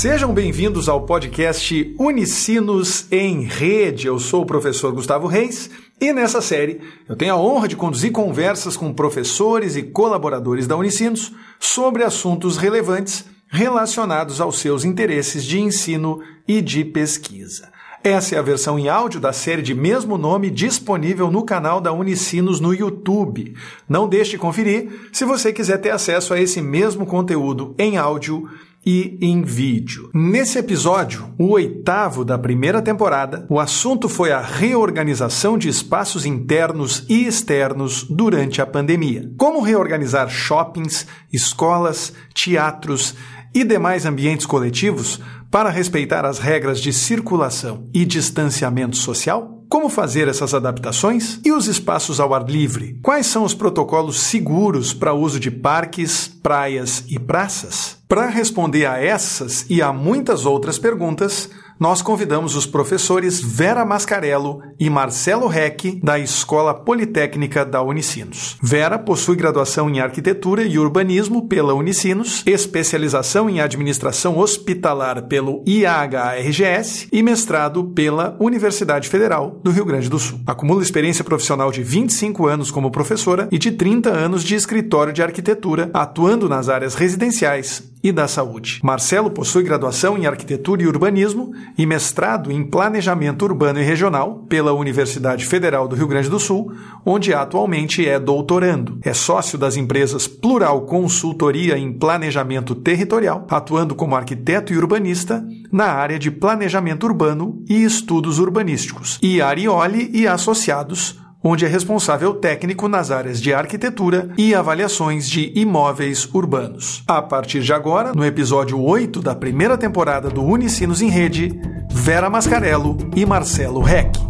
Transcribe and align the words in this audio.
Sejam 0.00 0.32
bem-vindos 0.32 0.88
ao 0.88 1.02
podcast 1.02 1.94
Unicinos 1.98 3.04
em 3.12 3.42
Rede. 3.42 4.06
Eu 4.06 4.18
sou 4.18 4.40
o 4.40 4.46
professor 4.46 4.90
Gustavo 4.94 5.26
Reis 5.26 5.68
e 6.00 6.10
nessa 6.10 6.40
série 6.40 6.80
eu 7.06 7.14
tenho 7.14 7.34
a 7.34 7.36
honra 7.36 7.68
de 7.68 7.76
conduzir 7.76 8.10
conversas 8.10 8.78
com 8.78 8.94
professores 8.94 9.76
e 9.76 9.82
colaboradores 9.82 10.66
da 10.66 10.74
Unicinos 10.74 11.34
sobre 11.58 12.02
assuntos 12.02 12.56
relevantes 12.56 13.26
relacionados 13.46 14.40
aos 14.40 14.58
seus 14.58 14.86
interesses 14.86 15.44
de 15.44 15.60
ensino 15.60 16.22
e 16.48 16.62
de 16.62 16.82
pesquisa. 16.82 17.68
Essa 18.02 18.36
é 18.36 18.38
a 18.38 18.42
versão 18.42 18.78
em 18.78 18.88
áudio 18.88 19.20
da 19.20 19.34
série 19.34 19.60
de 19.60 19.74
mesmo 19.74 20.16
nome 20.16 20.48
disponível 20.48 21.30
no 21.30 21.44
canal 21.44 21.78
da 21.78 21.92
Unicinos 21.92 22.58
no 22.58 22.72
YouTube. 22.72 23.54
Não 23.86 24.08
deixe 24.08 24.30
de 24.30 24.38
conferir 24.38 25.10
se 25.12 25.26
você 25.26 25.52
quiser 25.52 25.76
ter 25.76 25.90
acesso 25.90 26.32
a 26.32 26.40
esse 26.40 26.62
mesmo 26.62 27.04
conteúdo 27.04 27.74
em 27.78 27.98
áudio 27.98 28.48
e 28.84 29.18
em 29.20 29.42
vídeo. 29.42 30.10
Nesse 30.14 30.58
episódio, 30.58 31.32
o 31.38 31.50
oitavo 31.50 32.24
da 32.24 32.38
primeira 32.38 32.80
temporada, 32.80 33.46
o 33.48 33.60
assunto 33.60 34.08
foi 34.08 34.32
a 34.32 34.40
reorganização 34.40 35.58
de 35.58 35.68
espaços 35.68 36.24
internos 36.24 37.04
e 37.08 37.26
externos 37.26 38.04
durante 38.04 38.62
a 38.62 38.66
pandemia. 38.66 39.30
Como 39.36 39.60
reorganizar 39.60 40.28
shoppings, 40.28 41.06
escolas, 41.32 42.12
teatros 42.34 43.14
e 43.54 43.64
demais 43.64 44.06
ambientes 44.06 44.46
coletivos 44.46 45.20
para 45.50 45.68
respeitar 45.68 46.24
as 46.24 46.38
regras 46.38 46.80
de 46.80 46.92
circulação 46.92 47.88
e 47.92 48.04
distanciamento 48.04 48.96
social? 48.96 49.59
Como 49.70 49.88
fazer 49.88 50.26
essas 50.26 50.52
adaptações? 50.52 51.38
E 51.44 51.52
os 51.52 51.68
espaços 51.68 52.18
ao 52.18 52.34
ar 52.34 52.44
livre? 52.44 52.98
Quais 53.04 53.28
são 53.28 53.44
os 53.44 53.54
protocolos 53.54 54.18
seguros 54.18 54.92
para 54.92 55.14
uso 55.14 55.38
de 55.38 55.48
parques, 55.48 56.26
praias 56.26 57.04
e 57.06 57.20
praças? 57.20 57.96
Para 58.08 58.26
responder 58.26 58.86
a 58.86 58.98
essas 58.98 59.64
e 59.70 59.80
a 59.80 59.92
muitas 59.92 60.44
outras 60.44 60.76
perguntas, 60.76 61.48
nós 61.80 62.02
convidamos 62.02 62.56
os 62.56 62.66
professores 62.66 63.40
Vera 63.40 63.86
Mascarello 63.86 64.60
e 64.78 64.90
Marcelo 64.90 65.46
Reck, 65.46 65.98
da 66.02 66.18
Escola 66.18 66.74
Politécnica 66.74 67.64
da 67.64 67.80
Unicinos. 67.80 68.58
Vera 68.62 68.98
possui 68.98 69.34
graduação 69.34 69.88
em 69.88 69.98
Arquitetura 69.98 70.62
e 70.62 70.78
Urbanismo 70.78 71.48
pela 71.48 71.72
Unicinos, 71.72 72.42
especialização 72.44 73.48
em 73.48 73.62
Administração 73.62 74.36
Hospitalar 74.36 75.22
pelo 75.22 75.64
IHRGS 75.66 77.08
e 77.10 77.22
mestrado 77.22 77.84
pela 77.84 78.36
Universidade 78.38 79.08
Federal 79.08 79.58
do 79.64 79.70
Rio 79.70 79.86
Grande 79.86 80.10
do 80.10 80.18
Sul. 80.18 80.38
Acumula 80.46 80.82
experiência 80.82 81.24
profissional 81.24 81.72
de 81.72 81.82
25 81.82 82.46
anos 82.46 82.70
como 82.70 82.90
professora 82.90 83.48
e 83.50 83.56
de 83.56 83.72
30 83.72 84.10
anos 84.10 84.44
de 84.44 84.54
escritório 84.54 85.14
de 85.14 85.22
arquitetura, 85.22 85.88
atuando 85.94 86.46
nas 86.46 86.68
áreas 86.68 86.94
residenciais 86.94 87.88
e 88.02 88.10
da 88.12 88.26
saúde. 88.26 88.80
Marcelo 88.82 89.30
possui 89.30 89.62
graduação 89.62 90.16
em 90.16 90.26
Arquitetura 90.26 90.82
e 90.82 90.86
Urbanismo 90.86 91.52
e 91.76 91.84
mestrado 91.84 92.50
em 92.50 92.64
Planejamento 92.64 93.44
Urbano 93.44 93.78
e 93.78 93.82
Regional 93.82 94.44
pela 94.48 94.72
Universidade 94.72 95.46
Federal 95.46 95.86
do 95.86 95.96
Rio 95.96 96.08
Grande 96.08 96.28
do 96.28 96.38
Sul, 96.38 96.72
onde 97.04 97.34
atualmente 97.34 98.06
é 98.08 98.18
doutorando. 98.18 98.98
É 99.02 99.12
sócio 99.12 99.58
das 99.58 99.76
empresas 99.76 100.26
Plural 100.26 100.82
Consultoria 100.82 101.76
em 101.76 101.92
Planejamento 101.92 102.74
Territorial, 102.74 103.46
atuando 103.50 103.94
como 103.94 104.16
arquiteto 104.16 104.72
e 104.72 104.76
urbanista 104.76 105.44
na 105.70 105.86
área 105.86 106.18
de 106.18 106.30
planejamento 106.30 107.04
urbano 107.04 107.62
e 107.68 107.84
estudos 107.84 108.38
urbanísticos, 108.38 109.18
e 109.22 109.40
Arioli 109.40 110.10
e 110.12 110.26
Associados, 110.26 111.20
onde 111.42 111.64
é 111.64 111.68
responsável 111.68 112.34
técnico 112.34 112.88
nas 112.88 113.10
áreas 113.10 113.40
de 113.40 113.52
arquitetura 113.52 114.30
e 114.36 114.54
avaliações 114.54 115.28
de 115.28 115.52
imóveis 115.54 116.28
urbanos. 116.32 117.02
A 117.06 117.22
partir 117.22 117.62
de 117.62 117.72
agora, 117.72 118.12
no 118.12 118.24
episódio 118.24 118.80
8 118.80 119.20
da 119.20 119.34
primeira 119.34 119.76
temporada 119.76 120.28
do 120.28 120.42
Unicinos 120.42 121.02
em 121.02 121.08
Rede, 121.08 121.58
Vera 121.90 122.30
Mascarello 122.30 122.96
e 123.16 123.24
Marcelo 123.24 123.80
Reck. 123.80 124.29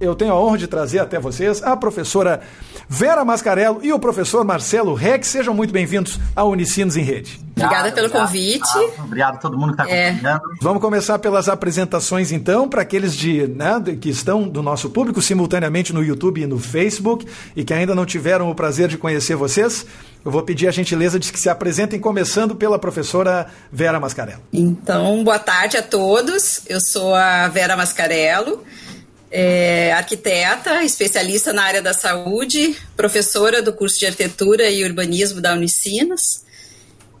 Eu 0.00 0.14
tenho 0.14 0.32
a 0.32 0.40
honra 0.40 0.56
de 0.56 0.66
trazer 0.66 0.98
até 0.98 1.20
vocês 1.20 1.62
a 1.62 1.76
professora 1.76 2.40
Vera 2.88 3.22
Mascarello 3.22 3.80
e 3.82 3.92
o 3.92 3.98
professor 3.98 4.42
Marcelo 4.42 4.94
Reck. 4.94 5.26
Sejam 5.26 5.52
muito 5.52 5.74
bem-vindos 5.74 6.18
ao 6.34 6.48
Unicinos 6.48 6.96
em 6.96 7.02
Rede. 7.02 7.38
Obrigada 7.50 7.92
pelo 7.92 8.06
obrigado, 8.06 8.26
convite. 8.26 8.76
Obrigado, 8.76 9.04
obrigado 9.04 9.34
a 9.34 9.36
todo 9.36 9.58
mundo 9.58 9.76
que 9.76 9.82
está 9.82 9.94
é. 9.94 10.08
acompanhando. 10.08 10.40
Vamos 10.62 10.80
começar 10.80 11.18
pelas 11.18 11.50
apresentações, 11.50 12.32
então, 12.32 12.66
para 12.66 12.80
aqueles 12.80 13.14
de, 13.14 13.46
né, 13.46 13.78
que 14.00 14.08
estão 14.08 14.48
do 14.48 14.62
nosso 14.62 14.88
público 14.88 15.20
simultaneamente 15.20 15.92
no 15.92 16.02
YouTube 16.02 16.40
e 16.40 16.46
no 16.46 16.58
Facebook 16.58 17.26
e 17.54 17.62
que 17.62 17.74
ainda 17.74 17.94
não 17.94 18.06
tiveram 18.06 18.50
o 18.50 18.54
prazer 18.54 18.88
de 18.88 18.96
conhecer 18.96 19.36
vocês. 19.36 19.84
Eu 20.24 20.30
vou 20.30 20.42
pedir 20.42 20.66
a 20.66 20.70
gentileza 20.70 21.18
de 21.18 21.30
que 21.30 21.38
se 21.38 21.50
apresentem, 21.50 22.00
começando 22.00 22.56
pela 22.56 22.78
professora 22.78 23.48
Vera 23.70 24.00
Mascarello. 24.00 24.40
Então, 24.50 25.22
boa 25.22 25.38
tarde 25.38 25.76
a 25.76 25.82
todos. 25.82 26.62
Eu 26.66 26.80
sou 26.80 27.14
a 27.14 27.48
Vera 27.48 27.76
Mascarello 27.76 28.64
é 29.30 29.92
arquiteta, 29.92 30.82
especialista 30.82 31.52
na 31.52 31.62
área 31.62 31.80
da 31.80 31.94
saúde, 31.94 32.76
professora 32.96 33.62
do 33.62 33.72
curso 33.72 33.98
de 33.98 34.06
arquitetura 34.06 34.68
e 34.68 34.84
urbanismo 34.84 35.40
da 35.40 35.54
Unicinos. 35.54 36.44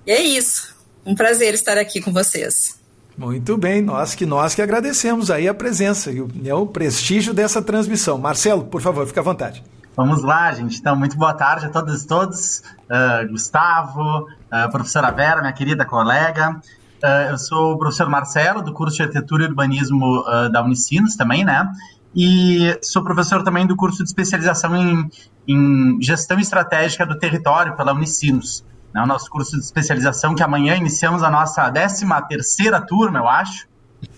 E 0.06 0.10
é 0.10 0.20
isso. 0.20 0.74
Um 1.06 1.14
prazer 1.14 1.54
estar 1.54 1.78
aqui 1.78 2.00
com 2.00 2.12
vocês. 2.12 2.78
Muito 3.16 3.56
bem, 3.56 3.82
nós 3.82 4.14
que 4.14 4.24
nós 4.24 4.54
que 4.54 4.62
agradecemos 4.62 5.30
aí 5.30 5.46
a 5.46 5.54
presença 5.54 6.10
e 6.10 6.20
o, 6.20 6.28
né, 6.34 6.54
o 6.54 6.66
prestígio 6.66 7.34
dessa 7.34 7.60
transmissão. 7.60 8.18
Marcelo, 8.18 8.64
por 8.64 8.80
favor, 8.80 9.06
fique 9.06 9.18
à 9.18 9.22
vontade. 9.22 9.62
Vamos 9.96 10.22
lá, 10.22 10.52
gente. 10.52 10.78
Então, 10.78 10.96
muito 10.96 11.16
boa 11.16 11.34
tarde 11.34 11.66
a 11.66 11.68
todos 11.68 12.02
e 12.02 12.06
todos. 12.06 12.62
Uh, 12.88 13.28
Gustavo, 13.30 14.22
uh, 14.22 14.70
professora 14.70 15.10
Vera, 15.10 15.40
minha 15.40 15.52
querida 15.52 15.84
colega. 15.84 16.60
Uh, 17.02 17.30
eu 17.30 17.38
sou 17.38 17.74
o 17.74 17.78
professor 17.78 18.08
Marcelo, 18.08 18.62
do 18.62 18.72
curso 18.72 18.96
de 18.96 19.02
Arquitetura 19.02 19.44
e 19.44 19.48
Urbanismo 19.48 20.24
da 20.50 20.62
Unicinos 20.62 21.16
também, 21.16 21.44
né? 21.44 21.68
E 22.14 22.78
sou 22.82 23.02
professor 23.04 23.42
também 23.42 23.66
do 23.66 23.76
curso 23.76 23.98
de 23.98 24.08
especialização 24.08 24.76
em, 24.76 25.10
em 25.46 26.02
gestão 26.02 26.38
estratégica 26.38 27.06
do 27.06 27.18
território 27.18 27.76
pela 27.76 27.92
Unicinos. 27.92 28.64
Né, 28.92 29.00
o 29.00 29.06
nosso 29.06 29.30
curso 29.30 29.52
de 29.52 29.64
especialização, 29.64 30.34
que 30.34 30.42
amanhã 30.42 30.74
iniciamos 30.74 31.22
a 31.22 31.30
nossa 31.30 31.70
13 31.70 32.06
terceira 32.28 32.80
turma, 32.80 33.18
eu 33.18 33.28
acho. 33.28 33.68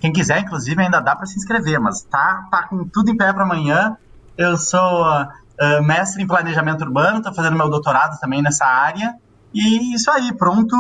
Quem 0.00 0.12
quiser, 0.12 0.40
inclusive, 0.40 0.80
ainda 0.80 1.00
dá 1.00 1.14
para 1.14 1.26
se 1.26 1.36
inscrever, 1.36 1.78
mas 1.80 2.02
tá, 2.02 2.46
tá 2.50 2.62
com 2.62 2.84
tudo 2.84 3.10
em 3.10 3.16
pé 3.16 3.32
para 3.32 3.42
amanhã. 3.42 3.96
Eu 4.38 4.56
sou 4.56 5.06
uh, 5.10 5.82
mestre 5.82 6.22
em 6.22 6.26
planejamento 6.26 6.82
urbano, 6.82 7.18
estou 7.18 7.34
fazendo 7.34 7.56
meu 7.56 7.68
doutorado 7.68 8.18
também 8.18 8.40
nessa 8.40 8.64
área. 8.64 9.14
E 9.52 9.94
isso 9.94 10.10
aí, 10.10 10.32
pronto 10.32 10.74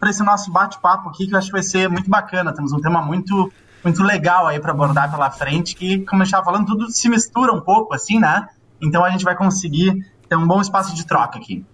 para 0.00 0.10
esse 0.10 0.22
nosso 0.22 0.50
bate-papo 0.50 1.08
aqui, 1.08 1.26
que 1.26 1.34
eu 1.34 1.38
acho 1.38 1.46
que 1.48 1.52
vai 1.52 1.62
ser 1.62 1.88
muito 1.88 2.10
bacana. 2.10 2.52
Temos 2.52 2.72
um 2.72 2.80
tema 2.80 3.00
muito 3.00 3.52
muito 3.82 4.02
legal 4.02 4.46
aí 4.46 4.58
para 4.58 4.72
abordar 4.72 5.10
pela 5.10 5.30
frente, 5.30 5.74
que, 5.74 6.00
como 6.00 6.22
eu 6.22 6.24
estava 6.24 6.44
falando, 6.44 6.66
tudo 6.66 6.90
se 6.90 7.08
mistura 7.08 7.52
um 7.52 7.60
pouco, 7.60 7.94
assim, 7.94 8.18
né? 8.18 8.48
Então 8.80 9.04
a 9.04 9.10
gente 9.10 9.24
vai 9.24 9.36
conseguir 9.36 10.04
ter 10.28 10.36
um 10.36 10.46
bom 10.46 10.60
espaço 10.60 10.94
de 10.94 11.06
troca 11.06 11.38
aqui. 11.38 11.64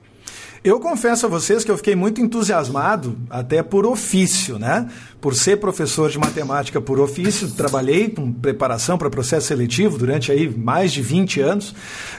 Eu 0.64 0.78
confesso 0.78 1.26
a 1.26 1.28
vocês 1.28 1.64
que 1.64 1.70
eu 1.72 1.76
fiquei 1.76 1.96
muito 1.96 2.20
entusiasmado, 2.20 3.18
até 3.28 3.64
por 3.64 3.84
ofício, 3.84 4.60
né? 4.60 4.88
Por 5.20 5.34
ser 5.34 5.56
professor 5.56 6.08
de 6.08 6.20
matemática 6.20 6.80
por 6.80 7.00
ofício, 7.00 7.50
trabalhei 7.50 8.08
com 8.08 8.32
preparação 8.32 8.96
para 8.96 9.10
processo 9.10 9.48
seletivo 9.48 9.98
durante 9.98 10.30
aí 10.30 10.48
mais 10.48 10.92
de 10.92 11.02
20 11.02 11.40
anos. 11.40 11.74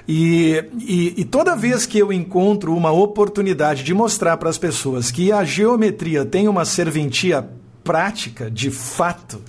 E, 0.05 0.61
e, 0.77 1.21
e 1.21 1.23
toda 1.23 1.55
vez 1.55 1.85
que 1.85 1.97
eu 1.97 2.11
encontro 2.11 2.75
uma 2.75 2.91
oportunidade 2.91 3.81
de 3.81 3.93
mostrar 3.93 4.35
para 4.35 4.49
as 4.49 4.57
pessoas 4.57 5.09
que 5.09 5.31
a 5.31 5.45
geometria 5.45 6.25
tem 6.25 6.49
uma 6.49 6.65
serventia 6.65 7.49
prática, 7.83 8.49
de 8.49 8.71
fato, 8.71 9.41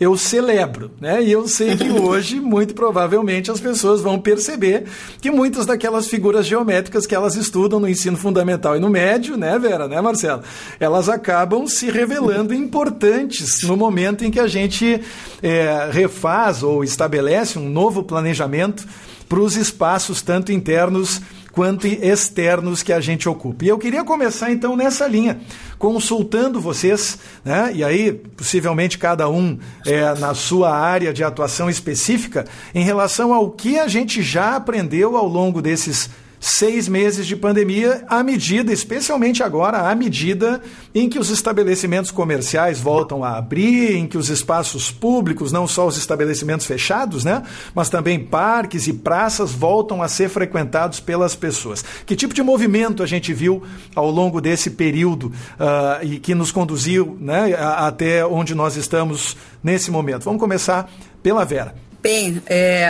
eu 0.00 0.16
celebro, 0.16 0.90
né? 1.00 1.22
E 1.22 1.30
eu 1.30 1.46
sei 1.46 1.76
que 1.76 1.90
hoje, 1.90 2.40
muito 2.40 2.74
provavelmente, 2.74 3.50
as 3.50 3.60
pessoas 3.60 4.00
vão 4.00 4.18
perceber 4.18 4.84
que 5.20 5.30
muitas 5.30 5.66
daquelas 5.66 6.06
figuras 6.06 6.46
geométricas 6.46 7.06
que 7.06 7.14
elas 7.14 7.36
estudam 7.36 7.78
no 7.78 7.88
ensino 7.88 8.16
fundamental 8.16 8.76
e 8.76 8.80
no 8.80 8.88
médio, 8.88 9.36
né, 9.36 9.58
Vera, 9.58 9.86
né, 9.86 10.00
Marcelo? 10.00 10.42
Elas 10.80 11.08
acabam 11.08 11.66
se 11.66 11.90
revelando 11.90 12.54
importantes 12.54 13.62
no 13.62 13.76
momento 13.76 14.24
em 14.24 14.30
que 14.30 14.40
a 14.40 14.46
gente 14.46 15.00
é, 15.42 15.90
refaz 15.92 16.62
ou 16.62 16.82
estabelece 16.82 17.58
um 17.58 17.68
novo 17.68 18.02
planejamento 18.02 18.86
para 19.28 19.40
os 19.40 19.56
espaços 19.56 20.20
tanto 20.22 20.52
internos 20.52 21.20
quanto 21.52 21.86
externos 21.86 22.82
que 22.82 22.92
a 22.92 23.00
gente 23.00 23.28
ocupa. 23.28 23.64
E 23.64 23.68
eu 23.68 23.78
queria 23.78 24.02
começar 24.02 24.50
então 24.50 24.74
nessa 24.74 25.06
linha, 25.06 25.38
consultando 25.78 26.60
vocês, 26.60 27.18
né? 27.44 27.70
e 27.74 27.84
aí 27.84 28.12
possivelmente 28.12 28.98
cada 28.98 29.28
um 29.28 29.58
é, 29.86 30.14
na 30.18 30.34
sua 30.34 30.74
área 30.74 31.12
de 31.12 31.22
atuação 31.22 31.68
específica, 31.68 32.46
em 32.74 32.82
relação 32.82 33.32
ao 33.32 33.50
que 33.50 33.78
a 33.78 33.86
gente 33.86 34.22
já 34.22 34.56
aprendeu 34.56 35.16
ao 35.16 35.28
longo 35.28 35.60
desses 35.60 36.08
seis 36.42 36.88
meses 36.88 37.24
de 37.24 37.36
pandemia, 37.36 38.04
à 38.08 38.20
medida, 38.20 38.72
especialmente 38.72 39.44
agora, 39.44 39.88
à 39.88 39.94
medida 39.94 40.60
em 40.92 41.08
que 41.08 41.16
os 41.16 41.30
estabelecimentos 41.30 42.10
comerciais 42.10 42.80
voltam 42.80 43.22
a 43.22 43.38
abrir, 43.38 43.94
em 43.94 44.08
que 44.08 44.18
os 44.18 44.28
espaços 44.28 44.90
públicos, 44.90 45.52
não 45.52 45.68
só 45.68 45.86
os 45.86 45.96
estabelecimentos 45.96 46.66
fechados, 46.66 47.24
né, 47.24 47.44
mas 47.72 47.88
também 47.88 48.18
parques 48.18 48.88
e 48.88 48.92
praças 48.92 49.52
voltam 49.52 50.02
a 50.02 50.08
ser 50.08 50.28
frequentados 50.28 50.98
pelas 50.98 51.36
pessoas. 51.36 51.84
Que 52.04 52.16
tipo 52.16 52.34
de 52.34 52.42
movimento 52.42 53.04
a 53.04 53.06
gente 53.06 53.32
viu 53.32 53.62
ao 53.94 54.10
longo 54.10 54.40
desse 54.40 54.70
período 54.70 55.26
uh, 55.26 56.04
e 56.04 56.18
que 56.18 56.34
nos 56.34 56.50
conduziu 56.50 57.16
né, 57.20 57.54
até 57.56 58.26
onde 58.26 58.52
nós 58.52 58.74
estamos 58.74 59.36
nesse 59.62 59.92
momento? 59.92 60.24
Vamos 60.24 60.40
começar 60.40 60.90
pela 61.22 61.44
Vera. 61.44 61.72
Bem, 62.02 62.42
é, 62.46 62.84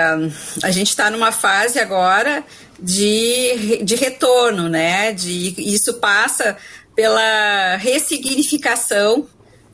a 0.62 0.70
gente 0.70 0.88
está 0.88 1.10
numa 1.10 1.30
fase 1.30 1.78
agora 1.78 2.42
de, 2.82 3.82
de 3.84 3.94
retorno, 3.94 4.68
né? 4.68 5.12
De, 5.12 5.54
isso 5.58 5.94
passa 5.94 6.56
pela 6.94 7.76
ressignificação 7.76 9.26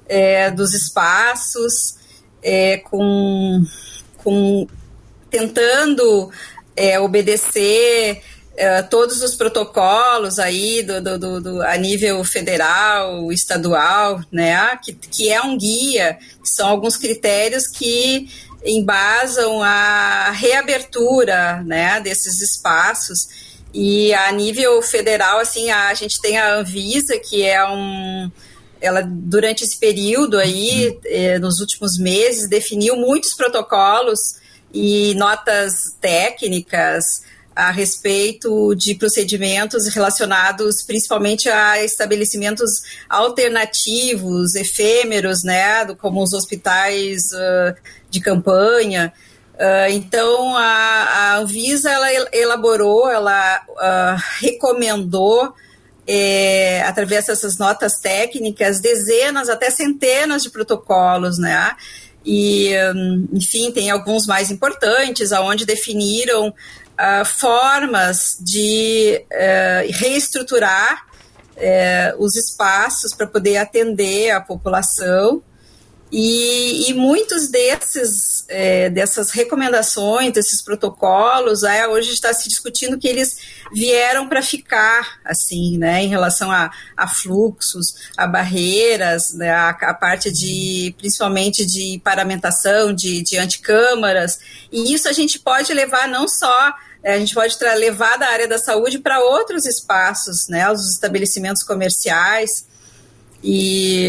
é, 0.07 0.51
dos 0.51 0.75
espaços, 0.75 1.97
é, 2.43 2.77
com, 2.79 3.65
com 4.19 4.67
tentando 5.31 6.31
é, 6.77 7.01
obedecer 7.01 8.23
é, 8.57 8.83
todos 8.83 9.23
os 9.23 9.35
protocolos 9.35 10.39
aí 10.39 10.83
do, 10.83 11.01
do, 11.01 11.19
do, 11.19 11.41
do, 11.41 11.63
a 11.63 11.77
nível 11.77 12.23
federal, 12.25 13.33
estadual, 13.33 14.21
né? 14.31 14.77
Que, 14.85 14.93
que 14.93 15.33
é 15.33 15.41
um 15.41 15.57
guia, 15.57 16.19
são 16.45 16.69
alguns 16.69 16.97
critérios 16.97 17.67
que 17.67 18.29
embasam 18.65 19.63
a 19.63 20.31
reabertura 20.31 21.63
né, 21.65 22.01
desses 22.01 22.41
espaços. 22.41 23.49
E 23.73 24.13
a 24.15 24.33
nível 24.33 24.81
federal, 24.83 25.39
assim, 25.39 25.71
a, 25.71 25.93
gente 25.95 26.21
tem 26.21 26.39
a 26.39 26.57
Anvisa, 26.57 27.19
que 27.19 27.45
é 27.45 27.67
um. 27.69 28.31
Ela, 28.81 29.03
durante 29.03 29.65
esse 29.65 29.79
período 29.79 30.39
aí, 30.39 30.97
eh, 31.05 31.39
nos 31.41 31.59
últimos 31.59 31.99
meses, 31.99 32.49
definiu 32.49 32.97
muitos 32.97 33.35
protocolos 33.35 34.37
e 34.73 35.15
notas 35.15 35.75
técnicas 36.01 37.23
a 37.59 37.73
respeito 37.73 38.73
de 38.77 38.95
procedimentos 38.95 39.93
relacionados 39.93 40.85
principalmente 40.87 41.49
a 41.49 41.83
estabelecimentos 41.83 42.71
alternativos, 43.09 44.55
efêmeros, 44.55 45.43
né, 45.43 45.85
como 45.97 46.23
os 46.23 46.33
hospitais 46.33 47.25
uh, 47.33 47.75
de 48.11 48.21
campanha. 48.21 49.13
Uh, 49.55 49.91
então, 49.91 50.57
a, 50.57 50.63
a 50.63 51.37
Anvisa 51.39 51.91
ela 51.91 52.09
elaborou, 52.33 53.11
ela 53.11 53.61
uh, 53.69 54.23
recomendou, 54.41 55.53
é, 56.07 56.83
através 56.83 57.27
dessas 57.27 57.59
notas 57.59 57.99
técnicas, 57.99 58.81
dezenas, 58.81 59.49
até 59.49 59.69
centenas 59.71 60.43
de 60.43 60.51
protocolos, 60.51 61.39
né? 61.39 61.77
E, 62.25 62.73
enfim, 63.33 63.71
tem 63.73 63.91
alguns 63.91 64.27
mais 64.27 64.51
importantes, 64.51 65.33
aonde 65.33 65.65
definiram 65.65 66.53
uh, 66.99 67.25
formas 67.25 68.37
de 68.41 69.25
uh, 69.33 69.93
reestruturar 69.93 71.07
uh, 71.57 72.23
os 72.23 72.37
espaços 72.37 73.15
para 73.15 73.27
poder 73.27 73.57
atender 73.57 74.31
a 74.31 74.41
população 74.41 75.43
e, 76.11 76.91
e 76.91 76.95
muitos 76.95 77.49
desses, 77.49 78.45
é, 78.49 78.89
dessas 78.89 79.31
recomendações, 79.31 80.33
desses 80.33 80.63
protocolos, 80.63 81.63
é, 81.63 81.87
hoje 81.87 82.13
está 82.13 82.33
se 82.33 82.49
discutindo 82.49 82.99
que 82.99 83.07
eles 83.07 83.37
vieram 83.73 84.27
para 84.27 84.41
ficar, 84.41 85.21
assim, 85.23 85.77
né, 85.77 86.03
em 86.03 86.09
relação 86.09 86.51
a, 86.51 86.71
a 86.97 87.07
fluxos, 87.07 87.95
a 88.17 88.27
barreiras, 88.27 89.35
né, 89.35 89.51
a, 89.51 89.69
a, 89.69 89.95
parte 89.95 90.33
de, 90.33 90.95
principalmente 90.97 91.67
de 91.67 92.01
paramentação, 92.03 92.95
de, 92.95 93.23
de 93.23 93.37
anticâmaras, 93.37 94.39
e 94.73 94.95
isso 94.95 95.09
a 95.09 95.13
gente 95.13 95.39
pode 95.39 95.75
levar 95.75 96.09
não 96.09 96.27
só 96.27 96.75
é, 97.03 97.15
a 97.15 97.19
gente 97.19 97.35
pode 97.35 97.57
levar 97.77 98.19
da 98.19 98.27
área 98.27 98.49
da 98.49 98.59
saúde 98.59 98.99
para 98.99 99.21
outros 99.21 99.67
espaços, 99.67 100.49
né, 100.49 100.71
os 100.71 100.95
estabelecimentos 100.95 101.63
comerciais, 101.63 102.67
e, 103.43 104.09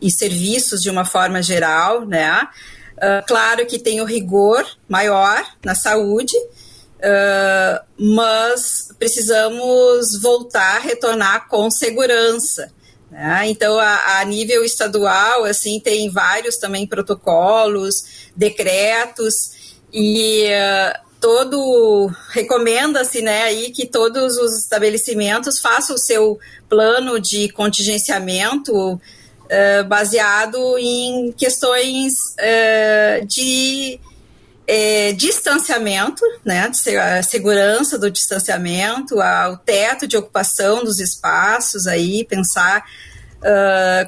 e 0.00 0.10
serviços 0.10 0.80
de 0.80 0.90
uma 0.90 1.04
forma 1.04 1.42
geral, 1.42 2.04
né? 2.06 2.48
Uh, 2.96 3.26
claro 3.26 3.66
que 3.66 3.78
tem 3.78 4.00
o 4.00 4.04
rigor 4.04 4.64
maior 4.88 5.44
na 5.64 5.74
saúde, 5.74 6.36
uh, 6.36 7.84
mas 7.98 8.88
precisamos 8.98 10.20
voltar, 10.20 10.80
retornar 10.80 11.48
com 11.48 11.70
segurança. 11.70 12.72
Né? 13.10 13.48
Então, 13.48 13.78
a, 13.78 14.20
a, 14.20 14.24
nível 14.24 14.64
estadual, 14.64 15.44
assim, 15.44 15.80
tem 15.80 16.10
vários 16.10 16.56
também 16.56 16.86
protocolos, 16.86 18.28
decretos, 18.34 19.34
e 19.92 20.46
uh, 20.46 21.04
todo 21.24 22.12
recomenda-se 22.32 23.22
né, 23.22 23.44
aí 23.44 23.70
que 23.70 23.86
todos 23.86 24.36
os 24.36 24.58
estabelecimentos 24.58 25.58
façam 25.58 25.96
o 25.96 25.98
seu 25.98 26.38
plano 26.68 27.18
de 27.18 27.48
contingenciamento 27.48 28.92
uh, 28.92 29.84
baseado 29.88 30.76
em 30.76 31.32
questões 31.32 32.12
uh, 32.12 33.26
de 33.26 33.98
uh, 34.68 35.16
distanciamento, 35.16 36.20
né, 36.44 36.70
a 37.00 37.22
segurança 37.22 37.98
do 37.98 38.10
distanciamento, 38.10 39.14
o 39.18 39.56
teto 39.56 40.06
de 40.06 40.18
ocupação 40.18 40.84
dos 40.84 41.00
espaços, 41.00 41.86
aí 41.86 42.26
pensar 42.26 42.84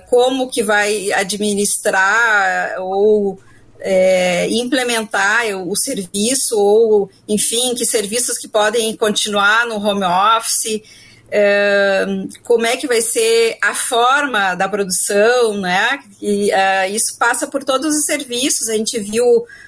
como 0.09 0.51
que 0.51 0.63
vai 0.63 1.13
administrar 1.13 2.77
ou 2.79 3.39
é, 3.81 4.49
implementar 4.51 5.47
o 5.57 5.77
serviço 5.77 6.59
ou, 6.59 7.11
enfim, 7.29 7.75
que 7.75 7.85
serviços 7.85 8.39
que 8.39 8.49
podem 8.49 8.97
continuar 8.97 9.67
no 9.67 9.77
home 9.77 10.05
office, 10.05 10.83
é, 11.31 12.07
como 12.45 12.67
é 12.67 12.77
que 12.77 12.87
vai 12.87 13.01
ser 13.01 13.59
a 13.61 13.75
forma 13.75 14.55
da 14.55 14.69
produção, 14.69 15.61
né? 15.61 15.99
E 16.23 16.51
uh, 16.53 16.95
isso 16.95 17.19
passa 17.19 17.49
por 17.49 17.65
todos 17.65 17.97
os 17.97 18.05
serviços. 18.05 18.69
A 18.69 18.77
gente 18.77 18.99
viu 19.01 19.25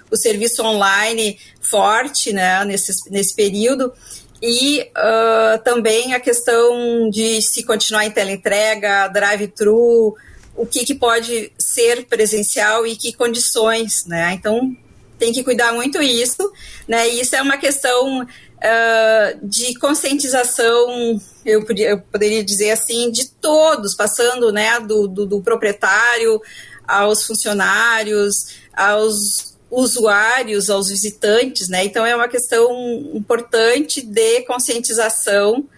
o 0.09 0.17
serviço 0.17 0.63
online 0.63 1.37
forte, 1.61 2.33
né? 2.33 2.65
Nesse, 2.65 2.93
nesse 3.11 3.35
período 3.35 3.93
e 4.41 4.83
uh, 4.83 5.59
também 5.65 6.15
a 6.15 6.21
questão 6.21 7.11
de 7.11 7.43
se 7.43 7.65
continuar 7.65 8.07
em 8.07 8.11
teleentrega, 8.11 9.09
drive-thru, 9.09 10.15
o 10.59 10.67
que, 10.67 10.85
que 10.85 10.95
pode 10.95 11.53
ser 11.57 12.05
presencial 12.07 12.85
e 12.85 12.97
que 12.97 13.13
condições, 13.13 14.05
né? 14.07 14.35
Então 14.35 14.77
tem 15.17 15.33
que 15.33 15.45
cuidar 15.45 15.73
muito 15.73 16.03
isso, 16.03 16.53
né? 16.87 17.09
E 17.09 17.21
isso 17.21 17.35
é 17.37 17.41
uma 17.41 17.57
questão 17.57 18.23
uh, 18.23 19.49
de 19.49 19.75
conscientização, 19.79 21.21
eu, 21.47 21.65
podia, 21.65 21.91
eu, 21.91 22.01
poderia 22.01 22.43
dizer 22.45 22.73
assim, 22.73 23.11
de 23.11 23.29
todos, 23.31 23.95
passando, 23.95 24.53
né, 24.53 24.81
do, 24.81 25.07
do, 25.07 25.27
do 25.27 25.41
proprietário 25.41 26.41
aos 26.87 27.25
funcionários, 27.25 28.57
aos 28.75 29.57
usuários, 29.71 30.71
aos 30.71 30.89
visitantes, 30.89 31.69
né? 31.69 31.85
Então 31.85 32.05
é 32.05 32.17
uma 32.17 32.29
questão 32.29 32.71
importante 33.15 34.03
de 34.03 34.43
conscientização 34.43 35.69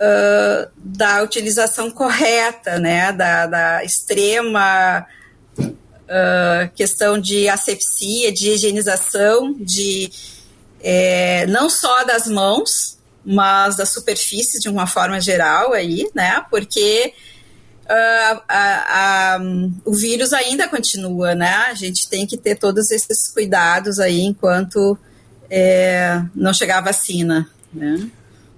uh, 0.00 0.70
da 0.76 1.22
utilização 1.22 1.90
correta, 1.90 2.78
né, 2.78 3.12
da, 3.12 3.46
da 3.46 3.84
extrema 3.84 5.06
uh, 5.58 6.70
questão 6.74 7.20
de 7.20 7.48
asepsia, 7.48 8.32
de 8.32 8.50
higienização, 8.50 9.54
de 9.58 10.10
é, 10.82 11.46
não 11.46 11.68
só 11.68 12.04
das 12.04 12.26
mãos, 12.26 12.98
mas 13.24 13.76
das 13.76 13.90
superfícies 13.90 14.62
de 14.62 14.68
uma 14.68 14.86
forma 14.86 15.20
geral 15.20 15.72
aí, 15.72 16.08
né, 16.14 16.44
porque 16.50 17.12
Uh, 17.90 18.40
a, 18.48 19.34
a, 19.34 19.38
o 19.84 19.92
vírus 19.92 20.32
ainda 20.32 20.68
continua, 20.68 21.34
né? 21.34 21.52
A 21.68 21.74
gente 21.74 22.08
tem 22.08 22.24
que 22.24 22.38
ter 22.38 22.54
todos 22.54 22.88
esses 22.92 23.26
cuidados 23.26 23.98
aí 23.98 24.20
enquanto 24.20 24.96
é, 25.50 26.22
não 26.32 26.54
chegar 26.54 26.78
a 26.78 26.82
vacina, 26.82 27.50
né? 27.74 28.08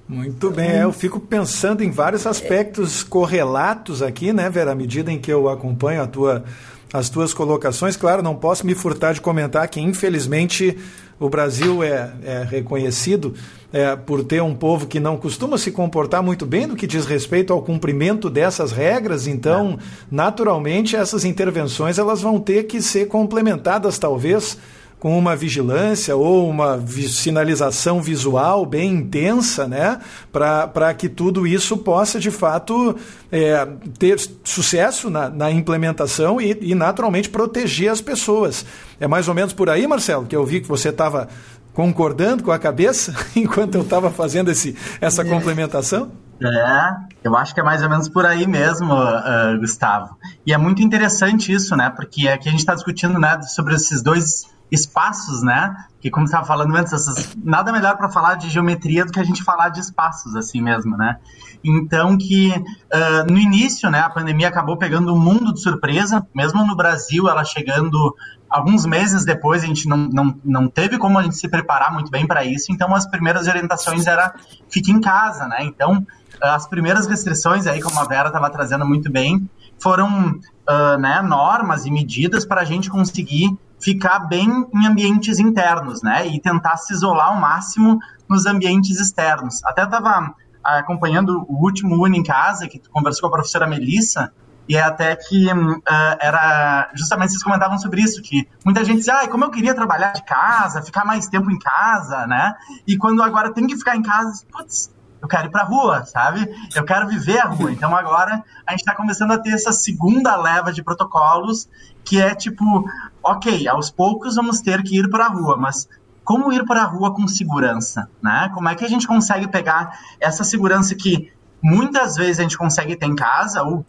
Muito 0.08 0.50
bem, 0.50 0.70
é, 0.70 0.84
eu 0.84 0.92
fico 0.92 1.18
pensando 1.18 1.82
em 1.82 1.90
vários 1.90 2.26
aspectos 2.26 3.02
correlatos 3.02 4.02
aqui, 4.02 4.32
né, 4.32 4.50
Vera, 4.50 4.72
à 4.72 4.74
medida 4.74 5.10
em 5.10 5.18
que 5.18 5.32
eu 5.32 5.48
acompanho 5.48 6.02
a 6.02 6.06
tua, 6.06 6.44
as 6.92 7.08
tuas 7.08 7.32
colocações. 7.32 7.96
Claro, 7.96 8.22
não 8.22 8.34
posso 8.34 8.66
me 8.66 8.74
furtar 8.74 9.14
de 9.14 9.20
comentar 9.20 9.66
que, 9.68 9.80
infelizmente, 9.80 10.76
o 11.18 11.28
Brasil 11.28 11.82
é, 11.82 12.12
é 12.24 12.42
reconhecido 12.42 13.32
é, 13.72 13.96
por 13.96 14.22
ter 14.22 14.42
um 14.42 14.54
povo 14.54 14.86
que 14.86 15.00
não 15.00 15.16
costuma 15.16 15.56
se 15.56 15.70
comportar 15.70 16.22
muito 16.22 16.44
bem 16.44 16.66
no 16.66 16.76
que 16.76 16.86
diz 16.86 17.06
respeito 17.06 17.52
ao 17.52 17.62
cumprimento 17.62 18.28
dessas 18.28 18.70
regras. 18.72 19.26
Então, 19.26 19.78
naturalmente, 20.10 20.94
essas 20.96 21.24
intervenções 21.24 21.98
elas 21.98 22.20
vão 22.20 22.38
ter 22.38 22.64
que 22.64 22.82
ser 22.82 23.06
complementadas, 23.06 23.98
talvez, 23.98 24.58
com 25.02 25.18
uma 25.18 25.34
vigilância 25.34 26.14
ou 26.14 26.48
uma 26.48 26.76
vi 26.76 27.08
sinalização 27.08 28.00
visual 28.00 28.64
bem 28.64 28.92
intensa, 28.92 29.66
né? 29.66 29.98
Para 30.30 30.94
que 30.94 31.08
tudo 31.08 31.44
isso 31.44 31.76
possa, 31.78 32.20
de 32.20 32.30
fato, 32.30 32.96
é, 33.32 33.66
ter 33.98 34.16
sucesso 34.44 35.10
na, 35.10 35.28
na 35.28 35.50
implementação 35.50 36.40
e, 36.40 36.56
e, 36.60 36.72
naturalmente, 36.72 37.28
proteger 37.28 37.90
as 37.90 38.00
pessoas. 38.00 38.64
É 39.00 39.08
mais 39.08 39.26
ou 39.26 39.34
menos 39.34 39.52
por 39.52 39.68
aí, 39.68 39.88
Marcelo, 39.88 40.24
que 40.24 40.36
eu 40.36 40.46
vi 40.46 40.60
que 40.60 40.68
você 40.68 40.90
estava 40.90 41.26
concordando 41.74 42.44
com 42.44 42.52
a 42.52 42.58
cabeça 42.60 43.12
enquanto 43.34 43.74
eu 43.74 43.82
estava 43.82 44.08
fazendo 44.08 44.52
esse, 44.52 44.76
essa 45.00 45.24
complementação? 45.24 46.12
É, 46.40 46.94
eu 47.24 47.36
acho 47.36 47.52
que 47.52 47.58
é 47.58 47.64
mais 47.64 47.82
ou 47.82 47.90
menos 47.90 48.08
por 48.08 48.24
aí 48.24 48.46
mesmo, 48.46 48.94
uh, 48.94 49.58
Gustavo. 49.58 50.16
E 50.46 50.52
é 50.52 50.58
muito 50.58 50.80
interessante 50.80 51.52
isso, 51.52 51.74
né? 51.74 51.90
Porque 51.90 52.28
aqui 52.28 52.48
a 52.48 52.52
gente 52.52 52.60
está 52.60 52.74
discutindo 52.76 53.18
né, 53.18 53.42
sobre 53.42 53.74
esses 53.74 54.00
dois 54.00 54.51
espaços, 54.72 55.42
né? 55.42 55.76
Que 56.00 56.10
como 56.10 56.24
estava 56.24 56.46
falando 56.46 56.74
antes, 56.74 56.94
essas, 56.94 57.36
nada 57.44 57.70
melhor 57.70 57.98
para 57.98 58.08
falar 58.08 58.36
de 58.36 58.48
geometria 58.48 59.04
do 59.04 59.12
que 59.12 59.20
a 59.20 59.24
gente 59.24 59.44
falar 59.44 59.68
de 59.68 59.80
espaços, 59.80 60.34
assim 60.34 60.62
mesmo, 60.62 60.96
né? 60.96 61.18
Então 61.62 62.16
que 62.16 62.50
uh, 62.50 63.30
no 63.30 63.38
início, 63.38 63.90
né, 63.90 64.00
a 64.00 64.08
pandemia 64.08 64.48
acabou 64.48 64.78
pegando 64.78 65.14
o 65.14 65.20
mundo 65.20 65.52
de 65.52 65.60
surpresa, 65.60 66.26
mesmo 66.34 66.66
no 66.66 66.74
Brasil, 66.74 67.28
ela 67.28 67.44
chegando 67.44 68.16
alguns 68.48 68.86
meses 68.86 69.24
depois, 69.24 69.62
a 69.62 69.66
gente 69.66 69.86
não, 69.86 69.98
não, 69.98 70.34
não 70.42 70.68
teve 70.68 70.98
como 70.98 71.18
a 71.18 71.22
gente 71.22 71.36
se 71.36 71.48
preparar 71.48 71.92
muito 71.92 72.10
bem 72.10 72.26
para 72.26 72.44
isso, 72.44 72.72
então 72.72 72.94
as 72.94 73.06
primeiras 73.06 73.46
orientações 73.46 74.06
era 74.06 74.34
fique 74.70 74.90
em 74.90 75.00
casa, 75.00 75.46
né? 75.46 75.58
Então 75.60 76.04
as 76.40 76.66
primeiras 76.66 77.06
restrições 77.06 77.66
aí, 77.66 77.80
como 77.80 78.00
a 78.00 78.04
Vera 78.04 78.28
estava 78.28 78.50
trazendo 78.50 78.86
muito 78.86 79.12
bem, 79.12 79.48
foram 79.78 80.40
uh, 80.72 80.98
né, 80.98 81.20
normas 81.22 81.84
e 81.84 81.90
medidas 81.90 82.46
para 82.46 82.62
a 82.62 82.64
gente 82.64 82.88
conseguir 82.88 83.56
ficar 83.78 84.20
bem 84.20 84.48
em 84.72 84.86
ambientes 84.86 85.38
internos, 85.38 86.02
né? 86.02 86.26
E 86.28 86.40
tentar 86.40 86.76
se 86.76 86.94
isolar 86.94 87.28
ao 87.28 87.40
máximo 87.40 87.98
nos 88.28 88.46
ambientes 88.46 89.00
externos. 89.00 89.62
Até 89.64 89.82
estava 89.82 90.34
acompanhando 90.62 91.44
o 91.48 91.64
último 91.64 92.02
Uni 92.02 92.18
em 92.18 92.22
Casa, 92.22 92.68
que 92.68 92.80
conversou 92.90 93.22
com 93.22 93.34
a 93.34 93.38
professora 93.38 93.66
Melissa, 93.66 94.32
e 94.68 94.76
é 94.76 94.82
até 94.82 95.16
que 95.16 95.52
uh, 95.52 95.82
era 96.20 96.88
justamente 96.94 97.30
vocês 97.30 97.42
comentavam 97.42 97.76
sobre 97.78 98.00
isso 98.00 98.22
que 98.22 98.48
muita 98.64 98.84
gente 98.84 98.98
diz, 98.98 99.08
ah, 99.08 99.26
como 99.26 99.44
eu 99.44 99.50
queria 99.50 99.74
trabalhar 99.74 100.12
de 100.12 100.24
casa, 100.24 100.82
ficar 100.82 101.04
mais 101.04 101.26
tempo 101.26 101.50
em 101.50 101.58
casa, 101.58 102.26
né? 102.28 102.54
E 102.86 102.96
quando 102.96 103.22
agora 103.22 103.52
tem 103.52 103.66
que 103.66 103.76
ficar 103.76 103.96
em 103.96 104.02
casa, 104.02 104.44
putz, 104.52 104.90
eu 105.22 105.28
quero 105.28 105.46
ir 105.46 105.50
pra 105.50 105.62
rua, 105.62 106.04
sabe? 106.04 106.52
Eu 106.74 106.84
quero 106.84 107.06
viver 107.06 107.38
a 107.38 107.46
rua. 107.46 107.70
Então 107.70 107.94
agora 107.94 108.42
a 108.66 108.72
gente 108.72 108.80
está 108.80 108.94
começando 108.94 109.30
a 109.30 109.38
ter 109.38 109.50
essa 109.50 109.72
segunda 109.72 110.34
leva 110.36 110.72
de 110.72 110.82
protocolos 110.82 111.68
que 112.04 112.20
é 112.20 112.34
tipo, 112.34 112.84
ok, 113.22 113.68
aos 113.68 113.88
poucos 113.88 114.34
vamos 114.34 114.60
ter 114.60 114.82
que 114.82 114.98
ir 114.98 115.08
para 115.08 115.26
a 115.26 115.28
rua, 115.28 115.56
mas 115.56 115.88
como 116.24 116.52
ir 116.52 116.66
para 116.66 116.82
a 116.82 116.86
rua 116.86 117.14
com 117.14 117.28
segurança, 117.28 118.10
né? 118.20 118.50
Como 118.52 118.68
é 118.68 118.74
que 118.74 118.84
a 118.84 118.88
gente 118.88 119.06
consegue 119.06 119.46
pegar 119.46 119.96
essa 120.20 120.42
segurança 120.42 120.94
que 120.96 121.32
muitas 121.62 122.16
vezes 122.16 122.40
a 122.40 122.42
gente 122.42 122.58
consegue 122.58 122.96
ter 122.96 123.06
em 123.06 123.14
casa 123.14 123.62
ou 123.62 123.86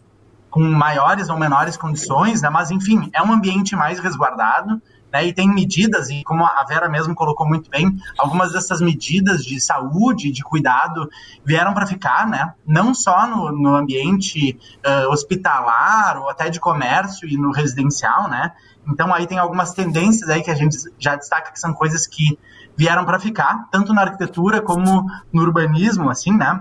com 0.48 0.62
maiores 0.62 1.28
ou 1.28 1.36
menores 1.36 1.76
condições, 1.76 2.42
né? 2.42 2.48
Mas 2.48 2.70
enfim, 2.70 3.10
é 3.12 3.20
um 3.20 3.32
ambiente 3.32 3.74
mais 3.74 3.98
resguardado 3.98 4.80
né, 5.14 5.24
e 5.24 5.32
tem 5.32 5.48
medidas, 5.48 6.10
e 6.10 6.24
como 6.24 6.44
a 6.44 6.64
Vera 6.68 6.88
mesmo 6.88 7.14
colocou 7.14 7.46
muito 7.46 7.70
bem, 7.70 7.96
algumas 8.18 8.52
dessas 8.52 8.80
medidas 8.80 9.44
de 9.44 9.60
saúde, 9.60 10.32
de 10.32 10.42
cuidado, 10.42 11.08
vieram 11.44 11.72
para 11.72 11.86
ficar, 11.86 12.26
né? 12.26 12.52
Não 12.66 12.92
só 12.92 13.24
no, 13.24 13.52
no 13.52 13.76
ambiente 13.76 14.58
uh, 14.84 15.08
hospitalar 15.12 16.18
ou 16.18 16.28
até 16.28 16.50
de 16.50 16.58
comércio 16.58 17.28
e 17.28 17.36
no 17.36 17.52
residencial, 17.52 18.28
né? 18.28 18.50
Então 18.88 19.14
aí 19.14 19.24
tem 19.24 19.38
algumas 19.38 19.72
tendências 19.72 20.28
aí 20.28 20.42
que 20.42 20.50
a 20.50 20.54
gente 20.56 20.76
já 20.98 21.14
destaca 21.14 21.52
que 21.52 21.60
são 21.60 21.72
coisas 21.72 22.08
que 22.08 22.36
vieram 22.76 23.04
para 23.04 23.20
ficar, 23.20 23.68
tanto 23.70 23.94
na 23.94 24.02
arquitetura 24.02 24.60
como 24.60 25.06
no 25.32 25.42
urbanismo, 25.42 26.10
assim, 26.10 26.32
né? 26.36 26.60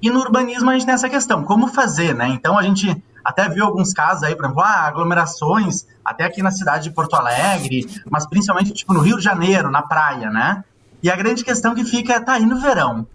E 0.00 0.10
no 0.10 0.20
urbanismo 0.20 0.70
a 0.70 0.74
gente 0.74 0.86
tem 0.86 0.94
essa 0.94 1.08
questão, 1.08 1.42
como 1.42 1.66
fazer, 1.66 2.14
né? 2.14 2.28
Então 2.28 2.56
a 2.56 2.62
gente 2.62 3.02
até 3.28 3.46
viu 3.46 3.66
alguns 3.66 3.92
casos 3.92 4.22
aí, 4.22 4.34
por 4.34 4.46
exemplo, 4.46 4.62
ah, 4.62 4.86
aglomerações, 4.86 5.86
até 6.02 6.24
aqui 6.24 6.42
na 6.42 6.50
cidade 6.50 6.84
de 6.84 6.90
Porto 6.90 7.14
Alegre, 7.14 7.86
mas 8.10 8.26
principalmente 8.26 8.72
tipo 8.72 8.94
no 8.94 9.00
Rio 9.00 9.18
de 9.18 9.22
Janeiro, 9.22 9.70
na 9.70 9.82
praia, 9.82 10.30
né? 10.30 10.64
E 11.02 11.10
a 11.10 11.14
grande 11.14 11.44
questão 11.44 11.74
que 11.74 11.84
fica 11.84 12.14
é, 12.14 12.20
tá 12.20 12.32
aí 12.32 12.46
no 12.46 12.58
verão. 12.58 13.06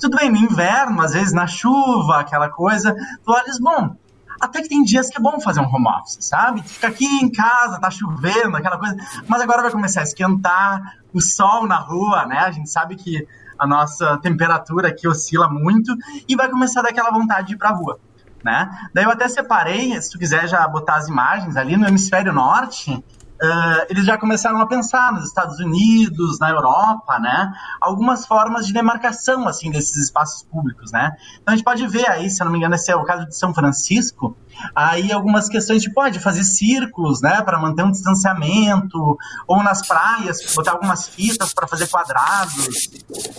Tudo 0.00 0.16
bem, 0.16 0.28
no 0.28 0.38
inverno, 0.38 1.00
às 1.00 1.12
vezes 1.12 1.32
na 1.32 1.46
chuva, 1.46 2.18
aquela 2.18 2.48
coisa, 2.48 2.92
tu 3.24 3.30
olhas, 3.30 3.60
bom, 3.60 3.94
até 4.40 4.60
que 4.60 4.68
tem 4.68 4.82
dias 4.82 5.08
que 5.08 5.18
é 5.18 5.20
bom 5.20 5.38
fazer 5.40 5.60
um 5.60 5.72
home 5.72 5.86
office, 5.86 6.18
sabe? 6.20 6.64
Fica 6.64 6.88
aqui 6.88 7.06
em 7.06 7.30
casa, 7.30 7.78
tá 7.78 7.92
chovendo, 7.92 8.56
aquela 8.56 8.76
coisa, 8.76 8.96
mas 9.28 9.40
agora 9.40 9.62
vai 9.62 9.70
começar 9.70 10.00
a 10.00 10.02
esquentar, 10.02 10.96
o 11.14 11.20
sol 11.20 11.68
na 11.68 11.76
rua, 11.76 12.26
né? 12.26 12.38
A 12.38 12.50
gente 12.50 12.68
sabe 12.68 12.96
que 12.96 13.24
a 13.56 13.68
nossa 13.68 14.18
temperatura 14.18 14.88
aqui 14.88 15.06
oscila 15.06 15.48
muito 15.48 15.96
e 16.28 16.34
vai 16.34 16.50
começar 16.50 16.80
a 16.80 16.82
dar 16.82 16.88
aquela 16.88 17.12
vontade 17.12 17.46
de 17.46 17.54
ir 17.54 17.56
pra 17.56 17.70
rua 17.70 18.00
né? 18.44 18.70
Daí 18.94 19.04
eu 19.04 19.10
até 19.10 19.28
separei, 19.28 20.00
se 20.00 20.10
tu 20.10 20.18
quiser 20.18 20.48
já 20.48 20.66
botar 20.66 20.96
as 20.96 21.08
imagens 21.08 21.56
ali 21.56 21.76
no 21.76 21.86
hemisfério 21.86 22.32
norte, 22.32 23.02
uh, 23.42 23.86
eles 23.88 24.04
já 24.04 24.18
começaram 24.18 24.60
a 24.60 24.66
pensar 24.66 25.12
nos 25.12 25.24
Estados 25.24 25.58
Unidos, 25.58 26.38
na 26.38 26.50
Europa, 26.50 27.18
né? 27.18 27.52
Algumas 27.80 28.26
formas 28.26 28.66
de 28.66 28.72
demarcação, 28.72 29.48
assim, 29.48 29.70
desses 29.70 29.96
espaços 29.96 30.42
públicos, 30.42 30.92
né? 30.92 31.16
Então 31.40 31.54
a 31.54 31.56
gente 31.56 31.64
pode 31.64 31.86
ver 31.86 32.08
aí, 32.08 32.28
se 32.28 32.42
eu 32.42 32.44
não 32.44 32.52
me 32.52 32.58
engano, 32.58 32.74
esse 32.74 32.90
é 32.90 32.96
o 32.96 33.04
caso 33.04 33.26
de 33.26 33.36
São 33.36 33.54
Francisco, 33.54 34.36
aí 34.74 35.10
algumas 35.12 35.48
questões 35.48 35.82
de 35.82 35.92
pode 35.92 36.20
fazer 36.20 36.44
círculos, 36.44 37.22
né, 37.22 37.40
para 37.42 37.58
manter 37.58 37.82
um 37.82 37.90
distanciamento, 37.90 39.16
ou 39.46 39.62
nas 39.62 39.86
praias 39.86 40.38
botar 40.54 40.72
algumas 40.72 41.08
fitas 41.08 41.54
para 41.54 41.66
fazer 41.66 41.88
quadrados. 41.88 42.90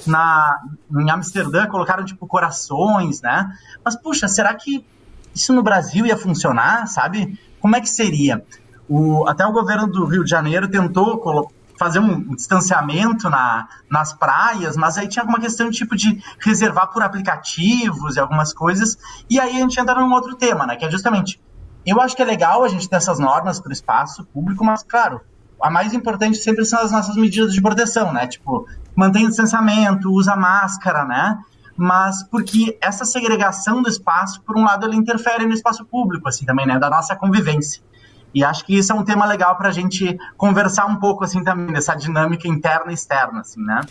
Na 0.06 0.60
em 1.00 1.10
Amsterdã 1.10 1.68
colocaram 1.68 2.04
tipo 2.04 2.28
corações, 2.28 3.22
né? 3.22 3.50
Mas 3.84 3.96
puxa, 3.96 4.28
será 4.28 4.54
que 4.54 4.86
isso 5.34 5.54
no 5.54 5.64
Brasil 5.64 6.06
ia 6.06 6.18
funcionar, 6.18 6.88
sabe? 6.88 7.40
Como 7.60 7.76
é 7.76 7.82
que 7.82 7.90
seria? 7.90 8.44
O, 8.94 9.26
até 9.26 9.46
o 9.46 9.54
governo 9.54 9.88
do 9.88 10.04
Rio 10.04 10.22
de 10.22 10.30
Janeiro 10.30 10.68
tentou 10.68 11.50
fazer 11.80 12.00
um 12.00 12.36
distanciamento 12.36 13.30
na, 13.30 13.70
nas 13.90 14.12
praias, 14.12 14.76
mas 14.76 14.98
aí 14.98 15.08
tinha 15.08 15.24
alguma 15.24 15.40
questão 15.40 15.72
tipo 15.72 15.96
de 15.96 16.22
reservar 16.42 16.92
por 16.92 17.02
aplicativos 17.02 18.18
e 18.18 18.20
algumas 18.20 18.52
coisas. 18.54 18.98
E 19.30 19.40
aí 19.40 19.56
a 19.56 19.60
gente 19.62 19.80
entra 19.80 19.96
num 19.96 20.12
outro 20.12 20.36
tema, 20.36 20.68
né? 20.68 20.76
Que 20.76 20.84
é 20.84 20.92
justamente. 20.92 21.42
Eu 21.86 22.02
acho 22.02 22.18
que 22.18 22.22
é 22.22 22.26
legal 22.26 22.66
a 22.66 22.68
gente 22.68 22.90
ter 22.90 22.98
essas 22.98 23.18
normas 23.18 23.62
para 23.62 23.70
o 23.70 23.72
espaço 23.72 24.26
público, 24.26 24.62
mas, 24.66 24.84
claro, 24.84 25.22
a 25.62 25.70
mais 25.70 25.94
importante 25.94 26.38
sempre 26.38 26.66
são 26.66 26.82
as 26.82 26.92
nossas 26.92 27.16
medidas 27.16 27.54
de 27.54 27.62
proteção, 27.62 28.12
né? 28.12 28.28
Tipo, 28.28 28.68
mantém 28.94 29.24
o 29.26 29.30
distanciamento, 29.30 30.12
usa 30.12 30.36
máscara, 30.36 31.06
né? 31.06 31.40
Mas 31.78 32.24
porque 32.24 32.78
essa 32.82 33.06
segregação 33.06 33.82
do 33.82 33.88
espaço, 33.88 34.42
por 34.42 34.58
um 34.58 34.66
lado, 34.66 34.86
ela 34.86 34.96
interfere 34.96 35.46
no 35.46 35.54
espaço 35.54 35.86
público, 35.86 36.28
assim, 36.28 36.44
também, 36.44 36.68
né? 36.68 36.78
Da 36.78 36.90
nossa 36.90 37.16
convivência. 37.16 37.82
E 38.34 38.44
acho 38.44 38.66
que 38.66 38.78
isso 38.78 38.92
é 38.92 38.96
um 38.96 39.04
tema 39.04 39.26
legal 39.26 39.58
para 39.58 39.70
a 39.70 39.72
gente 39.72 40.18
conversar 40.38 40.86
um 40.86 40.96
pouco 40.96 41.24
assim 41.24 41.44
também 41.44 41.74
dessa 41.74 41.96
dinâmica 41.96 42.48
interna 42.48 42.92
e 42.92 42.94
externa, 42.94 43.42
assim, 43.42 43.62
né? 43.62 43.82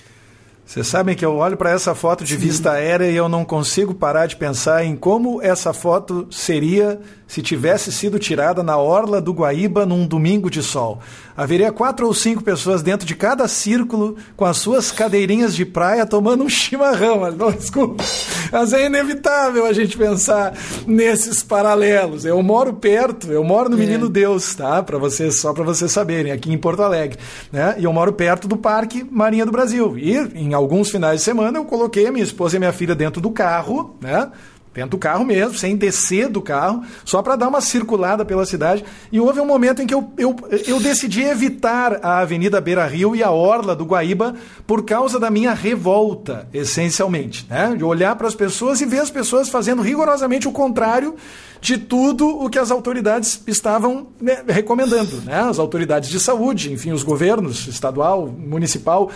Vocês 0.71 0.87
sabem 0.87 1.17
que 1.17 1.25
eu 1.25 1.35
olho 1.35 1.57
para 1.57 1.71
essa 1.71 1.97
foto 1.97 2.23
de 2.23 2.37
vista 2.37 2.71
aérea 2.71 3.11
e 3.11 3.17
eu 3.17 3.29
não 3.29 3.45
consigo 3.45 3.93
parar 3.93 4.27
de 4.27 4.37
pensar 4.37 4.85
em 4.85 4.95
como 4.95 5.43
essa 5.43 5.73
foto 5.73 6.29
seria 6.31 7.01
se 7.31 7.41
tivesse 7.41 7.93
sido 7.93 8.19
tirada 8.19 8.61
na 8.61 8.77
orla 8.77 9.21
do 9.21 9.33
Guaíba 9.33 9.87
num 9.87 10.05
domingo 10.05 10.51
de 10.51 10.65
sol. 10.65 10.99
Haveria 11.37 11.71
quatro 11.71 12.05
ou 12.09 12.13
cinco 12.13 12.43
pessoas 12.43 12.83
dentro 12.83 13.07
de 13.07 13.15
cada 13.15 13.47
círculo 13.47 14.17
com 14.37 14.45
as 14.45 14.57
suas 14.57 14.91
cadeirinhas 14.91 15.55
de 15.55 15.65
praia 15.65 16.05
tomando 16.05 16.43
um 16.43 16.49
chimarrão. 16.49 17.31
Não, 17.31 17.53
desculpa. 17.53 18.03
Mas 18.51 18.73
é 18.73 18.87
inevitável 18.87 19.65
a 19.65 19.73
gente 19.73 19.97
pensar 19.97 20.55
nesses 20.89 21.41
paralelos. 21.41 22.25
Eu 22.25 22.43
moro 22.43 22.73
perto, 22.73 23.31
eu 23.31 23.45
moro 23.45 23.69
no 23.69 23.77
é. 23.77 23.79
Menino 23.79 24.09
Deus, 24.09 24.53
tá? 24.57 24.83
Para 24.83 24.99
vocês, 24.99 25.41
só 25.41 25.53
para 25.53 25.63
vocês 25.63 25.93
saberem, 25.93 26.33
aqui 26.33 26.53
em 26.53 26.59
Porto 26.59 26.83
Alegre, 26.83 27.17
né? 27.53 27.77
E 27.79 27.85
eu 27.85 27.93
moro 27.93 28.13
perto 28.13 28.49
do 28.49 28.57
Parque 28.57 29.07
Marinha 29.09 29.47
do 29.47 29.53
Brasil. 29.53 29.97
E 29.97 30.17
em 30.35 30.53
alguns 30.53 30.91
finais 30.91 31.21
de 31.21 31.25
semana 31.25 31.61
eu 31.61 31.65
coloquei 31.65 32.09
a 32.09 32.13
minha 32.13 32.25
esposa 32.25 32.57
e 32.57 32.59
a 32.59 32.61
minha 32.61 32.73
filha 32.73 32.97
dentro 32.97 33.21
do 33.21 33.31
carro, 33.31 33.95
né? 34.01 34.33
Dentro 34.73 34.91
do 34.91 34.99
carro 34.99 35.25
mesmo, 35.25 35.59
sem 35.59 35.77
descer 35.77 36.29
do 36.29 36.41
carro, 36.41 36.85
só 37.05 37.23
para 37.23 37.37
dar 37.37 37.49
uma 37.49 37.61
circulada 37.61 38.25
pela 38.25 38.47
cidade. 38.47 38.85
E 39.11 39.19
houve 39.19 39.41
um 39.41 39.47
momento 39.47 39.83
em 39.83 39.87
que 39.87 39.95
eu, 39.95 40.13
eu, 40.17 40.37
eu 40.67 40.79
decidi 40.79 41.23
evitar 41.23 41.99
a 42.03 42.19
Avenida 42.19 42.61
Beira 42.61 42.87
Rio 42.87 43.17
e 43.17 43.23
a 43.23 43.31
Orla 43.31 43.75
do 43.75 43.85
Guaíba 43.85 44.35
por 44.67 44.85
causa 44.85 45.19
da 45.19 45.31
minha 45.31 45.53
revolta, 45.53 46.49
essencialmente. 46.53 47.47
Né? 47.51 47.75
De 47.77 47.85
olhar 47.85 48.15
para 48.15 48.29
as 48.29 48.35
pessoas 48.35 48.81
e 48.81 48.87
ver 48.87 49.01
as 49.01 49.11
pessoas 49.11 49.49
fazendo 49.49 49.83
rigorosamente 49.83 50.47
o 50.47 50.53
contrário 50.53 51.17
de 51.61 51.77
tudo 51.77 52.27
o 52.27 52.49
que 52.49 52.59
as 52.59 52.71
autoridades 52.71 53.43
estavam 53.47 54.07
né, 54.21 54.43
recomendando. 54.49 55.21
Né? 55.23 55.41
As 55.41 55.59
autoridades 55.59 56.09
de 56.09 56.19
saúde, 56.19 56.73
enfim, 56.73 56.93
os 56.93 57.03
governos 57.03 57.67
estadual, 57.67 58.27
municipal, 58.27 59.11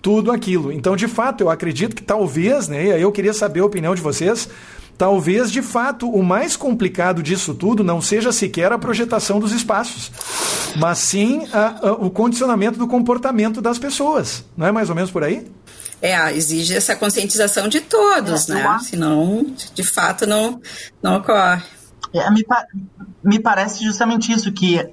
tudo 0.00 0.32
aquilo. 0.32 0.72
Então, 0.72 0.96
de 0.96 1.06
fato, 1.06 1.42
eu 1.42 1.50
acredito 1.50 1.94
que 1.94 2.02
talvez, 2.02 2.68
né, 2.68 2.86
e 2.86 2.92
aí 2.92 3.02
eu 3.02 3.12
queria 3.12 3.34
saber 3.34 3.60
a 3.60 3.66
opinião 3.66 3.94
de 3.94 4.00
vocês, 4.00 4.48
Talvez, 5.00 5.50
de 5.50 5.62
fato, 5.62 6.10
o 6.10 6.22
mais 6.22 6.58
complicado 6.58 7.22
disso 7.22 7.54
tudo 7.54 7.82
não 7.82 8.02
seja 8.02 8.32
sequer 8.32 8.70
a 8.70 8.76
projetação 8.76 9.40
dos 9.40 9.50
espaços, 9.50 10.12
mas 10.76 10.98
sim 10.98 11.48
a, 11.54 11.88
a, 11.88 11.92
o 11.92 12.10
condicionamento 12.10 12.78
do 12.78 12.86
comportamento 12.86 13.62
das 13.62 13.78
pessoas. 13.78 14.44
Não 14.54 14.66
é 14.66 14.70
mais 14.70 14.90
ou 14.90 14.94
menos 14.94 15.10
por 15.10 15.24
aí? 15.24 15.50
É, 16.02 16.36
exige 16.36 16.76
essa 16.76 16.94
conscientização 16.94 17.66
de 17.66 17.80
todos, 17.80 18.50
é, 18.50 18.52
né? 18.52 18.78
Senão, 18.82 19.46
de 19.74 19.82
fato, 19.82 20.26
não, 20.26 20.60
não 21.02 21.16
ocorre. 21.16 21.62
É, 22.12 22.30
me, 22.30 22.44
me 23.24 23.38
parece 23.40 23.82
justamente 23.82 24.30
isso, 24.30 24.52
que 24.52 24.86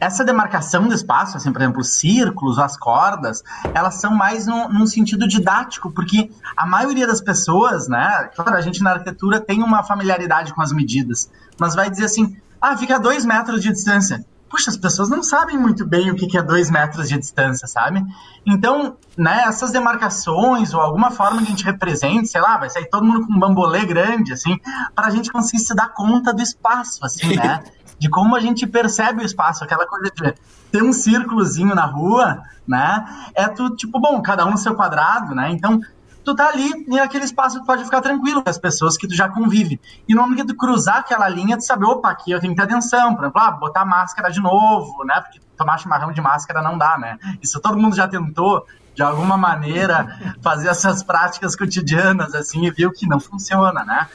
essa 0.00 0.24
demarcação 0.24 0.88
do 0.88 0.94
espaço, 0.94 1.36
assim, 1.36 1.52
por 1.52 1.60
exemplo, 1.60 1.80
os 1.80 1.94
círculos, 1.94 2.58
as 2.58 2.76
cordas, 2.76 3.42
elas 3.74 3.94
são 3.94 4.14
mais 4.14 4.46
num, 4.46 4.68
num, 4.68 4.86
sentido 4.86 5.26
didático, 5.26 5.90
porque 5.90 6.30
a 6.56 6.66
maioria 6.66 7.06
das 7.06 7.20
pessoas, 7.20 7.88
né, 7.88 8.30
claro, 8.34 8.56
a 8.56 8.60
gente 8.60 8.82
na 8.82 8.92
arquitetura 8.92 9.40
tem 9.40 9.62
uma 9.62 9.82
familiaridade 9.82 10.52
com 10.54 10.62
as 10.62 10.72
medidas, 10.72 11.30
mas 11.58 11.74
vai 11.74 11.90
dizer 11.90 12.04
assim, 12.04 12.36
ah, 12.60 12.76
fica 12.76 12.96
a 12.96 12.98
dois 12.98 13.24
metros 13.24 13.62
de 13.62 13.72
distância. 13.72 14.24
Puxa, 14.54 14.70
as 14.70 14.76
pessoas 14.76 15.08
não 15.08 15.20
sabem 15.20 15.58
muito 15.58 15.84
bem 15.84 16.12
o 16.12 16.14
que 16.14 16.38
é 16.38 16.40
dois 16.40 16.70
metros 16.70 17.08
de 17.08 17.18
distância, 17.18 17.66
sabe? 17.66 18.00
Então, 18.46 18.96
né, 19.18 19.42
essas 19.48 19.72
demarcações 19.72 20.72
ou 20.72 20.80
alguma 20.80 21.10
forma 21.10 21.38
que 21.38 21.48
a 21.48 21.50
gente 21.50 21.64
represente, 21.64 22.28
sei 22.28 22.40
lá, 22.40 22.56
vai 22.56 22.70
sair 22.70 22.88
todo 22.88 23.04
mundo 23.04 23.26
com 23.26 23.32
um 23.32 23.38
bambolê 23.40 23.84
grande, 23.84 24.32
assim, 24.32 24.56
para 24.94 25.08
a 25.08 25.10
gente 25.10 25.32
conseguir 25.32 25.58
se 25.58 25.74
dar 25.74 25.88
conta 25.88 26.32
do 26.32 26.40
espaço, 26.40 27.04
assim, 27.04 27.34
né? 27.34 27.64
de 27.98 28.08
como 28.08 28.36
a 28.36 28.40
gente 28.40 28.64
percebe 28.64 29.24
o 29.24 29.26
espaço, 29.26 29.64
aquela 29.64 29.88
coisa 29.88 30.08
de 30.14 30.34
ter 30.70 30.84
um 30.84 30.92
círculozinho 30.92 31.74
na 31.74 31.86
rua, 31.86 32.40
né? 32.64 33.04
É 33.34 33.48
tu, 33.48 33.74
tipo, 33.74 33.98
bom, 33.98 34.22
cada 34.22 34.46
um 34.46 34.52
no 34.52 34.56
seu 34.56 34.76
quadrado, 34.76 35.34
né? 35.34 35.50
Então, 35.50 35.80
tu 36.24 36.34
tá 36.34 36.48
ali 36.48 36.70
e 36.88 36.98
aquele 36.98 37.24
espaço 37.24 37.60
tu 37.60 37.66
pode 37.66 37.84
ficar 37.84 38.00
tranquilo 38.00 38.42
com 38.42 38.50
as 38.50 38.58
pessoas 38.58 38.96
que 38.96 39.06
tu 39.06 39.14
já 39.14 39.28
convive. 39.28 39.80
E 40.08 40.14
no 40.14 40.22
momento 40.22 40.38
que 40.38 40.46
tu 40.46 40.56
cruzar 40.56 40.98
aquela 40.98 41.28
linha, 41.28 41.56
tu 41.56 41.64
sabe, 41.64 41.84
opa, 41.84 42.10
aqui 42.10 42.30
eu 42.30 42.40
tenho 42.40 42.54
que 42.54 42.60
ter 42.60 42.64
atenção, 42.64 43.14
por 43.14 43.24
exemplo, 43.24 43.40
ah, 43.40 43.50
botar 43.50 43.84
máscara 43.84 44.30
de 44.30 44.40
novo, 44.40 45.04
né? 45.04 45.20
Porque 45.20 45.40
tomar 45.56 45.78
chimarrão 45.78 46.12
de 46.12 46.20
máscara 46.20 46.62
não 46.62 46.78
dá, 46.78 46.96
né? 46.98 47.18
Isso 47.42 47.60
todo 47.60 47.78
mundo 47.78 47.94
já 47.94 48.08
tentou, 48.08 48.66
de 48.94 49.02
alguma 49.02 49.36
maneira, 49.36 50.18
fazer 50.42 50.68
essas 50.68 51.02
práticas 51.02 51.54
cotidianas, 51.54 52.34
assim, 52.34 52.64
e 52.64 52.70
viu 52.70 52.90
que 52.90 53.06
não 53.06 53.20
funciona, 53.20 53.84
né? 53.84 54.08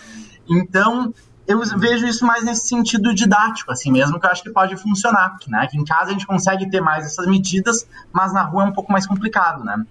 Então, 0.50 1.14
eu 1.48 1.62
vejo 1.78 2.06
isso 2.06 2.26
mais 2.26 2.44
nesse 2.44 2.68
sentido 2.68 3.14
didático, 3.14 3.72
assim 3.72 3.92
mesmo, 3.92 4.20
que 4.20 4.26
eu 4.26 4.32
acho 4.32 4.44
que 4.44 4.52
pode 4.52 4.76
funcionar, 4.78 5.38
né? 5.48 5.68
Que 5.68 5.78
em 5.78 5.84
casa 5.84 6.10
a 6.10 6.14
gente 6.14 6.26
consegue 6.26 6.70
ter 6.70 6.82
mais 6.82 7.06
essas 7.06 7.28
medidas, 7.28 7.88
mas 8.12 8.34
na 8.34 8.44
rua 8.44 8.64
é 8.64 8.66
um 8.68 8.72
pouco 8.72 8.92
mais 8.92 9.06
complicado, 9.06 9.64
né? 9.64 9.84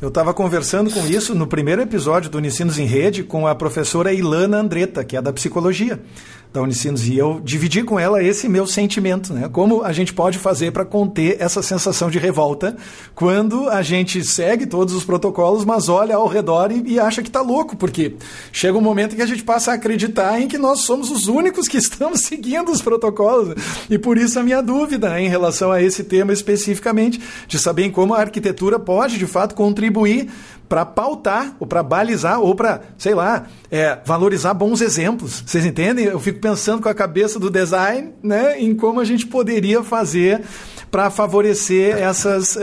Eu 0.00 0.08
estava 0.08 0.32
conversando 0.32 0.90
com 0.90 1.06
isso 1.06 1.34
no 1.34 1.46
primeiro 1.46 1.82
episódio 1.82 2.30
do 2.30 2.38
Unicinos 2.38 2.78
em 2.78 2.84
Rede 2.84 3.22
com 3.22 3.46
a 3.46 3.54
professora 3.54 4.12
Ilana 4.12 4.58
Andretta, 4.58 5.04
que 5.04 5.16
é 5.16 5.22
da 5.22 5.32
psicologia 5.32 6.00
da 6.52 6.62
Unicinos 6.62 7.06
e 7.06 7.16
eu 7.16 7.40
dividi 7.44 7.82
com 7.82 7.98
ela 7.98 8.22
esse 8.22 8.48
meu 8.48 8.66
sentimento, 8.66 9.34
né? 9.34 9.48
Como 9.52 9.82
a 9.82 9.92
gente 9.92 10.14
pode 10.14 10.38
fazer 10.38 10.72
para 10.72 10.84
conter 10.84 11.36
essa 11.40 11.62
sensação 11.62 12.10
de 12.10 12.18
revolta 12.18 12.76
quando 13.14 13.68
a 13.68 13.82
gente 13.82 14.24
segue 14.24 14.66
todos 14.66 14.94
os 14.94 15.04
protocolos, 15.04 15.64
mas 15.64 15.88
olha 15.88 16.16
ao 16.16 16.26
redor 16.26 16.72
e, 16.72 16.94
e 16.94 17.00
acha 17.00 17.22
que 17.22 17.28
está 17.28 17.42
louco, 17.42 17.76
porque 17.76 18.14
chega 18.50 18.78
um 18.78 18.80
momento 18.80 19.14
que 19.14 19.22
a 19.22 19.26
gente 19.26 19.44
passa 19.44 19.72
a 19.72 19.74
acreditar 19.74 20.40
em 20.40 20.48
que 20.48 20.56
nós 20.56 20.80
somos 20.80 21.10
os 21.10 21.28
únicos 21.28 21.68
que 21.68 21.76
estamos 21.78 22.22
seguindo 22.22 22.70
os 22.72 22.80
protocolos. 22.80 23.54
E 23.90 23.98
por 23.98 24.16
isso 24.16 24.38
a 24.38 24.42
minha 24.42 24.62
dúvida 24.62 25.10
né, 25.10 25.22
em 25.22 25.28
relação 25.28 25.70
a 25.70 25.82
esse 25.82 26.02
tema 26.02 26.32
especificamente, 26.32 27.20
de 27.46 27.58
saber 27.58 27.90
como 27.90 28.14
a 28.14 28.20
arquitetura 28.20 28.78
pode 28.78 29.18
de 29.18 29.26
fato 29.26 29.54
contribuir 29.54 30.28
para 30.68 30.84
pautar, 30.84 31.56
ou 31.58 31.66
para 31.66 31.82
balizar, 31.82 32.40
ou 32.40 32.54
para, 32.54 32.82
sei 32.98 33.14
lá, 33.14 33.46
é, 33.70 33.98
valorizar 34.04 34.52
bons 34.52 34.80
exemplos. 34.80 35.42
Vocês 35.46 35.64
entendem? 35.64 36.04
Eu 36.04 36.20
fico 36.20 36.40
pensando 36.40 36.82
com 36.82 36.88
a 36.88 36.94
cabeça 36.94 37.38
do 37.38 37.50
design 37.50 38.12
né, 38.22 38.60
em 38.60 38.74
como 38.74 39.00
a 39.00 39.04
gente 39.04 39.26
poderia 39.26 39.82
fazer 39.82 40.42
para 40.90 41.10
favorecer 41.10 41.96
essas, 41.96 42.56
uh, 42.56 42.60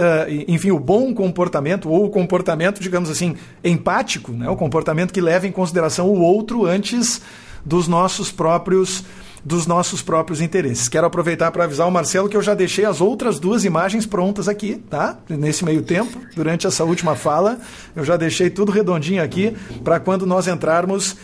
enfim, 0.47 0.71
o 0.71 0.79
bom 0.79 1.13
comportamento, 1.13 1.89
ou 1.89 2.05
o 2.05 2.09
comportamento, 2.09 2.79
digamos 2.79 3.09
assim, 3.09 3.35
empático, 3.63 4.31
né, 4.31 4.49
o 4.49 4.55
comportamento 4.55 5.13
que 5.13 5.21
leva 5.21 5.47
em 5.47 5.51
consideração 5.51 6.07
o 6.07 6.19
outro 6.19 6.65
antes 6.65 7.21
dos 7.63 7.87
nossos 7.87 8.31
próprios 8.31 9.03
dos 9.45 9.67
nossos 9.67 10.01
próprios 10.01 10.41
interesses. 10.41 10.89
Quero 10.89 11.05
aproveitar 11.05 11.51
para 11.51 11.65
avisar 11.65 11.87
o 11.87 11.91
Marcelo 11.91 12.27
que 12.27 12.35
eu 12.35 12.41
já 12.41 12.55
deixei 12.55 12.83
as 12.83 12.99
outras 12.99 13.39
duas 13.39 13.63
imagens 13.63 14.05
prontas 14.07 14.49
aqui, 14.49 14.83
tá? 14.89 15.19
Nesse 15.29 15.63
meio 15.63 15.83
tempo, 15.83 16.19
durante 16.35 16.65
essa 16.65 16.83
última 16.83 17.15
fala, 17.15 17.59
eu 17.95 18.03
já 18.03 18.17
deixei 18.17 18.49
tudo 18.49 18.71
redondinho 18.71 19.23
aqui 19.23 19.55
para 19.83 19.99
quando 19.99 20.25
nós 20.25 20.47
entrarmos 20.47 21.15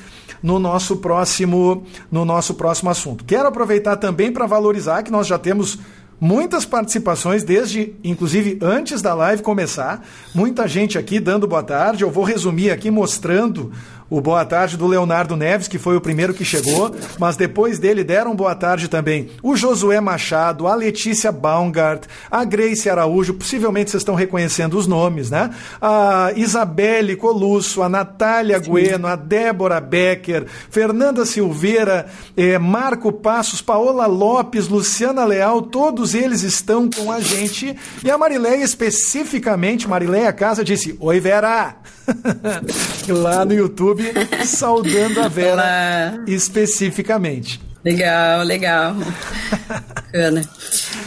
no 0.42 0.60
nosso 0.60 0.98
próximo 0.98 1.84
no 2.12 2.24
nosso 2.24 2.54
próximo 2.54 2.92
assunto. 2.92 3.24
Quero 3.26 3.48
aproveitar 3.48 3.98
também 3.98 4.32
para 4.32 4.46
valorizar 4.46 5.02
que 5.02 5.12
nós 5.12 5.26
já 5.26 5.40
temos 5.40 5.80
muitas 6.20 6.66
participações, 6.66 7.44
desde 7.44 7.96
inclusive 8.04 8.60
antes 8.62 9.02
da 9.02 9.16
live 9.16 9.42
começar. 9.42 10.06
Muita 10.34 10.68
gente 10.68 10.98
aqui 10.98 11.20
dando 11.20 11.48
boa 11.48 11.64
tarde. 11.64 12.04
Eu 12.04 12.12
vou 12.12 12.24
resumir 12.24 12.70
aqui 12.70 12.92
mostrando 12.92 13.72
o 14.12 14.20
boa 14.20 14.44
tarde 14.44 14.76
do 14.76 14.86
Leonardo 14.86 15.38
Neves, 15.38 15.70
que 15.70 15.80
foi 15.80 15.96
o 15.96 16.02
primeiro 16.02 16.34
que 16.34 16.44
chegou, 16.44 16.94
mas 17.18 17.38
depois 17.38 17.80
dele 17.80 18.04
deram 18.04 18.36
boa 18.36 18.54
tarde 18.54 18.90
também 18.90 19.30
o 19.42 19.56
Josué 19.56 20.02
Machado, 20.02 20.68
a 20.68 20.76
Letícia 20.76 21.32
Baumgart, 21.32 22.04
a 22.30 22.44
Grace 22.44 22.90
Araújo, 22.90 23.36
possivelmente 23.36 23.90
vocês 23.90 24.02
estão 24.02 24.14
reconhecendo 24.14 24.78
os 24.78 24.86
nomes, 24.86 25.32
né? 25.32 25.52
A 25.82 26.34
Isabelle 26.36 27.16
Colusso, 27.16 27.82
a 27.82 27.88
Natália 27.88 28.60
Gueno, 28.60 29.08
a 29.08 29.16
Débora 29.16 29.80
Becker, 29.80 30.46
Fernanda 30.70 31.26
Silveira, 31.26 32.08
eh, 32.36 32.60
Marco 32.60 33.14
Passos, 33.14 33.62
Paola 33.62 34.08
Lopes, 34.08 34.68
Luciana 34.68 35.24
Leal, 35.24 35.62
todos 35.62 36.14
eles 36.14 36.44
estão 36.44 36.90
com 36.90 37.10
a 37.10 37.22
gente. 37.22 37.78
E 38.04 38.12
a 38.12 38.18
Marileia 38.18 38.62
especificamente, 38.62 39.88
Marileia 39.88 40.34
Casa 40.34 40.66
disse: 40.66 40.98
Oi, 41.00 41.20
Vera! 41.22 41.78
Lá 43.08 43.46
no 43.46 43.54
YouTube 43.54 44.01
saudando 44.46 45.22
a 45.22 45.28
Vera 45.28 45.54
Olá. 45.54 46.24
especificamente. 46.28 47.60
Legal, 47.84 48.44
legal. 48.44 48.96
Bacana. 50.12 50.48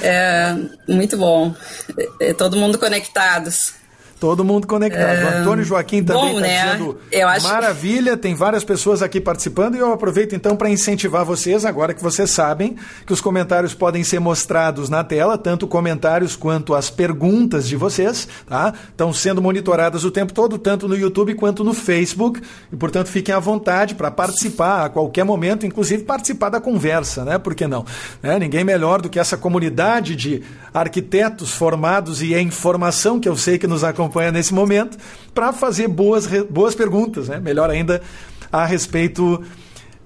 É, 0.03 0.57
muito 0.89 1.17
bom. 1.17 1.55
É, 2.21 2.31
é 2.31 2.35
todo 2.35 2.57
mundo 2.57 2.79
conectados. 2.79 3.75
Todo 4.25 4.43
mundo 4.43 4.67
conectado. 4.67 5.19
É... 5.19 5.25
O 5.25 5.39
Antônio 5.41 5.63
Joaquim 5.63 6.03
também 6.03 6.37
está 6.37 6.41
né? 6.41 6.73
dizendo 6.73 6.99
eu 7.13 7.29
acho... 7.29 7.47
maravilha, 7.47 8.17
tem 8.17 8.35
várias 8.35 8.65
pessoas 8.65 9.03
aqui 9.03 9.21
participando 9.21 9.75
e 9.75 9.79
eu 9.81 9.93
aproveito 9.93 10.35
então 10.35 10.57
para 10.57 10.71
incentivar 10.71 11.27
vocês, 11.27 11.63
agora 11.67 11.93
que 11.93 12.03
vocês 12.03 12.31
sabem 12.31 12.75
que 13.07 13.13
os 13.13 13.21
comentários 13.21 13.75
podem 13.75 14.03
ser 14.03 14.21
mostrados 14.21 14.89
na 14.89 15.05
tela, 15.05 15.37
tanto 15.37 15.67
comentários 15.67 16.37
quanto 16.37 16.75
as 16.75 16.89
perguntas 16.89 17.69
de 17.69 17.77
vocês, 17.77 18.27
tá? 18.47 18.73
Estão 18.89 19.13
sendo 19.13 19.43
monitoradas 19.43 20.05
o 20.05 20.11
tempo 20.11 20.33
todo, 20.33 20.57
tanto 20.57 20.89
no 20.89 20.97
YouTube 20.97 21.35
quanto 21.35 21.63
no 21.63 21.75
Facebook, 21.75 22.41
e 22.73 22.77
portanto 22.77 23.09
fiquem 23.09 23.35
à 23.35 23.39
vontade 23.39 23.95
para 23.95 24.11
participar 24.11 24.87
a 24.87 24.89
qualquer 24.89 25.25
momento, 25.25 25.67
inclusive 25.67 26.03
participar 26.03 26.49
da 26.49 26.63
conversa, 26.63 27.27
né? 27.27 27.37
Por 27.37 27.55
que 27.55 27.67
não? 27.67 27.85
Né? 28.23 28.39
Ninguém 28.39 28.65
melhor 28.65 29.03
do 29.03 29.11
que 29.11 29.19
essa 29.19 29.37
comunidade 29.37 30.17
de 30.17 30.43
arquitetos 30.73 31.53
formados 31.53 32.23
e 32.23 32.35
em 32.35 32.51
formação 32.51 33.21
que 33.21 33.29
eu 33.29 33.37
sei 33.37 33.59
que 33.59 33.67
nos 33.67 33.85
acompanha 33.85 34.14
acompanha 34.15 34.31
nesse 34.31 34.55
momento, 34.55 34.97
para 35.35 35.53
fazer 35.53 35.89
boas, 35.89 36.27
boas 36.49 36.75
perguntas, 36.75 37.29
né? 37.29 37.41
melhor 37.41 37.69
ainda, 37.69 38.01
a 38.53 38.65
respeito 38.65 39.43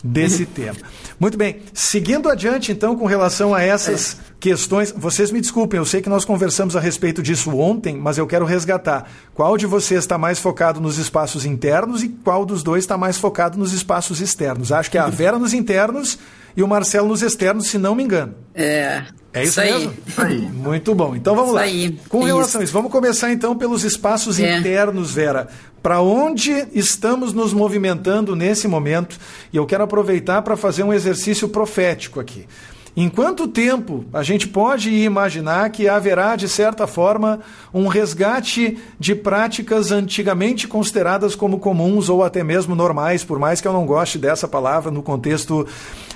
desse 0.03 0.47
tema. 0.47 0.79
Muito 1.21 1.37
bem, 1.37 1.61
seguindo 1.75 2.31
adiante 2.31 2.73
então 2.73 2.97
com 2.97 3.05
relação 3.05 3.55
a 3.55 3.63
essas 3.63 4.15
é. 4.15 4.28
Questões, 4.41 4.93
vocês 4.97 5.31
me 5.31 5.41
desculpem, 5.41 5.79
eu 5.79 5.85
sei 5.85 6.01
que 6.01 6.09
nós 6.09 6.25
conversamos 6.25 6.77
a 6.77 6.81
respeito 6.81 7.23
disso 7.23 7.57
ontem, 7.57 7.97
mas 7.97 8.19
eu 8.19 8.27
quero 8.27 8.45
resgatar. 8.45 9.11
Qual 9.35 9.57
de 9.57 9.67
vocês 9.67 10.01
está 10.01 10.17
mais 10.17 10.39
focado 10.39 10.81
nos 10.81 10.99
espaços 10.99 11.45
internos 11.45 12.03
e 12.03 12.09
qual 12.09 12.47
dos 12.47 12.63
dois 12.63 12.85
está 12.85 12.97
mais 12.97 13.19
focado 13.19 13.59
nos 13.59 13.73
espaços 13.73 14.21
externos? 14.21 14.71
Acho 14.71 14.91
que 14.91 14.99
é 14.99 15.01
a 15.01 15.09
Vera 15.09 15.39
nos 15.39 15.53
internos 15.53 16.19
e 16.57 16.63
o 16.63 16.69
Marcelo 16.69 17.09
nos 17.09 17.23
externos, 17.23 17.69
se 17.69 17.79
não 17.79 17.95
me 17.95 18.03
engano. 18.03 18.35
É. 18.55 19.03
É 19.33 19.45
isso, 19.45 19.61
isso 19.61 19.73
mesmo? 19.73 19.95
Aí. 20.17 20.41
Muito 20.41 20.95
bom. 20.95 21.15
Então 21.15 21.35
vamos 21.35 21.51
isso 21.51 21.57
lá. 21.57 21.63
Aí. 21.63 21.99
Com 22.09 22.25
relação 22.25 22.45
isso. 22.45 22.59
a 22.59 22.65
isso, 22.65 22.73
vamos 22.73 22.91
começar 22.91 23.31
então 23.31 23.57
pelos 23.57 23.85
espaços 23.85 24.41
é. 24.41 24.59
internos, 24.59 25.13
Vera. 25.13 25.49
Para 25.83 26.01
onde 26.01 26.67
estamos 26.75 27.33
nos 27.33 27.53
movimentando 27.53 28.35
nesse 28.35 28.67
momento? 28.67 29.19
E 29.53 29.57
eu 29.57 29.67
quero 29.67 29.85
aproveitar 29.85 30.43
para 30.43 30.57
fazer 30.57 30.83
um 30.83 30.93
exercício 30.93 31.49
profético 31.49 32.19
aqui. 32.19 32.47
Em 33.01 33.09
quanto 33.09 33.47
tempo 33.47 34.05
a 34.13 34.25
gente 34.25 34.49
pode 34.49 34.91
imaginar 34.91 35.71
que 35.71 35.89
haverá, 35.89 36.35
de 36.35 36.49
certa 36.49 36.85
forma, 36.85 37.39
um 37.73 37.87
resgate 37.87 38.77
de 38.99 39.15
práticas 39.15 39.93
antigamente 39.93 40.67
consideradas 40.67 41.37
como 41.37 41.61
comuns 41.61 42.09
ou 42.09 42.25
até 42.25 42.43
mesmo 42.43 42.75
normais, 42.75 43.23
por 43.23 43.39
mais 43.39 43.61
que 43.61 43.69
eu 43.69 43.73
não 43.73 43.87
goste 43.87 44.19
dessa 44.19 44.49
palavra 44.49 44.91
no 44.91 45.01
contexto 45.01 45.65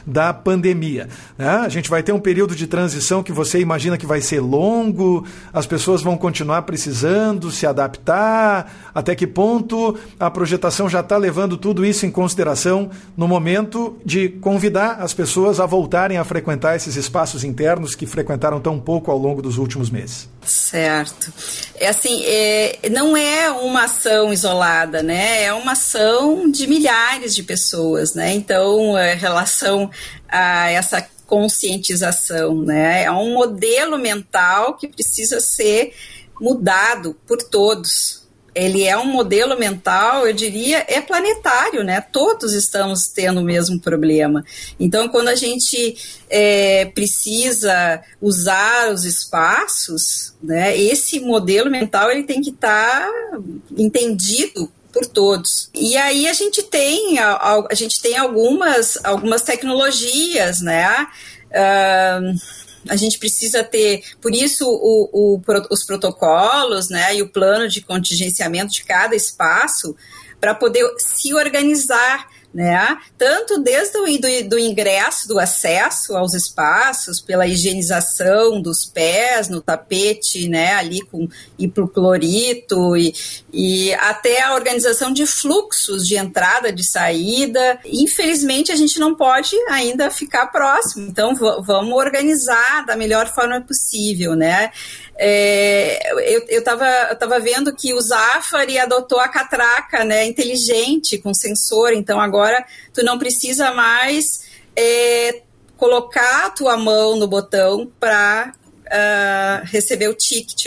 da 0.04 0.32
pandemia. 0.32 1.08
Né? 1.38 1.48
A 1.48 1.68
gente 1.68 1.88
vai 1.88 2.02
ter 2.02 2.10
um 2.10 2.18
período 2.18 2.56
de 2.56 2.66
transição 2.66 3.22
que 3.22 3.30
você 3.30 3.60
imagina 3.60 3.96
que 3.96 4.04
vai 4.04 4.20
ser 4.20 4.40
longo, 4.40 5.24
as 5.52 5.66
pessoas 5.66 6.02
vão 6.02 6.16
continuar 6.16 6.62
precisando 6.62 7.50
se 7.52 7.64
adaptar, 7.64 8.72
até 8.92 9.14
que 9.14 9.26
ponto 9.26 9.96
a 10.18 10.28
projetação 10.28 10.88
já 10.88 10.98
está 10.98 11.16
levando 11.16 11.56
tudo 11.56 11.84
isso 11.84 12.04
em 12.04 12.10
consideração 12.10 12.90
no 13.16 13.28
momento 13.28 13.96
de 14.04 14.28
convidar 14.28 14.94
as 14.94 15.14
pessoas 15.14 15.60
a 15.60 15.66
voltarem 15.66 16.18
a 16.18 16.24
frequentar 16.24 16.71
valorizar 16.72 16.76
esses 16.76 16.96
espaços 16.96 17.44
internos 17.44 17.94
que 17.94 18.06
frequentaram 18.06 18.60
tão 18.60 18.78
pouco 18.80 19.10
ao 19.10 19.18
longo 19.18 19.42
dos 19.42 19.58
últimos 19.58 19.90
meses? 19.90 20.28
Certo. 20.44 21.32
É 21.76 21.88
assim, 21.88 22.22
é, 22.24 22.78
não 22.90 23.16
é 23.16 23.50
uma 23.50 23.84
ação 23.84 24.32
isolada, 24.32 25.02
né? 25.02 25.44
É 25.44 25.52
uma 25.52 25.72
ação 25.72 26.50
de 26.50 26.66
milhares 26.66 27.34
de 27.34 27.42
pessoas, 27.42 28.14
né? 28.14 28.32
Então, 28.32 28.98
em 28.98 29.16
relação 29.16 29.90
a 30.28 30.70
essa 30.70 31.06
conscientização, 31.26 32.62
né? 32.62 33.04
É 33.04 33.10
um 33.10 33.34
modelo 33.34 33.98
mental 33.98 34.76
que 34.76 34.88
precisa 34.88 35.40
ser 35.40 35.94
mudado 36.40 37.16
por 37.26 37.38
todos, 37.38 38.21
ele 38.54 38.84
é 38.84 38.96
um 38.96 39.06
modelo 39.06 39.58
mental, 39.58 40.26
eu 40.26 40.32
diria, 40.32 40.84
é 40.88 41.00
planetário, 41.00 41.82
né? 41.82 42.00
Todos 42.00 42.52
estamos 42.52 43.08
tendo 43.08 43.40
o 43.40 43.44
mesmo 43.44 43.80
problema. 43.80 44.44
Então, 44.78 45.08
quando 45.08 45.28
a 45.28 45.34
gente 45.34 45.96
é, 46.28 46.84
precisa 46.86 48.02
usar 48.20 48.92
os 48.92 49.04
espaços, 49.04 50.34
né? 50.42 50.76
Esse 50.76 51.20
modelo 51.20 51.70
mental 51.70 52.10
ele 52.10 52.24
tem 52.24 52.42
que 52.42 52.50
estar 52.50 53.00
tá 53.00 53.38
entendido 53.76 54.70
por 54.92 55.06
todos. 55.06 55.70
E 55.74 55.96
aí 55.96 56.28
a 56.28 56.34
gente 56.34 56.62
tem 56.62 57.18
a, 57.18 57.64
a 57.70 57.74
gente 57.74 58.00
tem 58.02 58.18
algumas 58.18 59.02
algumas 59.02 59.42
tecnologias, 59.42 60.60
né? 60.60 61.06
Uh, 61.50 62.61
a 62.88 62.96
gente 62.96 63.18
precisa 63.18 63.62
ter, 63.62 64.02
por 64.20 64.34
isso 64.34 64.66
o, 64.66 65.36
o, 65.36 65.42
os 65.70 65.84
protocolos, 65.84 66.88
né, 66.88 67.16
e 67.16 67.22
o 67.22 67.28
plano 67.28 67.68
de 67.68 67.80
contingenciamento 67.80 68.72
de 68.72 68.84
cada 68.84 69.14
espaço 69.14 69.94
para 70.40 70.54
poder 70.54 70.84
se 70.98 71.32
organizar 71.34 72.26
né? 72.52 72.98
Tanto 73.16 73.58
desde 73.58 73.98
o 73.98 74.04
do, 74.04 74.48
do, 74.48 74.58
ingresso, 74.58 75.26
do 75.26 75.38
acesso 75.38 76.16
aos 76.16 76.34
espaços, 76.34 77.20
pela 77.20 77.46
higienização 77.46 78.60
dos 78.60 78.84
pés 78.84 79.48
no 79.48 79.60
tapete, 79.60 80.48
né? 80.48 80.74
Ali 80.74 81.00
com 81.02 81.28
hipoclorito 81.58 82.96
e, 82.96 83.14
e 83.52 83.94
até 83.94 84.42
a 84.42 84.54
organização 84.54 85.12
de 85.12 85.26
fluxos 85.26 86.06
de 86.06 86.16
entrada, 86.16 86.72
de 86.72 86.84
saída. 86.84 87.78
Infelizmente, 87.84 88.70
a 88.70 88.76
gente 88.76 88.98
não 88.98 89.14
pode 89.14 89.56
ainda 89.68 90.10
ficar 90.10 90.48
próximo. 90.48 91.06
Então, 91.06 91.34
vamos 91.34 91.94
organizar 91.94 92.84
da 92.84 92.96
melhor 92.96 93.32
forma 93.32 93.60
possível, 93.60 94.34
né? 94.34 94.70
É, 95.16 96.00
eu 96.48 96.58
estava 96.58 96.86
eu 97.10 97.16
tava 97.16 97.38
vendo 97.38 97.74
que 97.74 97.92
o 97.94 98.00
Zafari 98.00 98.78
adotou 98.78 99.20
a 99.20 99.28
catraca 99.28 100.04
né, 100.04 100.24
inteligente 100.24 101.18
com 101.18 101.34
sensor, 101.34 101.92
então 101.92 102.18
agora 102.20 102.64
tu 102.94 103.04
não 103.04 103.18
precisa 103.18 103.72
mais 103.72 104.24
é, 104.74 105.42
colocar 105.76 106.46
a 106.46 106.50
tua 106.50 106.76
mão 106.76 107.16
no 107.16 107.26
botão 107.26 107.90
para 107.98 108.52
uh, 108.52 108.88
ah, 108.92 109.62
receber 109.64 110.08
o 110.08 110.14
ticket. 110.14 110.66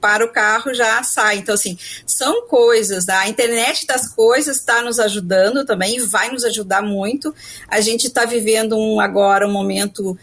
Para 0.00 0.24
o 0.24 0.32
carro 0.32 0.72
já 0.74 1.02
sai. 1.02 1.38
Então, 1.38 1.54
assim, 1.54 1.78
são 2.06 2.46
coisas. 2.46 3.06
Né? 3.06 3.14
A 3.14 3.28
internet 3.28 3.86
das 3.86 4.08
coisas 4.14 4.58
está 4.58 4.82
nos 4.82 5.00
ajudando 5.00 5.64
também 5.64 5.98
vai 6.06 6.30
nos 6.30 6.44
ajudar 6.44 6.82
muito. 6.82 7.34
A 7.66 7.80
gente 7.80 8.06
está 8.06 8.24
vivendo 8.24 8.76
um, 8.76 9.00
agora 9.00 9.46
um 9.46 9.52
momento 9.52 10.16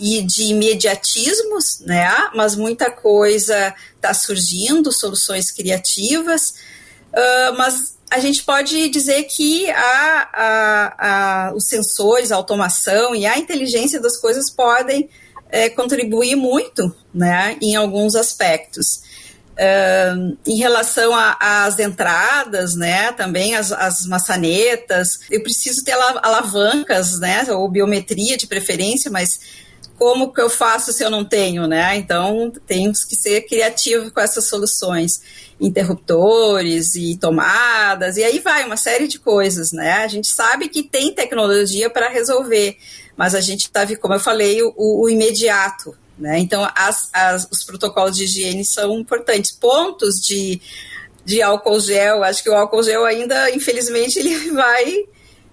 e 0.00 0.22
de 0.22 0.44
imediatismos, 0.44 1.80
né? 1.80 2.08
Mas 2.34 2.56
muita 2.56 2.90
coisa 2.90 3.74
está 3.94 4.14
surgindo, 4.14 4.90
soluções 4.90 5.50
criativas, 5.50 6.54
uh, 7.12 7.56
mas 7.58 7.98
a 8.10 8.18
gente 8.18 8.42
pode 8.42 8.88
dizer 8.88 9.24
que 9.24 9.70
a, 9.70 10.28
a, 10.32 10.94
a, 11.48 11.54
os 11.54 11.68
sensores, 11.68 12.32
a 12.32 12.36
automação 12.36 13.14
e 13.14 13.26
a 13.26 13.38
inteligência 13.38 14.00
das 14.00 14.16
coisas 14.16 14.50
podem 14.50 15.08
é, 15.50 15.68
contribuir 15.68 16.34
muito, 16.34 16.94
né? 17.12 17.56
Em 17.60 17.76
alguns 17.76 18.16
aspectos. 18.16 19.10
Uh, 19.52 20.38
em 20.46 20.56
relação 20.56 21.12
às 21.38 21.78
entradas, 21.78 22.74
né, 22.74 23.12
também 23.12 23.54
as, 23.54 23.70
as, 23.70 24.06
maçanetas, 24.06 25.20
eu 25.30 25.42
preciso 25.42 25.84
ter 25.84 25.92
alavancas, 25.92 27.18
né, 27.20 27.44
ou 27.50 27.68
biometria 27.68 28.38
de 28.38 28.46
preferência, 28.46 29.10
mas 29.10 29.38
como 30.00 30.32
que 30.32 30.40
eu 30.40 30.48
faço 30.48 30.94
se 30.94 31.04
eu 31.04 31.10
não 31.10 31.22
tenho, 31.22 31.66
né? 31.66 31.94
Então, 31.94 32.50
temos 32.66 33.04
que 33.04 33.14
ser 33.14 33.42
criativos 33.42 34.10
com 34.10 34.18
essas 34.18 34.48
soluções, 34.48 35.20
interruptores 35.60 36.94
e 36.94 37.18
tomadas, 37.18 38.16
e 38.16 38.24
aí 38.24 38.38
vai 38.38 38.64
uma 38.64 38.78
série 38.78 39.06
de 39.06 39.18
coisas, 39.18 39.72
né? 39.72 39.98
A 39.98 40.08
gente 40.08 40.28
sabe 40.32 40.70
que 40.70 40.82
tem 40.82 41.12
tecnologia 41.12 41.90
para 41.90 42.08
resolver, 42.08 42.78
mas 43.14 43.34
a 43.34 43.42
gente 43.42 43.64
está, 43.64 43.86
como 43.98 44.14
eu 44.14 44.20
falei, 44.20 44.62
o, 44.62 44.72
o 44.74 45.06
imediato, 45.10 45.94
né? 46.18 46.38
Então, 46.38 46.66
as, 46.74 47.10
as, 47.12 47.46
os 47.50 47.62
protocolos 47.62 48.16
de 48.16 48.24
higiene 48.24 48.64
são 48.64 48.98
importantes. 48.98 49.54
Pontos 49.54 50.14
de, 50.14 50.62
de 51.26 51.42
álcool 51.42 51.78
gel, 51.78 52.24
acho 52.24 52.42
que 52.42 52.48
o 52.48 52.54
álcool 52.54 52.82
gel 52.82 53.04
ainda, 53.04 53.50
infelizmente, 53.50 54.16
ele 54.20 54.50
vai, 54.52 54.94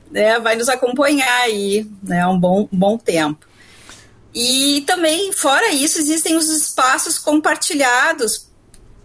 né, 0.09 0.39
vai 0.39 0.55
nos 0.55 0.69
acompanhar 0.69 1.41
aí, 1.41 1.85
né, 2.01 2.25
um 2.25 2.39
bom, 2.39 2.65
bom 2.71 2.97
tempo. 2.97 3.46
E 4.39 4.81
também, 4.81 5.31
fora 5.31 5.71
isso, 5.71 5.97
existem 5.97 6.37
os 6.37 6.47
espaços 6.47 7.17
compartilhados 7.17 8.45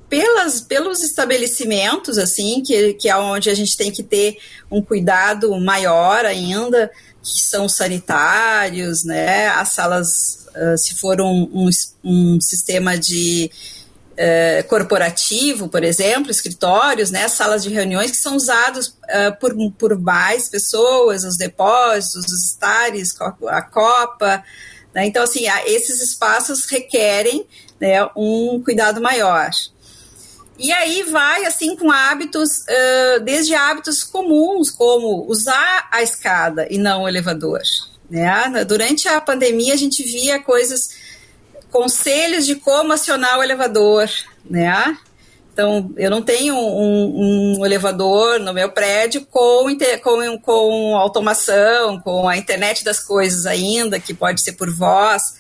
pelas, 0.07 0.61
pelos 0.61 1.03
estabelecimentos, 1.03 2.18
assim, 2.18 2.62
que, 2.62 2.92
que 2.92 3.09
é 3.09 3.16
onde 3.16 3.49
a 3.49 3.55
gente 3.55 3.75
tem 3.75 3.90
que 3.90 4.03
ter 4.03 4.37
um 4.71 4.83
cuidado 4.83 5.59
maior 5.59 6.27
ainda, 6.27 6.90
que 7.23 7.40
são 7.40 7.66
sanitários, 7.66 9.05
né, 9.05 9.49
as 9.49 9.71
salas, 9.71 10.49
uh, 10.49 10.77
se 10.77 10.97
for 10.97 11.18
um, 11.23 11.49
um, 11.55 11.71
um 12.05 12.38
sistema 12.38 12.99
de 12.99 13.51
uh, 14.12 14.68
corporativo, 14.68 15.66
por 15.66 15.83
exemplo, 15.83 16.31
escritórios, 16.31 17.11
né, 17.11 17.27
salas 17.27 17.62
de 17.62 17.71
reuniões 17.71 18.11
que 18.11 18.18
são 18.18 18.37
usados 18.37 18.88
uh, 18.88 19.35
por, 19.40 19.55
por 19.79 19.99
mais 19.99 20.51
pessoas, 20.51 21.25
os 21.25 21.38
depósitos, 21.38 22.27
os 22.27 22.51
estares, 22.51 23.18
a 23.49 23.62
copa, 23.62 24.45
né? 24.94 25.07
Então, 25.07 25.22
assim, 25.22 25.44
esses 25.66 26.02
espaços 26.02 26.66
requerem 26.66 27.46
né, 27.81 28.05
um 28.16 28.62
cuidado 28.62 29.00
maior. 29.00 29.50
E 30.59 30.70
aí 30.70 31.02
vai 31.05 31.44
assim 31.44 31.74
com 31.74 31.90
hábitos, 31.90 32.64
desde 33.24 33.55
hábitos 33.55 34.05
comuns, 34.05 34.70
como 34.70 35.26
usar 35.28 35.88
a 35.90 36.02
escada 36.02 36.66
e 36.70 36.78
não 36.78 37.02
o 37.02 37.09
elevador. 37.09 37.62
Né? 38.09 38.64
Durante 38.64 39.09
a 39.09 39.20
pandemia 39.20 39.74
a 39.74 39.76
gente 39.76 40.02
via 40.02 40.40
coisas, 40.40 40.90
conselhos 41.70 42.46
de 42.46 42.57
como 42.57 42.92
acionar 42.92 43.38
o 43.38 43.42
elevador, 43.42 44.09
né? 44.48 44.96
Então, 45.52 45.92
eu 45.98 46.10
não 46.10 46.22
tenho 46.22 46.54
um, 46.56 47.58
um 47.58 47.66
elevador 47.66 48.40
no 48.40 48.54
meu 48.54 48.70
prédio 48.70 49.26
com, 49.26 49.66
com, 50.02 50.38
com 50.38 50.96
automação, 50.96 52.00
com 52.00 52.26
a 52.26 52.38
internet 52.38 52.82
das 52.82 53.00
coisas 53.00 53.44
ainda, 53.44 54.00
que 54.00 54.14
pode 54.14 54.42
ser 54.42 54.52
por 54.52 54.70
voz, 54.70 55.34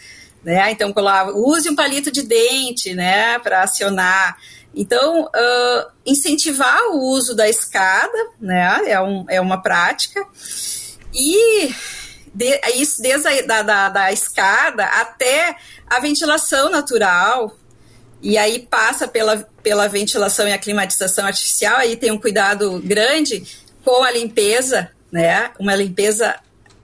né? 0.44 0.70
Então, 0.70 0.92
use 1.34 1.70
um 1.70 1.74
palito 1.74 2.12
de 2.12 2.22
dente, 2.22 2.92
né, 2.94 3.38
para 3.38 3.62
acionar. 3.62 4.36
Então, 4.74 5.24
uh, 5.24 5.90
incentivar 6.04 6.88
o 6.90 6.98
uso 6.98 7.34
da 7.34 7.48
escada, 7.48 8.18
né, 8.38 8.90
é, 8.90 9.00
um, 9.00 9.24
é 9.30 9.40
uma 9.40 9.62
prática. 9.62 10.26
E 11.14 11.74
de, 12.34 12.60
isso 12.76 13.00
desde 13.00 13.28
a 13.28 13.46
da, 13.46 13.62
da, 13.62 13.88
da 13.88 14.12
escada 14.12 14.84
até 14.84 15.56
a 15.88 16.00
ventilação 16.00 16.70
natural, 16.70 17.56
e 18.22 18.38
aí 18.38 18.60
passa 18.60 19.08
pela, 19.08 19.38
pela 19.62 19.88
ventilação 19.88 20.46
e 20.46 20.52
a 20.52 20.58
climatização 20.58 21.26
artificial, 21.26 21.78
aí 21.78 21.96
tem 21.96 22.12
um 22.12 22.18
cuidado 22.18 22.80
grande 22.84 23.42
com 23.84 24.04
a 24.04 24.10
limpeza, 24.12 24.90
né? 25.10 25.50
Uma 25.58 25.74
limpeza 25.74 26.38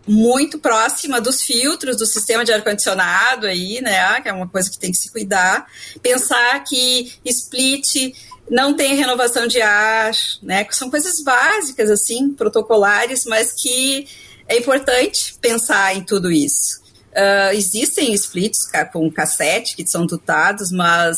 muito 0.06 0.58
próxima 0.58 1.20
dos 1.20 1.42
filtros 1.42 1.96
do 1.96 2.06
sistema 2.06 2.44
de 2.44 2.52
ar-condicionado 2.52 3.46
aí, 3.46 3.80
né? 3.80 4.20
Que 4.20 4.28
é 4.28 4.32
uma 4.32 4.48
coisa 4.48 4.68
que 4.68 4.78
tem 4.78 4.90
que 4.90 4.96
se 4.96 5.12
cuidar. 5.12 5.66
Pensar 6.02 6.64
que 6.64 7.12
split 7.24 8.14
não 8.50 8.74
tem 8.74 8.96
renovação 8.96 9.46
de 9.46 9.60
ar, 9.60 10.12
né? 10.42 10.64
Que 10.64 10.74
são 10.74 10.90
coisas 10.90 11.22
básicas, 11.22 11.90
assim, 11.90 12.32
protocolares, 12.32 13.24
mas 13.26 13.52
que 13.52 14.08
é 14.48 14.56
importante 14.56 15.36
pensar 15.40 15.94
em 15.94 16.02
tudo 16.02 16.32
isso. 16.32 16.87
Uh, 17.12 17.54
existem 17.54 18.12
splits 18.14 18.58
com 18.92 19.10
cassete 19.10 19.74
que 19.74 19.86
são 19.88 20.06
tutados, 20.06 20.70
mas 20.70 21.16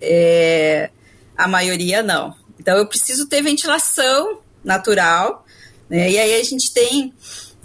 é, 0.00 0.90
a 1.36 1.48
maioria 1.48 2.02
não. 2.02 2.34
Então 2.58 2.76
eu 2.76 2.86
preciso 2.86 3.26
ter 3.26 3.42
ventilação 3.42 4.40
natural, 4.62 5.44
né? 5.88 6.10
e 6.10 6.18
aí 6.18 6.40
a 6.40 6.44
gente 6.44 6.72
tem 6.72 7.12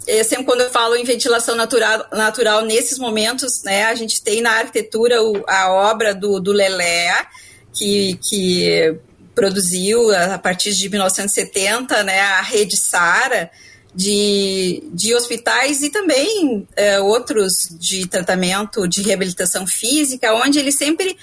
é, 0.06 0.22
sempre 0.22 0.44
quando 0.44 0.60
eu 0.60 0.70
falo 0.70 0.94
em 0.94 1.04
ventilação 1.04 1.56
natural, 1.56 2.06
natural 2.12 2.64
nesses 2.64 2.98
momentos, 2.98 3.62
né, 3.64 3.84
a 3.86 3.94
gente 3.94 4.22
tem 4.22 4.40
na 4.40 4.52
arquitetura 4.52 5.20
o, 5.20 5.44
a 5.48 5.70
obra 5.72 6.14
do, 6.14 6.38
do 6.38 6.52
Lelé, 6.52 7.26
que, 7.72 8.18
que 8.22 8.96
produziu 9.34 10.14
a 10.14 10.38
partir 10.38 10.72
de 10.74 10.88
1970, 10.88 12.04
né, 12.04 12.20
a 12.20 12.40
rede 12.40 12.76
Sara, 12.76 13.50
de, 13.96 14.82
de 14.92 15.14
hospitais 15.14 15.82
e 15.82 15.88
também 15.88 16.68
é, 16.76 17.00
outros 17.00 17.54
de 17.70 18.06
tratamento 18.06 18.86
de 18.86 19.00
reabilitação 19.00 19.66
física, 19.66 20.34
onde 20.34 20.58
ele 20.58 20.70
sempre 20.70 21.16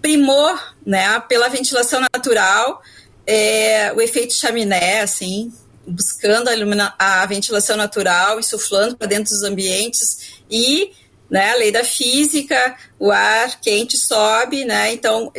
primou 0.00 0.58
né, 0.86 1.20
pela 1.28 1.50
ventilação 1.50 2.00
natural, 2.00 2.82
é, 3.26 3.92
o 3.92 4.00
efeito 4.00 4.32
chaminé, 4.32 5.02
assim, 5.02 5.52
buscando 5.86 6.48
a, 6.48 7.22
a 7.22 7.26
ventilação 7.26 7.76
natural, 7.76 8.40
insuflando 8.40 8.96
para 8.96 9.06
dentro 9.06 9.30
dos 9.30 9.42
ambientes 9.42 10.40
e 10.50 10.92
né, 11.28 11.50
a 11.50 11.56
lei 11.56 11.70
da 11.70 11.84
física, 11.84 12.74
o 12.98 13.10
ar 13.10 13.60
quente 13.60 13.98
sobe, 13.98 14.64
né, 14.64 14.94
então 14.94 15.30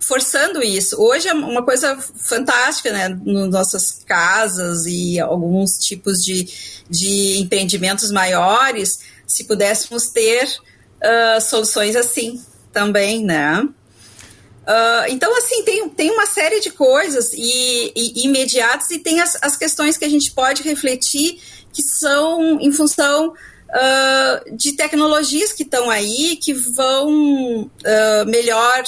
forçando 0.00 0.62
isso. 0.62 1.00
Hoje 1.00 1.28
é 1.28 1.32
uma 1.32 1.64
coisa 1.64 1.96
fantástica, 1.96 2.90
né, 2.92 3.08
nas 3.08 3.50
nossas 3.50 4.02
casas 4.06 4.86
e 4.86 5.20
alguns 5.20 5.78
tipos 5.78 6.18
de, 6.18 6.48
de 6.88 7.38
empreendimentos 7.38 8.10
maiores, 8.10 9.00
se 9.26 9.44
pudéssemos 9.44 10.08
ter 10.08 10.44
uh, 10.46 11.40
soluções 11.40 11.96
assim 11.96 12.42
também, 12.72 13.24
né. 13.24 13.62
Uh, 13.62 15.08
então, 15.08 15.36
assim, 15.36 15.64
tem, 15.64 15.88
tem 15.88 16.10
uma 16.10 16.26
série 16.26 16.60
de 16.60 16.70
coisas 16.70 17.32
e, 17.32 17.92
e 17.96 18.24
imediatas 18.24 18.90
e 18.90 18.98
tem 18.98 19.20
as, 19.20 19.36
as 19.42 19.56
questões 19.56 19.96
que 19.96 20.04
a 20.04 20.08
gente 20.08 20.30
pode 20.32 20.62
refletir 20.62 21.40
que 21.72 21.82
são 21.82 22.60
em 22.60 22.70
função 22.70 23.32
uh, 23.70 24.56
de 24.56 24.72
tecnologias 24.72 25.52
que 25.52 25.62
estão 25.62 25.88
aí, 25.88 26.36
que 26.36 26.52
vão 26.52 27.62
uh, 27.62 28.26
melhor 28.26 28.84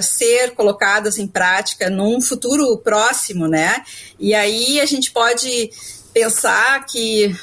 ser 0.00 0.52
colocadas 0.52 1.18
em 1.18 1.26
prática 1.26 1.90
num 1.90 2.20
futuro 2.20 2.78
próximo, 2.78 3.48
né? 3.48 3.82
E 4.16 4.32
aí 4.32 4.80
a 4.80 4.86
gente 4.86 5.10
pode 5.10 5.70
pensar 6.14 6.86
que 6.86 7.34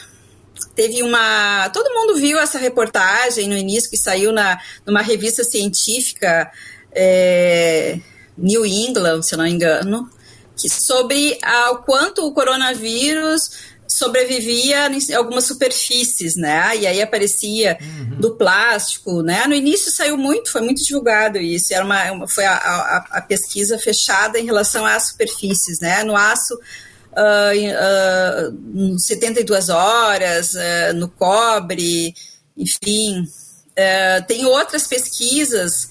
teve 0.74 1.04
uma. 1.04 1.70
Todo 1.70 1.94
mundo 1.94 2.16
viu 2.16 2.40
essa 2.40 2.58
reportagem 2.58 3.50
no 3.50 3.58
início 3.58 3.90
que 3.90 3.98
saiu 3.98 4.32
na, 4.32 4.58
numa 4.86 5.02
revista 5.02 5.44
científica 5.44 6.50
é, 6.94 8.00
New 8.38 8.66
England, 8.66 9.22
se 9.24 9.36
não 9.36 9.44
me 9.44 9.52
engano, 9.52 10.10
que 10.56 10.70
sobre 10.70 11.38
o 11.72 11.78
quanto 11.80 12.26
o 12.26 12.34
coronavírus 12.34 13.75
sobrevivia 13.98 14.88
em 14.88 15.14
algumas 15.14 15.46
superfícies, 15.46 16.36
né? 16.36 16.76
E 16.78 16.86
aí 16.86 17.02
aparecia 17.02 17.78
uhum. 17.82 18.20
do 18.20 18.36
plástico, 18.36 19.22
né? 19.22 19.46
No 19.48 19.54
início 19.54 19.92
saiu 19.92 20.18
muito, 20.18 20.52
foi 20.52 20.62
muito 20.62 20.84
divulgado 20.84 21.38
isso. 21.38 21.74
Era 21.74 21.86
uma, 21.86 22.12
uma 22.12 22.28
foi 22.28 22.46
a, 22.46 22.56
a, 22.56 23.06
a, 23.12 23.22
pesquisa 23.22 23.78
fechada 23.78 24.40
em 24.40 24.46
relação 24.46 24.86
às 24.86 25.10
superfícies, 25.10 25.80
né? 25.80 26.04
No 26.04 26.16
aço, 26.16 26.56
uh, 26.56 28.52
uh, 28.94 29.00
72 29.00 29.70
horas, 29.70 30.54
uh, 30.54 30.94
no 30.96 31.08
cobre, 31.08 32.14
enfim. 32.58 33.22
Uh, 33.22 34.26
tem 34.28 34.46
outras 34.46 34.88
pesquisas 34.88 35.90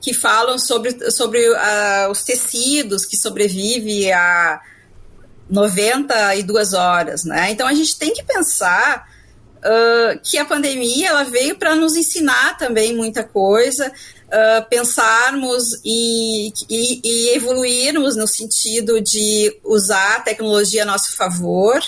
que 0.00 0.12
falam 0.12 0.58
sobre, 0.58 1.10
sobre 1.10 1.48
uh, 1.48 2.10
os 2.10 2.22
tecidos 2.22 3.06
que 3.06 3.16
sobrevivem 3.16 4.12
a 4.12 4.60
92 5.48 6.72
horas, 6.72 7.24
né? 7.24 7.50
Então 7.50 7.66
a 7.66 7.74
gente 7.74 7.98
tem 7.98 8.12
que 8.12 8.22
pensar 8.22 9.08
uh, 9.58 10.18
que 10.22 10.38
a 10.38 10.44
pandemia 10.44 11.08
ela 11.08 11.24
veio 11.24 11.56
para 11.56 11.74
nos 11.74 11.96
ensinar 11.96 12.56
também 12.56 12.94
muita 12.94 13.22
coisa, 13.22 13.88
uh, 13.88 14.68
pensarmos 14.68 15.80
e, 15.84 16.52
e, 16.68 17.00
e, 17.04 17.36
evoluirmos 17.36 18.16
no 18.16 18.26
sentido 18.26 19.00
de 19.00 19.58
usar 19.64 20.16
a 20.16 20.20
tecnologia 20.20 20.82
a 20.82 20.86
nosso 20.86 21.16
favor, 21.16 21.80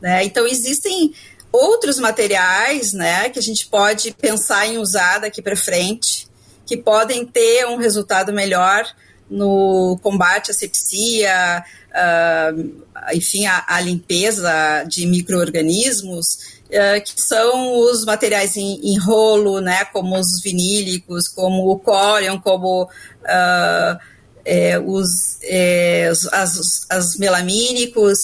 né? 0.00 0.24
Então 0.24 0.46
existem 0.46 1.12
outros 1.50 1.98
materiais, 1.98 2.92
né, 2.92 3.30
que 3.30 3.38
a 3.38 3.42
gente 3.42 3.66
pode 3.68 4.12
pensar 4.12 4.66
em 4.66 4.76
usar 4.76 5.18
daqui 5.18 5.40
para 5.40 5.56
frente 5.56 6.28
que 6.68 6.76
podem 6.76 7.24
ter 7.24 7.66
um 7.66 7.76
resultado 7.76 8.30
melhor 8.30 8.84
no 9.30 9.98
combate 10.02 10.50
à 10.50 10.54
sepsia, 10.54 11.64
uh, 11.90 12.84
enfim, 13.12 13.46
a, 13.46 13.80
limpeza 13.80 14.84
de 14.88 15.06
micro-organismos, 15.06 16.26
uh, 16.66 17.02
que 17.04 17.20
são 17.20 17.78
os 17.80 18.04
materiais 18.04 18.56
em, 18.56 18.80
em, 18.82 18.98
rolo, 18.98 19.60
né, 19.60 19.84
como 19.86 20.18
os 20.18 20.40
vinílicos, 20.42 21.28
como 21.28 21.70
o 21.70 21.78
córion, 21.78 22.40
como 22.40 22.84
uh, 22.84 23.98
é, 24.44 24.78
os, 24.78 25.38
é, 25.42 26.10
as, 26.32 26.86
as 26.88 27.16
melamínicos, 27.16 28.18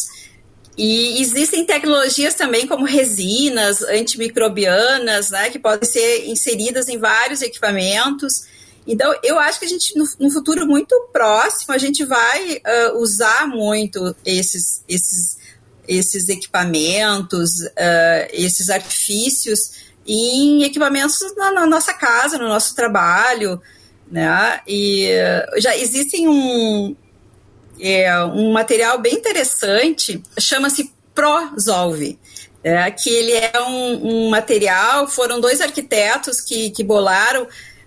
e 0.77 1.21
existem 1.21 1.65
tecnologias 1.65 2.35
também 2.35 2.67
como 2.67 2.85
resinas 2.85 3.81
antimicrobianas, 3.83 5.31
né, 5.31 5.51
que 5.51 5.59
podem 5.59 5.89
ser 5.89 6.27
inseridas 6.27 6.89
em 6.89 6.99
vários 6.99 7.43
equipamentos. 7.43 8.54
Então, 8.87 9.15
eu 9.23 9.39
acho 9.39 9.59
que 9.59 9.65
a 9.65 9.69
gente, 9.69 9.97
no, 9.97 10.05
no 10.21 10.31
futuro 10.31 10.67
muito 10.67 11.09
próximo, 11.13 11.73
a 11.73 11.79
gente 11.79 12.05
vai 12.05 12.57
uh, 12.57 12.99
usar 12.99 13.47
muito 13.47 14.15
esses, 14.25 14.85
esses, 14.87 15.39
esses 15.89 16.29
equipamentos, 16.29 17.61
uh, 17.61 18.29
esses 18.33 18.69
artifícios 18.69 19.85
em 20.07 20.65
equipamentos 20.65 21.19
na, 21.35 21.51
na, 21.51 21.67
nossa 21.67 21.95
casa, 21.95 22.37
no 22.37 22.47
nosso 22.47 22.75
trabalho, 22.75 23.61
né? 24.11 24.61
E 24.67 25.09
uh, 25.09 25.61
já 25.61 25.75
existem 25.77 26.29
um, 26.29 26.95
é, 27.81 28.23
um 28.25 28.53
material 28.53 28.99
bem 28.99 29.15
interessante, 29.15 30.23
chama-se 30.39 30.93
Prozolve. 31.15 32.19
É, 32.63 32.91
que 32.91 33.11
ele 33.11 33.33
é 33.33 33.53
um, 33.61 34.07
um, 34.09 34.31
material, 34.31 35.07
foram 35.07 35.39
dois 35.39 35.61
arquitetos 35.61 36.41
que, 36.41 36.71
que 36.71 36.83
bolaram, 36.83 37.47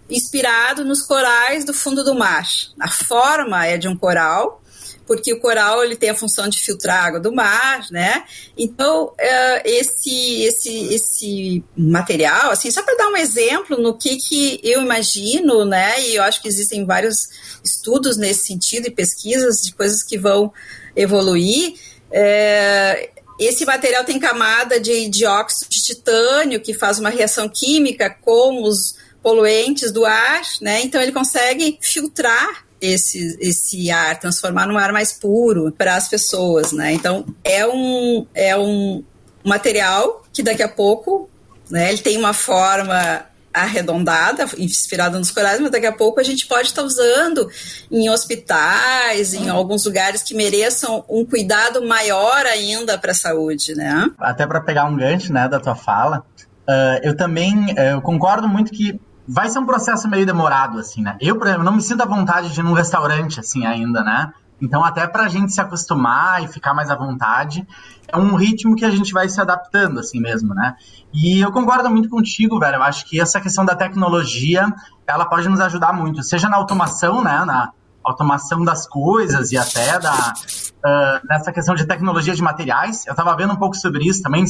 inspirado 0.09 0.85
nos 0.85 1.01
corais 1.01 1.65
do 1.65 1.73
fundo 1.73 2.03
do 2.03 2.15
mar. 2.15 2.47
A 2.79 2.89
forma 2.89 3.65
é 3.65 3.77
de 3.77 3.87
um 3.87 3.95
coral, 3.95 4.61
porque 5.05 5.33
o 5.33 5.39
coral 5.39 5.83
ele 5.83 5.95
tem 5.95 6.09
a 6.09 6.15
função 6.15 6.49
de 6.49 6.59
filtrar 6.59 7.05
água 7.05 7.19
do 7.19 7.33
mar, 7.33 7.85
né? 7.91 8.23
Então 8.57 9.13
é, 9.17 9.69
esse 9.69 10.43
esse 10.43 10.93
esse 10.93 11.63
material, 11.75 12.51
assim, 12.51 12.69
só 12.69 12.83
para 12.83 12.95
dar 12.95 13.09
um 13.09 13.17
exemplo 13.17 13.77
no 13.81 13.97
que 13.97 14.17
que 14.17 14.59
eu 14.63 14.81
imagino, 14.81 15.65
né? 15.65 16.01
E 16.01 16.15
eu 16.15 16.23
acho 16.23 16.41
que 16.41 16.47
existem 16.47 16.85
vários 16.85 17.15
estudos 17.63 18.17
nesse 18.17 18.47
sentido 18.47 18.87
e 18.87 18.91
pesquisas 18.91 19.57
de 19.61 19.73
coisas 19.73 20.03
que 20.03 20.17
vão 20.17 20.51
evoluir. 20.95 21.75
É, 22.11 23.09
esse 23.39 23.65
material 23.65 24.03
tem 24.03 24.19
camada 24.19 24.79
de 24.79 25.07
dióxido 25.09 25.69
de 25.69 25.83
titânio 25.83 26.59
que 26.59 26.73
faz 26.73 26.99
uma 26.99 27.09
reação 27.09 27.47
química 27.47 28.09
com 28.09 28.63
os 28.63 28.95
poluentes 29.27 29.91
do 29.91 30.05
ar, 30.05 30.41
né? 30.61 30.81
Então 30.83 31.01
ele 31.01 31.11
consegue 31.11 31.77
filtrar 31.81 32.63
esse, 32.79 33.37
esse 33.41 33.91
ar, 33.91 34.17
transformar 34.17 34.65
num 34.65 34.77
ar 34.77 34.93
mais 34.93 35.11
puro 35.11 35.69
para 35.69 35.95
as 35.95 36.07
pessoas, 36.07 36.71
né? 36.71 36.93
Então 36.93 37.25
é 37.43 37.67
um, 37.67 38.25
é 38.33 38.57
um 38.57 39.03
material 39.43 40.23
que 40.31 40.41
daqui 40.41 40.63
a 40.63 40.69
pouco, 40.69 41.29
né? 41.69 41.89
Ele 41.89 41.97
tem 41.97 42.17
uma 42.17 42.31
forma 42.31 43.25
arredondada, 43.53 44.45
inspirada 44.57 45.19
nos 45.19 45.29
corais, 45.29 45.59
mas 45.59 45.71
daqui 45.71 45.87
a 45.87 45.91
pouco 45.91 46.21
a 46.21 46.23
gente 46.23 46.47
pode 46.47 46.69
estar 46.69 46.83
usando 46.83 47.49
em 47.91 48.09
hospitais, 48.09 49.33
em 49.33 49.49
alguns 49.49 49.83
lugares 49.83 50.23
que 50.23 50.33
mereçam 50.33 51.03
um 51.09 51.25
cuidado 51.25 51.85
maior 51.85 52.45
ainda 52.45 52.97
para 52.97 53.11
a 53.11 53.15
saúde, 53.15 53.75
né? 53.75 54.09
Até 54.19 54.47
para 54.47 54.61
pegar 54.61 54.85
um 54.85 54.95
gancho, 54.95 55.33
né, 55.33 55.49
da 55.49 55.59
tua 55.59 55.75
fala, 55.75 56.23
uh, 56.69 56.99
eu 57.03 57.17
também 57.17 57.73
uh, 57.73 57.95
eu 57.95 58.01
concordo 58.01 58.47
muito 58.47 58.71
que 58.71 58.97
vai 59.27 59.49
ser 59.49 59.59
um 59.59 59.65
processo 59.65 60.07
meio 60.07 60.25
demorado, 60.25 60.79
assim, 60.79 61.01
né? 61.01 61.17
Eu, 61.19 61.37
por 61.37 61.47
exemplo, 61.47 61.63
não 61.63 61.73
me 61.73 61.81
sinto 61.81 62.01
à 62.01 62.05
vontade 62.05 62.53
de 62.53 62.59
ir 62.59 62.63
num 62.63 62.73
restaurante, 62.73 63.39
assim, 63.39 63.65
ainda, 63.65 64.03
né? 64.03 64.31
Então, 64.61 64.83
até 64.83 65.05
para 65.05 65.23
a 65.23 65.27
gente 65.27 65.53
se 65.53 65.61
acostumar 65.61 66.43
e 66.43 66.47
ficar 66.47 66.73
mais 66.73 66.89
à 66.89 66.95
vontade, 66.95 67.67
é 68.07 68.17
um 68.17 68.35
ritmo 68.35 68.75
que 68.75 68.85
a 68.85 68.89
gente 68.89 69.13
vai 69.13 69.29
se 69.29 69.39
adaptando, 69.39 69.99
assim 69.99 70.19
mesmo, 70.19 70.53
né? 70.53 70.75
E 71.13 71.39
eu 71.39 71.51
concordo 71.51 71.89
muito 71.89 72.09
contigo, 72.09 72.59
velho. 72.59 72.77
Eu 72.77 72.83
acho 72.83 73.05
que 73.05 73.19
essa 73.19 73.39
questão 73.39 73.63
da 73.65 73.75
tecnologia, 73.75 74.67
ela 75.05 75.25
pode 75.25 75.47
nos 75.47 75.59
ajudar 75.59 75.93
muito, 75.93 76.23
seja 76.23 76.49
na 76.49 76.57
automação, 76.57 77.23
né? 77.23 77.45
Na 77.45 77.71
automação 78.03 78.63
das 78.63 78.87
coisas 78.87 79.51
e 79.51 79.57
até 79.57 79.99
da, 79.99 80.33
uh, 80.33 81.27
nessa 81.27 81.51
questão 81.51 81.75
de 81.75 81.85
tecnologia 81.85 82.33
de 82.33 82.41
materiais. 82.41 83.05
Eu 83.05 83.11
estava 83.11 83.35
vendo 83.35 83.53
um 83.53 83.57
pouco 83.57 83.75
sobre 83.75 84.07
isso 84.07 84.23
também, 84.23 84.45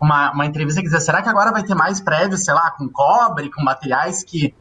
uma, 0.00 0.32
uma 0.32 0.46
entrevista 0.46 0.80
que 0.80 0.86
dizia, 0.86 1.00
será 1.00 1.22
que 1.22 1.28
agora 1.28 1.52
vai 1.52 1.62
ter 1.62 1.74
mais 1.74 2.00
prédios, 2.00 2.44
sei 2.44 2.54
lá, 2.54 2.70
com 2.70 2.88
cobre, 2.88 3.50
com 3.50 3.62
materiais 3.62 4.24
que 4.24 4.54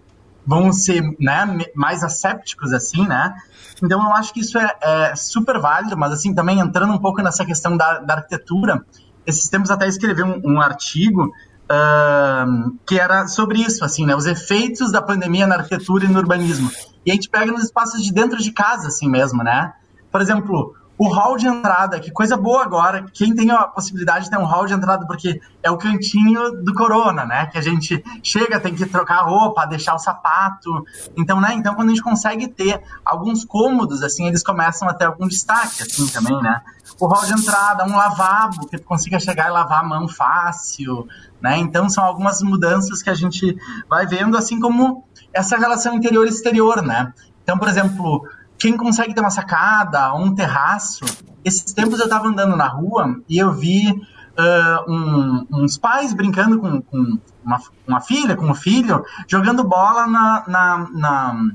vão 0.46 0.74
ser 0.74 1.02
né, 1.20 1.46
mais 1.76 2.04
assépticos, 2.04 2.74
assim, 2.74 3.08
né? 3.08 3.36
Então 3.84 4.04
eu 4.04 4.14
acho 4.14 4.34
que 4.34 4.42
isso 4.42 4.58
é, 4.58 4.76
é, 4.82 5.16
super 5.16 5.60
válido, 5.60 5.98
mas 5.98 6.12
assim, 6.12 6.34
também 6.34 6.60
entrando 6.60 6.92
um 6.92 6.98
pouco 6.98 7.22
nessa 7.22 7.46
questão 7.46 7.78
da, 7.78 8.00
da 8.00 8.16
arquitetura, 8.16 8.84
esses 9.26 9.48
tempos 9.48 9.70
até 9.70 9.88
escrevi 9.88 10.24
um, 10.24 10.42
um 10.44 10.62
artigo 10.62 11.32
uh, 11.70 12.78
que 12.86 13.00
era 13.00 13.28
sobre 13.28 13.62
isso, 13.62 13.86
assim, 13.86 14.06
né? 14.06 14.16
Os 14.16 14.26
efeitos 14.26 14.92
da 14.92 15.02
pandemia 15.02 15.46
na 15.46 15.56
arquitetura 15.56 16.06
e 16.06 16.08
no 16.08 16.18
urbanismo. 16.20 16.70
E 17.06 17.12
a 17.12 17.14
gente 17.14 17.30
pega 17.30 17.52
nos 17.52 17.64
espaços 17.64 18.04
de 18.04 18.12
dentro 18.12 18.40
de 18.40 18.52
casa, 18.52 18.88
assim 18.88 19.08
mesmo, 19.08 19.44
né? 19.44 19.74
Por 20.12 20.20
exemplo, 20.20 20.76
o 21.00 21.08
hall 21.08 21.38
de 21.38 21.48
entrada, 21.48 21.98
que 21.98 22.12
coisa 22.12 22.36
boa 22.36 22.62
agora. 22.62 23.06
Quem 23.14 23.34
tem 23.34 23.50
a 23.52 23.64
possibilidade 23.64 24.26
de 24.26 24.32
ter 24.32 24.38
um 24.38 24.44
hall 24.44 24.66
de 24.66 24.74
entrada, 24.74 25.08
porque 25.08 25.40
é 25.64 25.72
o 25.72 25.78
cantinho 25.78 26.62
do 26.62 26.74
corona, 26.74 27.26
né? 27.26 27.46
Que 27.46 27.58
a 27.58 27.62
gente 27.62 28.04
chega, 28.22 28.60
tem 28.60 28.76
que 28.76 28.86
trocar 28.86 29.20
a 29.20 29.24
roupa, 29.24 29.66
deixar 29.66 29.96
o 29.96 29.98
sapato. 29.98 30.84
Então, 31.16 31.40
né? 31.40 31.54
Então, 31.54 31.74
quando 31.74 31.88
a 31.88 31.92
gente 31.92 32.04
consegue 32.04 32.50
ter 32.50 32.84
alguns 33.06 33.46
cômodos, 33.46 34.04
assim, 34.04 34.28
eles 34.28 34.44
começam 34.44 34.90
a 34.90 34.94
ter 34.94 35.06
algum 35.06 35.26
destaque, 35.26 35.84
assim, 35.84 36.06
também, 36.08 36.38
né? 36.42 36.60
O 37.00 37.08
hall 37.08 37.24
de 37.24 37.32
entrada, 37.32 37.86
um 37.86 37.96
lavabo, 37.96 38.68
que 38.68 38.78
tu 38.78 38.84
consiga 38.84 39.22
chegar 39.22 39.48
e 39.48 39.52
lavar 39.52 39.80
a 39.80 39.88
mão 39.88 40.06
fácil, 40.06 41.08
né? 41.42 41.58
Então, 41.60 41.88
são 41.88 42.04
algumas 42.04 42.42
mudanças 42.42 43.02
que 43.02 43.10
a 43.10 43.16
gente 43.16 43.56
vai 43.90 44.06
vendo, 44.06 44.36
assim 44.36 44.60
como 44.60 45.06
essa 45.32 45.58
relação 45.58 45.94
interior-exterior, 45.94 46.82
né? 46.82 47.14
Então, 47.42 47.58
por 47.58 47.70
exemplo, 47.70 48.28
quem 48.60 48.76
consegue 48.76 49.14
ter 49.14 49.22
uma 49.22 49.30
sacada 49.30 50.14
um 50.14 50.36
terraço. 50.36 51.06
Esses 51.44 51.74
tempos 51.74 52.00
eu 52.00 52.06
estava 52.06 52.28
andando 52.28 52.56
na 52.58 52.68
rua 52.68 53.20
e 53.28 53.38
eu 53.38 53.54
vi 53.54 53.90
uh, 53.90 54.92
um, 54.92 55.48
uns 55.52 55.78
pais 55.78 56.14
brincando 56.14 56.60
com, 56.60 56.82
com 56.82 57.18
uma, 57.44 57.60
uma, 57.88 58.02
filha, 58.02 58.36
com 58.36 58.46
um 58.46 58.54
filho, 58.54 59.04
jogando 59.26 59.64
bola 59.64 60.06
na, 60.06 60.44
na, 60.46 60.88
na 60.92 61.52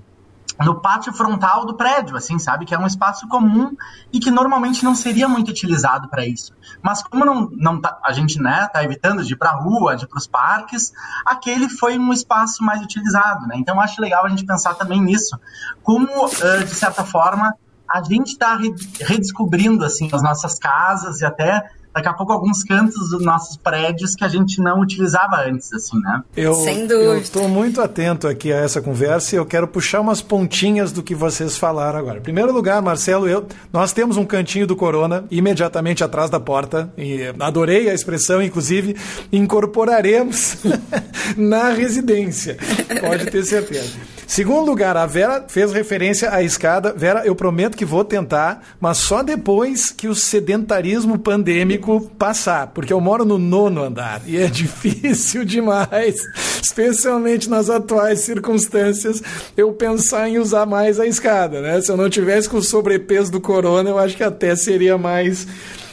no 0.61 0.81
pátio 0.81 1.13
frontal 1.13 1.65
do 1.65 1.75
prédio, 1.75 2.17
assim, 2.17 2.39
sabe? 2.39 2.65
Que 2.65 2.75
é 2.75 2.79
um 2.79 2.87
espaço 2.87 3.27
comum 3.29 3.77
e 4.13 4.21
que 4.21 4.31
normalmente 4.31 4.85
não 4.85 4.95
seria 4.95 5.29
muito 5.29 5.51
utilizado 5.51 6.09
para 6.09 6.25
isso. 6.25 6.53
Mas 6.83 7.03
como 7.03 7.25
não, 7.25 7.49
não 7.53 7.81
tá, 7.81 7.99
a 8.05 8.13
gente 8.13 8.41
né, 8.41 8.69
tá 8.73 8.85
evitando 8.85 9.25
de 9.25 9.33
ir 9.33 9.37
para 9.37 9.51
a 9.51 9.57
rua, 9.57 9.97
de 9.97 10.05
ir 10.05 10.09
para 10.09 10.19
os 10.19 10.27
parques, 10.27 10.93
aquele 11.27 11.69
foi 11.69 11.99
um 11.99 12.13
espaço 12.13 12.63
mais 12.63 12.83
utilizado, 12.83 13.47
né? 13.47 13.57
Então 13.57 13.81
acho 13.81 14.01
legal 14.01 14.25
a 14.25 14.29
gente 14.29 14.45
pensar 14.45 14.75
também 14.75 15.01
nisso. 15.01 15.39
Como, 15.83 16.27
uh, 16.27 16.65
de 16.65 16.75
certa 16.75 17.05
forma, 17.05 17.55
a 17.89 18.03
gente 18.03 18.29
está 18.29 18.57
redescobrindo 19.01 19.85
assim 19.85 20.09
as 20.13 20.23
nossas 20.23 20.59
casas 20.59 21.21
e 21.21 21.25
até 21.25 21.71
daqui 21.95 22.09
a 22.09 22.13
pouco 22.13 22.33
alguns 22.33 22.65
cantos 22.65 23.11
dos 23.11 23.25
nossos 23.25 23.57
prédios 23.57 24.17
que 24.17 24.25
a 24.25 24.29
gente 24.29 24.61
não 24.61 24.81
utilizava 24.81 25.37
antes, 25.47 25.73
assim, 25.73 25.99
né? 26.01 26.23
Eu, 26.37 26.55
Sem 26.55 26.87
dúvida. 26.87 27.05
Eu 27.05 27.19
estou 27.19 27.49
muito 27.49 27.81
atento 27.81 28.27
aqui 28.27 28.53
a 28.53 28.57
essa 28.57 28.83
conversa 28.83 29.37
e 29.37 29.39
eu 29.39 29.47
quero 29.47 29.69
puxar 29.69 30.01
umas 30.01 30.21
pontinhas 30.21 30.91
do 30.91 31.03
que 31.03 31.15
vocês 31.15 31.57
falaram 31.57 31.99
agora. 31.99 32.19
Em 32.19 32.23
primeiro 32.23 32.53
lugar, 32.53 32.83
Marcelo, 32.83 33.29
eu, 33.29 33.47
nós 33.73 33.93
temos 33.93 34.17
um 34.17 34.25
cantinho 34.25 34.67
do 34.67 34.75
Corona 34.75 35.25
imediatamente 35.31 36.03
atrás 36.03 36.29
da 36.29 36.41
porta 36.41 36.93
e 36.99 37.33
adorei 37.39 37.89
a 37.89 37.95
expressão, 37.95 38.43
inclusive 38.43 38.97
incorporaremos 39.33 40.57
na 41.37 41.71
residência. 41.71 42.57
Pode 43.01 43.27
ter 43.31 43.45
certeza. 43.45 43.93
Segundo 44.27 44.67
lugar, 44.67 44.97
a 44.97 45.07
Vera 45.07 45.45
fez 45.49 45.73
referência 45.73 46.33
à 46.33 46.43
escada. 46.43 46.93
Vera, 46.93 47.23
eu 47.25 47.35
prometo 47.35 47.77
que 47.77 47.85
vou 47.85 48.05
tentar, 48.05 48.63
mas 48.81 48.99
só 48.99 49.23
depois 49.23 49.91
que 49.91 50.09
o 50.09 50.15
sedentarismo 50.15 51.19
pandêmico 51.19 52.01
passar, 52.19 52.69
porque 52.69 52.93
eu 52.93 53.01
moro 53.01 53.25
no 53.25 53.39
nono 53.39 53.83
andar 53.83 54.23
e 54.27 54.37
é 54.37 54.47
difícil 54.49 55.45
demais, 55.45 56.17
especialmente 56.63 57.49
nas 57.49 57.69
atuais 57.69 58.21
circunstâncias, 58.21 59.23
eu 59.57 59.73
pensar 59.73 60.29
em 60.29 60.39
usar 60.39 60.67
mais 60.67 60.99
a 60.99 61.07
escada, 61.07 61.61
né? 61.61 61.81
Se 61.81 61.91
eu 61.91 61.97
não 61.97 62.09
tivesse 62.09 62.49
com 62.49 62.57
o 62.57 62.63
sobrepeso 62.63 63.31
do 63.31 63.41
corona, 63.41 63.91
eu 63.91 63.99
acho 63.99 64.17
que 64.17 64.23
até 64.23 64.57
seria 64.57 64.97
mais 64.97 65.47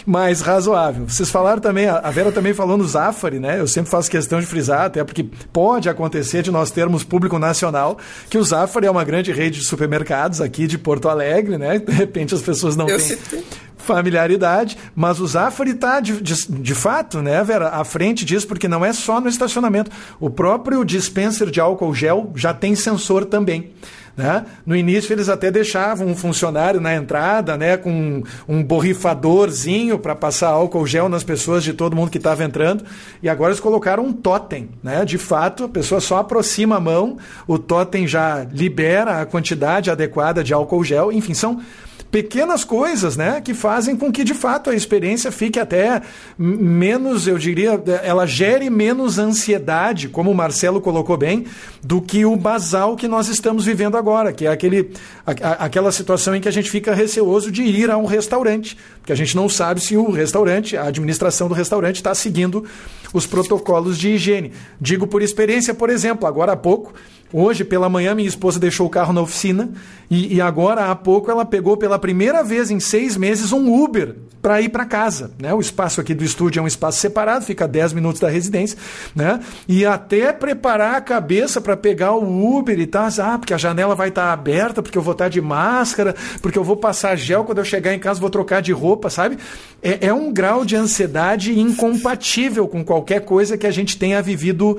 mais 0.06 0.42
razoável. 0.42 1.06
Vocês 1.08 1.30
falaram 1.30 1.62
também, 1.62 1.88
a 1.88 2.10
Vera 2.10 2.32
também 2.32 2.54
falou 2.54 2.78
no 2.78 2.88
Zafari, 2.88 3.40
né? 3.40 3.60
Eu 3.60 3.68
sempre 3.68 3.90
faço 3.92 4.10
questão 4.10 4.40
de 4.40 4.46
frisar, 4.46 4.86
até 4.86 5.04
porque 5.04 5.26
pode 5.52 5.90
acontecer 5.90 6.42
de 6.42 6.52
nós 6.52 6.72
termos 6.72 7.04
público 7.04 7.38
nacional, 7.38 7.98
que 8.30 8.38
o 8.38 8.44
Zafari 8.44 8.88
é 8.88 8.92
uma 8.92 9.04
grande 9.04 9.32
rede 9.32 9.60
de 9.60 9.66
supermercados 9.66 10.42
aqui 10.42 10.68
de 10.68 10.78
Porto 10.78 11.10
Alegre, 11.10 11.58
né? 11.58 11.80
De 11.80 11.92
repente 11.92 12.34
as 12.34 12.42
pessoas 12.42 12.76
não 12.76 12.88
Eu 12.88 12.98
têm 12.98 13.08
citei. 13.08 13.44
familiaridade, 13.78 14.78
mas 14.96 15.20
o 15.20 15.28
Zafari 15.28 15.72
está 15.72 16.00
de, 16.00 16.22
de, 16.22 16.34
de, 16.48 16.76
fato, 16.76 17.22
né, 17.22 17.44
Vera, 17.44 17.70
à 17.70 17.84
frente 17.84 18.24
disso, 18.24 18.48
porque 18.48 18.68
não 18.68 18.86
é 18.86 18.94
só 18.94 19.20
no 19.20 19.28
estacionamento. 19.28 19.92
O 20.20 20.30
próprio 20.30 20.84
dispenser 20.86 21.50
de 21.50 21.60
álcool 21.60 21.94
gel 21.94 22.32
já 22.36 22.54
tem 22.54 22.76
sensor 22.76 23.26
também. 23.26 23.72
Né? 24.16 24.46
No 24.66 24.76
início 24.76 25.14
eles 25.14 25.30
até 25.30 25.50
deixavam 25.50 26.08
um 26.08 26.16
funcionário 26.16 26.82
na 26.82 26.94
entrada, 26.94 27.56
né, 27.58 27.78
com 27.78 28.24
um 28.48 28.64
borrifadorzinho 28.64 29.98
para 29.98 30.16
passar 30.16 30.50
álcool 30.50 30.86
gel 30.86 31.08
nas 31.08 31.24
pessoas 31.24 31.64
de 31.64 31.74
todo 31.74 31.96
mundo 31.96 32.12
que 32.12 32.18
estava 32.18 32.44
entrando, 32.44 32.84
e 33.24 33.30
agora 33.30 33.52
eles 33.52 33.60
colocaram 33.60 34.06
um 34.06 34.14
totem, 34.14 34.70
né? 34.84 35.06
De 35.06 35.18
fato, 35.18 35.64
a 35.64 35.70
pessoa 35.70 36.02
só 36.02 36.18
aproxima 36.18 36.76
a 36.76 36.80
mão, 36.80 37.18
o 37.48 37.58
totem 37.58 38.08
já 38.08 38.46
libera 38.52 39.22
a 39.22 39.26
quantidade 39.26 39.90
adequada 39.90 40.44
de 40.44 40.54
álcool 40.54 40.84
gel, 40.84 41.12
enfim, 41.12 41.34
são 41.34 41.62
pequenas 42.12 42.66
coisas, 42.66 43.16
né, 43.16 43.40
que 43.40 43.54
fazem 43.54 43.96
com 43.96 44.12
que 44.12 44.26
de 44.26 44.34
fato 44.34 44.70
a 44.70 44.76
experiência 44.76 45.32
fique 45.32 45.58
até 45.58 46.02
menos, 46.38 47.26
eu 47.26 47.38
diria, 47.38 47.82
ela 48.04 48.28
gere 48.28 48.70
menos 48.70 49.18
ansiedade, 49.18 50.10
como 50.10 50.30
o 50.30 50.36
Marcelo 50.36 50.82
colocou 50.82 51.16
bem, 51.16 51.46
do 51.82 52.02
que 52.02 52.26
o 52.26 52.36
basal 52.36 52.98
que 52.98 53.08
nós 53.08 53.30
estamos 53.30 53.64
vivendo 53.64 53.96
agora, 53.96 54.34
que 54.34 54.46
é 54.46 54.50
aquele, 54.50 54.92
a, 55.26 55.66
aquela 55.66 55.92
situação 55.92 56.36
em 56.36 56.42
que 56.42 56.50
a 56.50 56.52
gente 56.52 56.70
fica 56.70 56.94
receoso 56.94 57.50
de 57.50 57.64
ir 57.64 57.90
a 57.90 57.98
um 57.98 58.06
restaurante, 58.06 58.78
porque 59.00 59.14
a 59.14 59.16
gente 59.16 59.36
não 59.36 59.48
sabe 59.48 59.80
se 59.80 59.96
o 59.96 60.12
restaurante, 60.12 60.76
a 60.76 60.84
administração 60.84 61.48
do 61.48 61.54
restaurante 61.54 61.96
está 61.96 62.14
seguindo 62.14 62.66
os 63.14 63.26
protocolos 63.26 63.98
de 63.98 64.10
higiene. 64.10 64.52
Digo 64.80 65.08
por 65.08 65.22
experiência, 65.22 65.74
por 65.74 65.90
exemplo, 65.90 66.28
agora 66.28 66.52
há 66.52 66.58
pouco 66.58 66.94
Hoje, 67.34 67.64
pela 67.64 67.88
manhã, 67.88 68.14
minha 68.14 68.28
esposa 68.28 68.60
deixou 68.60 68.88
o 68.88 68.90
carro 68.90 69.14
na 69.14 69.22
oficina 69.22 69.70
e, 70.10 70.36
e 70.36 70.42
agora, 70.42 70.92
há 70.92 70.96
pouco, 70.96 71.32
ela 71.32 71.46
pegou 71.46 71.78
pela 71.78 71.98
primeira 71.98 72.44
vez 72.44 72.70
em 72.70 72.80
seis 72.80 73.16
meses 73.16 73.54
um 73.54 73.74
Uber 73.74 74.16
para 74.42 74.60
ir 74.60 74.68
para 74.68 74.84
casa. 74.84 75.32
Né? 75.40 75.54
O 75.54 75.62
espaço 75.62 76.02
aqui 76.02 76.14
do 76.14 76.24
estúdio 76.24 76.60
é 76.60 76.64
um 76.64 76.68
espaço 76.68 77.00
separado, 77.00 77.46
fica 77.46 77.64
a 77.64 77.68
10 77.68 77.94
minutos 77.94 78.20
da 78.20 78.28
residência. 78.28 78.78
Né? 79.16 79.40
E 79.68 79.86
até 79.86 80.34
preparar 80.34 80.96
a 80.96 81.02
cabeça 81.02 81.62
para 81.62 81.78
pegar 81.78 82.14
o 82.14 82.58
Uber 82.58 82.78
e 82.78 82.88
tal. 82.88 83.08
Ah, 83.22 83.38
porque 83.38 83.54
a 83.54 83.58
janela 83.58 83.96
vai 83.96 84.10
estar 84.10 84.28
tá 84.28 84.34
aberta, 84.34 84.82
porque 84.82 84.98
eu 84.98 85.02
vou 85.02 85.14
estar 85.14 85.26
tá 85.26 85.30
de 85.30 85.40
máscara, 85.40 86.16
porque 86.42 86.58
eu 86.58 86.64
vou 86.64 86.76
passar 86.76 87.16
gel 87.16 87.46
quando 87.46 87.60
eu 87.60 87.66
chegar 87.66 87.94
em 87.94 88.00
casa, 88.00 88.20
vou 88.20 88.30
trocar 88.30 88.62
de 88.62 88.72
roupa, 88.72 89.10
sabe? 89.10 89.38
É, 89.82 90.08
é 90.08 90.14
um 90.14 90.34
grau 90.34 90.66
de 90.66 90.76
ansiedade 90.76 91.58
incompatível 91.58 92.68
com 92.68 92.84
qualquer 92.84 93.22
coisa 93.22 93.58
que 93.58 93.68
a 93.68 93.72
gente 93.72 93.98
tenha 93.98 94.22
vivido 94.22 94.78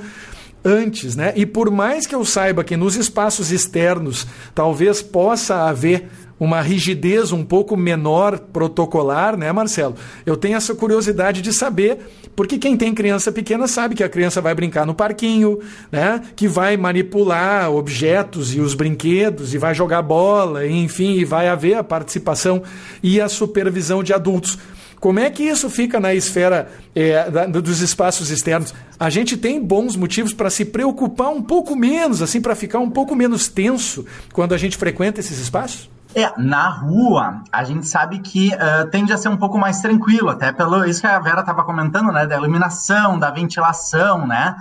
antes, 0.64 1.16
né? 1.16 1.32
E 1.36 1.44
por 1.44 1.70
mais 1.70 2.06
que 2.06 2.14
eu 2.14 2.24
saiba 2.24 2.64
que 2.64 2.76
nos 2.76 2.96
espaços 2.96 3.50
externos 3.50 4.26
talvez 4.54 5.02
possa 5.02 5.68
haver 5.68 6.08
uma 6.38 6.60
rigidez 6.60 7.30
um 7.30 7.44
pouco 7.44 7.76
menor 7.76 8.36
protocolar, 8.36 9.36
né, 9.36 9.52
Marcelo? 9.52 9.94
Eu 10.26 10.36
tenho 10.36 10.56
essa 10.56 10.74
curiosidade 10.74 11.40
de 11.40 11.52
saber, 11.52 11.98
porque 12.34 12.58
quem 12.58 12.76
tem 12.76 12.92
criança 12.92 13.30
pequena 13.30 13.68
sabe 13.68 13.94
que 13.94 14.02
a 14.02 14.08
criança 14.08 14.40
vai 14.40 14.52
brincar 14.52 14.84
no 14.84 14.94
parquinho, 14.94 15.60
né? 15.90 16.20
Que 16.34 16.48
vai 16.48 16.76
manipular 16.76 17.70
objetos 17.70 18.54
e 18.54 18.60
os 18.60 18.74
brinquedos 18.74 19.54
e 19.54 19.58
vai 19.58 19.72
jogar 19.74 20.02
bola, 20.02 20.66
enfim, 20.66 21.14
e 21.14 21.24
vai 21.24 21.48
haver 21.48 21.74
a 21.74 21.84
participação 21.84 22.62
e 23.02 23.20
a 23.20 23.28
supervisão 23.28 24.02
de 24.02 24.12
adultos. 24.12 24.58
Como 25.02 25.18
é 25.18 25.28
que 25.30 25.42
isso 25.42 25.68
fica 25.68 25.98
na 25.98 26.14
esfera 26.14 26.70
é, 26.94 27.28
da, 27.28 27.44
dos 27.46 27.80
espaços 27.80 28.30
externos? 28.30 28.72
A 29.00 29.10
gente 29.10 29.36
tem 29.36 29.60
bons 29.60 29.96
motivos 29.96 30.32
para 30.32 30.48
se 30.48 30.64
preocupar 30.64 31.28
um 31.30 31.42
pouco 31.42 31.74
menos, 31.74 32.22
assim, 32.22 32.40
para 32.40 32.54
ficar 32.54 32.78
um 32.78 32.88
pouco 32.88 33.16
menos 33.16 33.48
tenso 33.48 34.06
quando 34.32 34.54
a 34.54 34.56
gente 34.56 34.76
frequenta 34.76 35.18
esses 35.18 35.40
espaços? 35.40 35.90
É, 36.14 36.32
na 36.40 36.68
rua, 36.68 37.42
a 37.50 37.64
gente 37.64 37.88
sabe 37.88 38.20
que 38.20 38.50
uh, 38.54 38.88
tende 38.92 39.12
a 39.12 39.18
ser 39.18 39.28
um 39.28 39.36
pouco 39.36 39.58
mais 39.58 39.80
tranquilo, 39.80 40.28
até 40.28 40.52
pelo 40.52 40.84
isso 40.84 41.00
que 41.00 41.06
a 41.08 41.18
Vera 41.18 41.40
estava 41.40 41.64
comentando, 41.64 42.12
né, 42.12 42.24
da 42.24 42.36
iluminação, 42.36 43.18
da 43.18 43.32
ventilação, 43.32 44.24
né? 44.24 44.54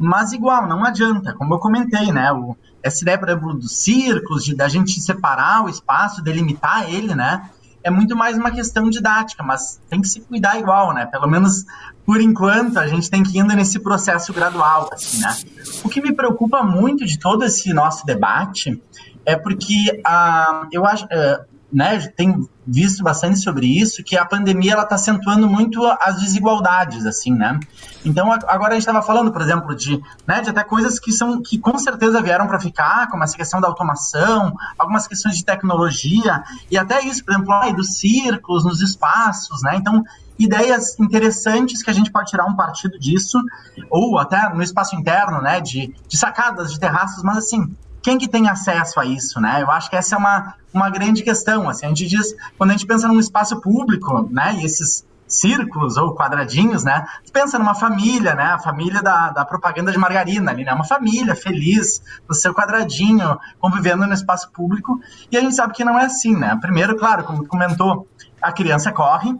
Mas 0.00 0.32
igual, 0.32 0.66
não 0.66 0.86
adianta, 0.86 1.34
como 1.34 1.52
eu 1.52 1.58
comentei, 1.58 2.10
né? 2.10 2.32
O, 2.32 2.56
essa 2.82 3.04
ideia, 3.04 3.18
por 3.18 3.28
exemplo, 3.28 3.52
dos 3.52 3.76
círculos, 3.76 4.42
de 4.42 4.56
da 4.56 4.68
gente 4.70 4.98
separar 5.02 5.62
o 5.62 5.68
espaço, 5.68 6.22
delimitar 6.22 6.88
ele, 6.88 7.14
né? 7.14 7.42
É 7.84 7.90
muito 7.90 8.16
mais 8.16 8.36
uma 8.36 8.50
questão 8.50 8.88
didática, 8.88 9.42
mas 9.42 9.80
tem 9.88 10.00
que 10.00 10.08
se 10.08 10.20
cuidar 10.20 10.58
igual, 10.58 10.92
né? 10.92 11.06
Pelo 11.06 11.28
menos 11.28 11.64
por 12.04 12.20
enquanto 12.20 12.78
a 12.78 12.86
gente 12.86 13.10
tem 13.10 13.22
que 13.22 13.38
ir 13.38 13.44
nesse 13.44 13.78
processo 13.78 14.32
gradual, 14.32 14.90
assim, 14.92 15.20
né? 15.20 15.36
O 15.84 15.88
que 15.88 16.00
me 16.00 16.12
preocupa 16.12 16.62
muito 16.62 17.04
de 17.04 17.18
todo 17.18 17.44
esse 17.44 17.72
nosso 17.72 18.04
debate 18.04 18.82
é 19.24 19.36
porque 19.36 20.02
uh, 20.06 20.66
eu 20.72 20.84
acho, 20.84 21.04
uh, 21.04 21.44
né, 21.72 21.98
tem 22.08 22.46
visto 22.66 23.02
bastante 23.02 23.38
sobre 23.38 23.66
isso, 23.66 24.04
que 24.04 24.16
a 24.16 24.24
pandemia 24.24 24.74
ela 24.74 24.82
está 24.82 24.94
acentuando 24.94 25.48
muito 25.48 25.84
as 26.00 26.20
desigualdades, 26.20 27.06
assim, 27.06 27.32
né? 27.32 27.58
Então 28.04 28.30
agora 28.30 28.70
a 28.70 28.74
gente 28.74 28.82
estava 28.82 29.02
falando, 29.02 29.32
por 29.32 29.40
exemplo, 29.40 29.74
de, 29.74 30.00
né, 30.26 30.42
de 30.42 30.50
até 30.50 30.62
coisas 30.62 31.00
que 31.00 31.10
são 31.10 31.42
que 31.42 31.58
com 31.58 31.76
certeza 31.78 32.20
vieram 32.20 32.46
para 32.46 32.60
ficar, 32.60 33.08
como 33.08 33.24
essa 33.24 33.36
questão 33.36 33.60
da 33.60 33.68
automação, 33.68 34.54
algumas 34.78 35.08
questões 35.08 35.36
de 35.36 35.44
tecnologia 35.44 36.42
e 36.70 36.76
até 36.76 37.02
isso, 37.04 37.24
por 37.24 37.32
exemplo, 37.32 37.52
aí, 37.54 37.74
dos 37.74 37.96
círculos 37.96 38.64
nos 38.64 38.80
espaços, 38.80 39.62
né? 39.62 39.76
Então 39.76 40.04
ideias 40.38 40.98
interessantes 40.98 41.82
que 41.82 41.90
a 41.90 41.92
gente 41.92 42.10
pode 42.10 42.30
tirar 42.30 42.46
um 42.46 42.56
partido 42.56 42.98
disso, 42.98 43.38
ou 43.88 44.18
até 44.18 44.48
no 44.52 44.62
espaço 44.62 44.96
interno, 44.96 45.40
né, 45.40 45.60
de, 45.60 45.94
de 46.08 46.16
sacadas, 46.16 46.72
de 46.72 46.80
terraços, 46.80 47.22
mas 47.22 47.38
assim, 47.38 47.74
quem 48.02 48.18
que 48.18 48.28
tem 48.28 48.48
acesso 48.48 48.98
a 48.98 49.04
isso, 49.06 49.40
né? 49.40 49.62
Eu 49.62 49.70
acho 49.70 49.88
que 49.88 49.96
essa 49.96 50.16
é 50.16 50.18
uma, 50.18 50.54
uma 50.74 50.90
grande 50.90 51.22
questão, 51.22 51.68
assim, 51.68 51.86
a 51.86 51.88
gente 51.88 52.06
diz, 52.06 52.34
quando 52.58 52.70
a 52.70 52.72
gente 52.72 52.86
pensa 52.86 53.06
num 53.06 53.18
espaço 53.18 53.60
público, 53.60 54.28
né, 54.30 54.56
e 54.56 54.64
esses 54.64 55.06
círculos 55.32 55.96
ou 55.96 56.14
quadradinhos, 56.14 56.84
né? 56.84 57.06
Pensa 57.32 57.58
numa 57.58 57.74
família, 57.74 58.34
né? 58.34 58.44
A 58.44 58.58
família 58.58 59.02
da, 59.02 59.30
da 59.30 59.44
propaganda 59.44 59.90
de 59.90 59.96
margarina 59.96 60.50
ali, 60.50 60.62
né? 60.62 60.72
Uma 60.74 60.84
família 60.84 61.34
feliz, 61.34 62.02
no 62.28 62.34
seu 62.34 62.52
quadradinho, 62.52 63.38
convivendo 63.58 64.06
no 64.06 64.12
espaço 64.12 64.50
público. 64.52 65.00
E 65.30 65.36
a 65.36 65.40
gente 65.40 65.54
sabe 65.54 65.72
que 65.72 65.84
não 65.84 65.98
é 65.98 66.04
assim, 66.04 66.36
né? 66.36 66.58
Primeiro, 66.60 66.96
claro, 66.96 67.24
como 67.24 67.46
comentou, 67.46 68.06
a 68.42 68.52
criança 68.52 68.92
corre, 68.92 69.34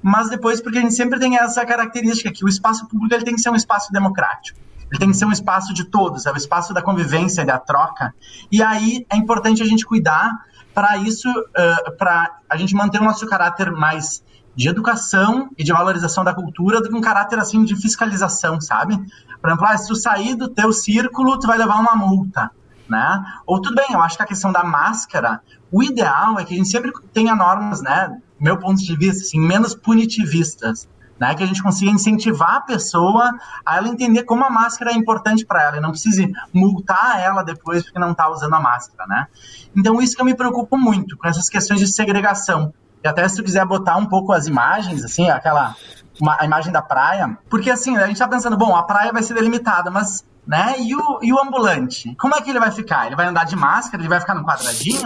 mas 0.00 0.30
depois 0.30 0.60
porque 0.60 0.78
a 0.78 0.82
gente 0.82 0.94
sempre 0.94 1.18
tem 1.18 1.36
essa 1.36 1.66
característica 1.66 2.30
que 2.30 2.44
o 2.44 2.48
espaço 2.48 2.86
público 2.86 3.12
ele 3.14 3.24
tem 3.24 3.34
que 3.34 3.40
ser 3.40 3.50
um 3.50 3.56
espaço 3.56 3.92
democrático. 3.92 4.58
Ele 4.92 4.98
tem 4.98 5.10
que 5.10 5.16
ser 5.16 5.24
um 5.24 5.32
espaço 5.32 5.72
de 5.72 5.84
todos, 5.84 6.26
é 6.26 6.32
o 6.32 6.36
espaço 6.36 6.74
da 6.74 6.82
convivência 6.82 7.46
da 7.46 7.58
troca. 7.58 8.14
E 8.50 8.62
aí 8.62 9.06
é 9.08 9.16
importante 9.16 9.62
a 9.62 9.64
gente 9.64 9.86
cuidar 9.86 10.30
para 10.74 10.98
isso, 10.98 11.30
uh, 11.30 11.96
para 11.96 12.36
a 12.48 12.58
gente 12.58 12.74
manter 12.74 13.00
o 13.00 13.04
nosso 13.04 13.26
caráter 13.26 13.72
mais 13.72 14.22
de 14.54 14.68
educação 14.68 15.48
e 15.56 15.64
de 15.64 15.72
valorização 15.72 16.22
da 16.22 16.34
cultura 16.34 16.82
do 16.82 16.90
que 16.90 16.94
um 16.94 17.00
caráter 17.00 17.38
assim 17.38 17.64
de 17.64 17.74
fiscalização, 17.74 18.60
sabe? 18.60 18.98
Por 19.40 19.48
exemplo, 19.48 19.66
ah, 19.66 19.78
se 19.78 19.88
tu 19.88 19.96
sair 19.96 20.34
do 20.34 20.46
teu 20.46 20.70
círculo, 20.74 21.38
tu 21.38 21.46
vai 21.46 21.56
levar 21.56 21.80
uma 21.80 21.96
multa, 21.96 22.50
né? 22.86 23.24
Ou 23.46 23.62
tudo 23.62 23.76
bem, 23.76 23.86
eu 23.92 24.02
acho 24.02 24.18
que 24.18 24.22
a 24.22 24.26
questão 24.26 24.52
da 24.52 24.62
máscara, 24.62 25.40
o 25.70 25.82
ideal 25.82 26.38
é 26.38 26.44
que 26.44 26.52
a 26.52 26.56
gente 26.58 26.68
sempre 26.68 26.92
tenha 27.14 27.34
normas, 27.34 27.80
né? 27.80 28.14
Meu 28.38 28.58
ponto 28.58 28.82
de 28.82 28.94
vista, 28.94 29.22
assim, 29.22 29.40
menos 29.40 29.74
punitivistas, 29.74 30.86
né? 31.22 31.36
Que 31.36 31.44
a 31.44 31.46
gente 31.46 31.62
consiga 31.62 31.88
incentivar 31.92 32.56
a 32.56 32.60
pessoa 32.60 33.32
a 33.64 33.76
ela 33.76 33.86
entender 33.86 34.24
como 34.24 34.44
a 34.44 34.50
máscara 34.50 34.90
é 34.90 34.94
importante 34.94 35.46
para 35.46 35.62
ela 35.62 35.76
e 35.76 35.80
não 35.80 35.90
precise 35.90 36.32
multar 36.52 37.20
ela 37.20 37.44
depois 37.44 37.84
porque 37.84 37.98
não 38.00 38.10
está 38.10 38.28
usando 38.28 38.54
a 38.54 38.60
máscara, 38.60 39.06
né? 39.06 39.28
Então 39.76 40.02
isso 40.02 40.16
que 40.16 40.20
eu 40.20 40.26
me 40.26 40.34
preocupo 40.34 40.76
muito 40.76 41.16
com 41.16 41.28
essas 41.28 41.48
questões 41.48 41.78
de 41.78 41.86
segregação 41.86 42.74
e 43.04 43.06
até 43.06 43.26
se 43.28 43.36
tu 43.36 43.44
quiser 43.44 43.64
botar 43.64 43.96
um 43.96 44.06
pouco 44.06 44.32
as 44.32 44.48
imagens, 44.48 45.04
assim, 45.04 45.30
aquela 45.30 45.76
uma, 46.20 46.36
a 46.40 46.44
imagem 46.44 46.72
da 46.72 46.82
praia, 46.82 47.36
porque 47.48 47.70
assim, 47.70 47.96
a 47.96 48.06
gente 48.06 48.18
tá 48.18 48.28
pensando, 48.28 48.56
bom, 48.56 48.74
a 48.76 48.82
praia 48.82 49.12
vai 49.12 49.22
ser 49.22 49.34
delimitada, 49.34 49.90
mas 49.90 50.24
né? 50.46 50.74
E 50.78 50.94
o, 50.94 51.20
e 51.22 51.32
o 51.32 51.40
ambulante? 51.40 52.14
Como 52.16 52.34
é 52.34 52.40
que 52.40 52.50
ele 52.50 52.58
vai 52.58 52.70
ficar? 52.70 53.06
Ele 53.06 53.14
vai 53.14 53.26
andar 53.26 53.44
de 53.44 53.54
máscara? 53.54 54.02
Ele 54.02 54.08
vai 54.08 54.18
ficar 54.18 54.34
no 54.34 54.44
quadradinho? 54.44 55.04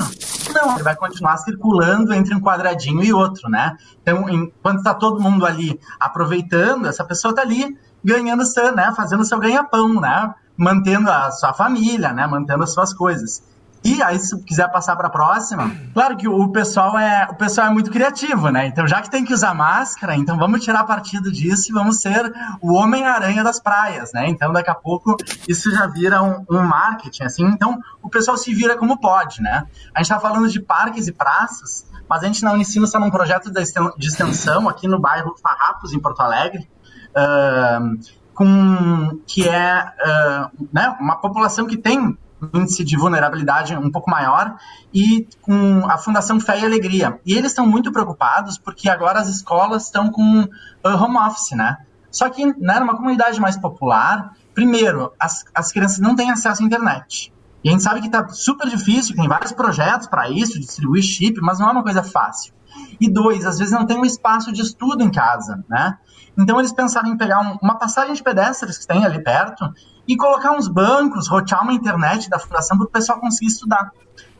Não, 0.54 0.74
ele 0.74 0.82
vai 0.82 0.96
continuar 0.96 1.36
circulando 1.36 2.14
entre 2.14 2.34
um 2.34 2.40
quadradinho 2.40 3.02
e 3.02 3.12
outro, 3.12 3.48
né? 3.50 3.76
Então, 4.00 4.28
enquanto 4.30 4.78
está 4.78 4.94
todo 4.94 5.20
mundo 5.20 5.44
ali 5.44 5.78
aproveitando, 6.00 6.86
essa 6.86 7.04
pessoa 7.04 7.32
está 7.32 7.42
ali 7.42 7.76
ganhando, 8.02 8.44
seu, 8.46 8.74
né? 8.74 8.92
Fazendo 8.96 9.24
seu 9.24 9.38
ganha-pão, 9.38 10.00
né? 10.00 10.34
Mantendo 10.56 11.10
a 11.10 11.30
sua 11.30 11.52
família, 11.52 12.12
né? 12.12 12.26
Mantendo 12.26 12.64
as 12.64 12.72
suas 12.72 12.94
coisas. 12.94 13.42
E 13.86 14.02
aí, 14.02 14.18
se 14.18 14.36
quiser 14.42 14.68
passar 14.72 14.96
para 14.96 15.06
a 15.06 15.10
próxima, 15.10 15.70
claro 15.94 16.16
que 16.16 16.26
o 16.26 16.48
pessoal 16.48 16.98
é 16.98 17.28
o 17.30 17.36
pessoal 17.36 17.68
é 17.68 17.70
muito 17.70 17.88
criativo, 17.88 18.50
né? 18.50 18.66
Então, 18.66 18.84
já 18.84 19.00
que 19.00 19.08
tem 19.08 19.24
que 19.24 19.32
usar 19.32 19.54
máscara, 19.54 20.16
então 20.16 20.36
vamos 20.36 20.64
tirar 20.64 20.82
partido 20.82 21.30
disso 21.30 21.70
e 21.70 21.72
vamos 21.72 22.00
ser 22.00 22.32
o 22.60 22.72
Homem-Aranha 22.72 23.44
das 23.44 23.60
praias, 23.60 24.12
né? 24.12 24.28
Então, 24.28 24.52
daqui 24.52 24.68
a 24.68 24.74
pouco 24.74 25.16
isso 25.46 25.70
já 25.70 25.86
vira 25.86 26.20
um, 26.20 26.44
um, 26.50 26.62
marketing, 26.64 27.22
assim. 27.22 27.44
Então, 27.44 27.78
o 28.02 28.10
pessoal 28.10 28.36
se 28.36 28.52
vira 28.52 28.76
como 28.76 28.98
pode, 28.98 29.40
né? 29.40 29.68
A 29.94 30.00
gente 30.00 30.10
está 30.10 30.18
falando 30.18 30.48
de 30.48 30.58
parques 30.58 31.06
e 31.06 31.12
praças, 31.12 31.86
mas 32.10 32.24
a 32.24 32.26
gente 32.26 32.42
na 32.42 32.52
Unicino 32.52 32.86
está 32.86 32.98
num 32.98 33.10
projeto 33.10 33.52
de 33.52 34.08
extensão 34.08 34.68
aqui 34.68 34.88
no 34.88 34.98
bairro 34.98 35.36
Farrapos, 35.40 35.92
em 35.92 36.00
Porto 36.00 36.22
Alegre. 36.22 36.68
Uh, 37.12 38.26
com 38.34 39.18
que 39.26 39.48
é 39.48 39.82
uh, 39.82 40.66
né, 40.70 40.94
uma 41.00 41.16
população 41.16 41.66
que 41.66 41.76
tem 41.76 42.18
índice 42.54 42.84
de 42.84 42.96
vulnerabilidade 42.96 43.74
um 43.76 43.90
pouco 43.90 44.10
maior 44.10 44.56
e 44.92 45.26
com 45.40 45.86
a 45.88 45.98
Fundação 45.98 46.38
Fé 46.38 46.60
e 46.60 46.64
Alegria. 46.64 47.18
E 47.24 47.34
eles 47.34 47.52
estão 47.52 47.66
muito 47.66 47.90
preocupados 47.92 48.58
porque 48.58 48.88
agora 48.88 49.20
as 49.20 49.28
escolas 49.28 49.84
estão 49.84 50.10
com 50.10 50.42
uh, 50.42 50.48
home 50.88 51.16
office, 51.16 51.52
né? 51.52 51.78
Só 52.10 52.28
que 52.28 52.46
né, 52.46 52.78
numa 52.80 52.96
comunidade 52.96 53.40
mais 53.40 53.58
popular, 53.58 54.34
primeiro, 54.54 55.12
as, 55.18 55.44
as 55.54 55.72
crianças 55.72 55.98
não 55.98 56.14
têm 56.14 56.30
acesso 56.30 56.62
à 56.62 56.66
internet. 56.66 57.32
E 57.62 57.68
a 57.68 57.72
gente 57.72 57.82
sabe 57.82 58.00
que 58.00 58.06
está 58.06 58.28
super 58.28 58.68
difícil, 58.68 59.16
tem 59.16 59.28
vários 59.28 59.52
projetos 59.52 60.06
para 60.06 60.30
isso, 60.30 60.58
distribuir 60.58 61.02
chip, 61.02 61.40
mas 61.40 61.58
não 61.58 61.68
é 61.68 61.72
uma 61.72 61.82
coisa 61.82 62.02
fácil. 62.02 62.54
E 63.00 63.10
dois, 63.10 63.44
às 63.44 63.58
vezes 63.58 63.72
não 63.72 63.86
tem 63.86 63.98
um 63.98 64.04
espaço 64.04 64.52
de 64.52 64.62
estudo 64.62 65.02
em 65.02 65.10
casa, 65.10 65.64
né? 65.68 65.98
Então 66.38 66.58
eles 66.58 66.72
pensaram 66.72 67.08
em 67.08 67.16
pegar 67.16 67.40
um, 67.40 67.58
uma 67.62 67.78
passagem 67.78 68.14
de 68.14 68.22
pedestres 68.22 68.78
que 68.78 68.86
tem 68.86 69.04
ali 69.04 69.22
perto 69.22 69.72
e 70.06 70.16
colocar 70.16 70.52
uns 70.52 70.68
bancos, 70.68 71.28
rotear 71.28 71.62
uma 71.62 71.72
internet 71.72 72.28
da 72.28 72.38
fundação 72.38 72.76
para 72.76 72.86
o 72.86 72.90
pessoal 72.90 73.18
conseguir 73.18 73.46
estudar. 73.46 73.90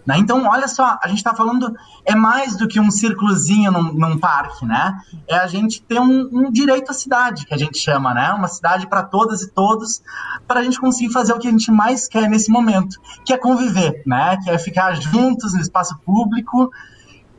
Né? 0.07 0.18
Então, 0.18 0.47
olha 0.47 0.68
só, 0.68 0.97
a 1.03 1.09
gente 1.09 1.18
está 1.18 1.34
falando, 1.34 1.74
é 2.05 2.14
mais 2.14 2.57
do 2.57 2.68
que 2.68 2.78
um 2.78 2.93
círculozinho 2.93 3.72
num, 3.72 3.93
num, 3.93 4.18
parque, 4.18 4.64
né? 4.64 4.97
É 5.26 5.37
a 5.37 5.49
gente 5.49 5.82
ter 5.82 5.99
um, 5.99 6.28
um, 6.32 6.53
direito 6.53 6.91
à 6.91 6.95
cidade, 6.95 7.45
que 7.45 7.53
a 7.53 7.57
gente 7.57 7.76
chama, 7.76 8.14
né? 8.14 8.30
Uma 8.30 8.47
cidade 8.47 8.87
para 8.87 9.03
todas 9.03 9.43
e 9.43 9.51
todos, 9.51 10.01
para 10.47 10.61
a 10.61 10.62
gente 10.62 10.78
conseguir 10.78 11.12
fazer 11.12 11.32
o 11.32 11.41
que 11.41 11.49
a 11.49 11.51
gente 11.51 11.72
mais 11.72 12.07
quer 12.07 12.28
nesse 12.30 12.53
momento, 12.53 13.01
que 13.24 13.32
é 13.32 13.37
conviver, 13.37 14.05
né? 14.07 14.39
Que 14.45 14.51
é 14.51 14.59
ficar 14.59 14.95
juntos 14.95 15.55
no 15.55 15.61
espaço 15.61 15.99
público, 16.07 16.70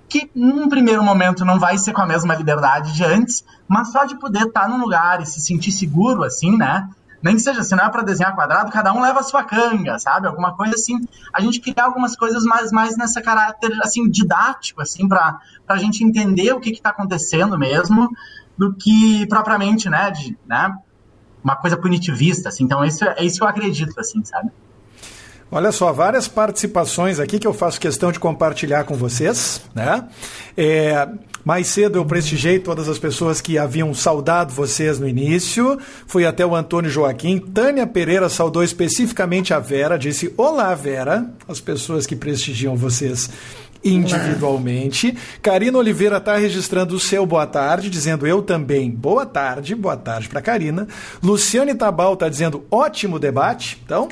que 0.09 0.29
num 0.33 0.69
primeiro 0.69 1.03
momento 1.03 1.43
não 1.43 1.59
vai 1.59 1.77
ser 1.77 1.93
com 1.93 2.01
a 2.01 2.05
mesma 2.05 2.35
liberdade 2.35 2.93
de 2.93 3.03
antes, 3.03 3.43
mas 3.67 3.91
só 3.91 4.05
de 4.05 4.15
poder 4.17 4.47
estar 4.47 4.61
tá 4.61 4.67
num 4.67 4.79
lugar 4.79 5.21
e 5.21 5.25
se 5.25 5.41
sentir 5.41 5.71
seguro, 5.71 6.23
assim, 6.23 6.57
né? 6.57 6.89
Nem 7.21 7.35
que 7.35 7.41
seja, 7.41 7.63
se 7.63 7.75
não 7.75 7.83
é 7.83 7.89
para 7.89 8.03
desenhar 8.03 8.35
quadrado, 8.35 8.71
cada 8.71 8.93
um 8.93 9.01
leva 9.01 9.19
a 9.19 9.23
sua 9.23 9.43
canga, 9.43 9.97
sabe? 9.97 10.27
Alguma 10.27 10.55
coisa 10.55 10.75
assim. 10.75 10.99
A 11.33 11.41
gente 11.41 11.59
criar 11.59 11.85
algumas 11.85 12.15
coisas 12.15 12.43
mais, 12.43 12.71
mais 12.71 12.95
nessa 12.95 13.21
caráter, 13.21 13.71
assim, 13.81 14.07
didático, 14.09 14.81
assim, 14.81 15.07
para 15.07 15.39
a 15.67 15.77
gente 15.77 16.03
entender 16.03 16.53
o 16.53 16.59
que 16.59 16.69
está 16.69 16.91
acontecendo 16.91 17.57
mesmo, 17.57 18.09
do 18.57 18.73
que 18.73 19.25
propriamente, 19.27 19.89
né, 19.89 20.11
de, 20.11 20.37
né, 20.45 20.75
uma 21.43 21.55
coisa 21.55 21.75
punitivista, 21.75 22.49
assim. 22.49 22.63
Então, 22.63 22.85
isso, 22.85 23.03
é 23.03 23.23
isso 23.23 23.37
que 23.37 23.43
eu 23.43 23.47
acredito, 23.47 23.99
assim, 23.99 24.23
sabe? 24.23 24.51
Olha 25.49 25.71
só, 25.71 25.93
várias 25.93 26.27
participações 26.27 27.19
aqui 27.19 27.39
que 27.39 27.47
eu 27.47 27.53
faço 27.53 27.79
questão 27.79 28.11
de 28.11 28.19
compartilhar 28.19 28.83
com 28.83 28.95
vocês, 28.95 29.61
né? 29.73 30.03
É, 30.57 31.07
mais 31.45 31.67
cedo 31.67 31.97
eu 31.97 32.05
prestigiei 32.05 32.59
todas 32.59 32.89
as 32.89 32.99
pessoas 32.99 33.39
que 33.39 33.57
haviam 33.57 33.93
saudado 33.93 34.53
vocês 34.53 34.99
no 34.99 35.07
início. 35.07 35.79
Fui 36.05 36.25
até 36.25 36.45
o 36.45 36.53
Antônio 36.53 36.91
Joaquim. 36.91 37.39
Tânia 37.39 37.87
Pereira 37.87 38.27
saudou 38.27 38.61
especificamente 38.61 39.53
a 39.53 39.59
Vera, 39.59 39.97
disse: 39.97 40.33
Olá, 40.35 40.75
Vera, 40.75 41.29
as 41.47 41.61
pessoas 41.61 42.05
que 42.05 42.17
prestigiam 42.17 42.75
vocês 42.75 43.29
individualmente. 43.81 45.17
Karina 45.41 45.77
Oliveira 45.77 46.17
está 46.17 46.35
registrando 46.35 46.95
o 46.95 46.99
seu 46.99 47.25
boa 47.25 47.47
tarde, 47.47 47.89
dizendo 47.89 48.27
eu 48.27 48.41
também 48.41 48.91
boa 48.91 49.25
tarde, 49.25 49.73
boa 49.75 49.95
tarde 49.95 50.27
para 50.27 50.41
Karina. 50.41 50.87
Luciane 51.23 51.73
Tabal 51.73 52.15
está 52.15 52.27
dizendo 52.27 52.65
ótimo 52.69 53.17
debate. 53.17 53.81
Então, 53.85 54.09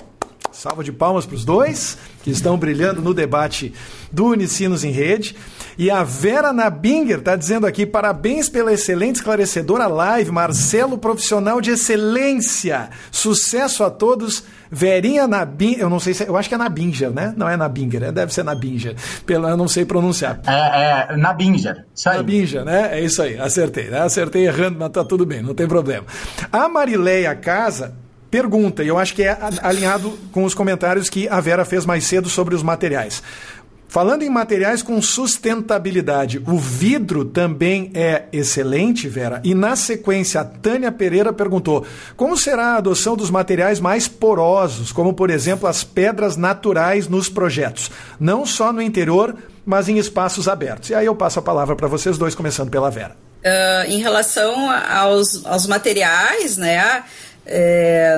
salva 0.56 0.84
de 0.84 0.92
palmas 0.92 1.26
para 1.26 1.36
os 1.36 1.44
dois 1.44 1.98
que 2.24 2.32
estão 2.32 2.58
brilhando 2.58 3.02
no 3.02 3.14
debate 3.14 3.74
do 4.12 4.28
Unicinos 4.28 4.84
em 4.84 4.92
Rede. 4.92 5.36
E 5.78 5.92
a 5.92 6.04
Vera 6.04 6.54
Nabinger 6.54 7.20
está 7.20 7.36
dizendo 7.36 7.68
aqui: 7.68 7.86
parabéns 7.86 8.48
pela 8.48 8.72
excelente 8.72 9.18
esclarecedora 9.18 9.88
live, 9.88 10.32
Marcelo, 10.32 10.98
profissional 10.98 11.60
de 11.60 11.72
excelência. 11.72 12.90
Sucesso 13.12 13.84
a 13.84 13.90
todos. 13.90 14.44
Verinha 14.72 15.28
Nabinger, 15.28 15.80
eu 15.80 15.90
não 15.90 16.00
sei 16.00 16.14
se, 16.14 16.24
eu 16.28 16.36
acho 16.36 16.50
que 16.50 16.56
é 16.56 16.58
Nabinger, 16.58 17.12
né? 17.12 17.34
Não 17.38 17.48
é 17.48 17.56
Nabinger, 17.56 18.04
é, 18.04 18.12
deve 18.12 18.34
ser 18.34 18.44
Nabinger, 18.44 18.96
pela, 19.26 19.52
eu 19.52 19.56
não 19.56 19.68
sei 19.68 19.86
pronunciar. 19.86 20.42
É, 20.46 21.14
é 21.14 21.16
Nabinger, 21.16 21.86
isso 21.94 22.10
aí. 22.10 22.18
Nabinger, 22.18 22.66
né? 22.66 23.00
É 23.00 23.02
isso 23.02 23.22
aí, 23.22 23.40
acertei, 23.40 23.90
né? 23.90 24.02
Acertei 24.02 24.48
errando, 24.48 24.78
mas 24.80 24.90
tá 24.90 25.06
tudo 25.06 25.24
bem, 25.24 25.42
não 25.44 25.54
tem 25.54 25.68
problema. 25.68 26.06
A 26.52 26.68
Marileia 26.68 27.34
Casa 27.36 27.94
pergunta, 28.36 28.84
e 28.84 28.90
eu 28.90 28.98
acho 28.98 29.16
que 29.16 29.24
é 29.24 29.38
alinhado 29.62 30.12
com 30.34 30.44
os 30.44 30.54
comentários 30.54 31.08
que 31.08 31.26
a 31.30 31.40
Vera 31.40 31.64
fez 31.64 31.86
mais 31.86 32.04
cedo 32.04 32.28
sobre 32.28 32.54
os 32.54 32.62
materiais. 32.62 33.24
Falando 33.88 34.24
em 34.24 34.30
materiais 34.30 34.84
com 34.84 35.02
sustentabilidade, 35.02 36.44
o 36.46 36.60
vidro 36.60 37.24
também 37.24 37.92
é 37.94 38.24
excelente, 38.34 39.08
Vera. 39.08 39.40
E 39.42 39.56
na 39.56 39.78
sequência, 39.78 40.42
a 40.42 40.44
Tânia 40.44 40.92
Pereira 40.92 41.32
perguntou: 41.32 41.86
como 42.18 42.36
será 42.36 42.74
a 42.74 42.78
adoção 42.78 43.16
dos 43.16 43.32
materiais 43.32 43.80
mais 43.80 44.06
porosos, 44.06 44.92
como 44.92 45.14
por 45.14 45.30
exemplo 45.30 45.66
as 45.66 45.86
pedras 45.86 46.36
naturais 46.36 47.08
nos 47.08 47.30
projetos, 47.30 47.90
não 48.20 48.46
só 48.46 48.74
no 48.74 48.82
interior, 48.82 49.34
mas 49.66 49.88
em 49.88 49.98
espaços 49.98 50.50
abertos? 50.50 50.90
E 50.90 50.94
aí 50.94 51.06
eu 51.06 51.16
passo 51.16 51.40
a 51.40 51.42
palavra 51.42 51.74
para 51.74 51.88
vocês 51.88 52.18
dois, 52.18 52.36
começando 52.36 52.70
pela 52.70 52.92
Vera. 52.92 53.16
Uh, 53.46 53.92
em 53.92 54.02
relação 54.02 54.70
aos, 54.90 55.46
aos 55.46 55.68
materiais, 55.68 56.58
né? 56.58 57.04
É, 57.46 58.18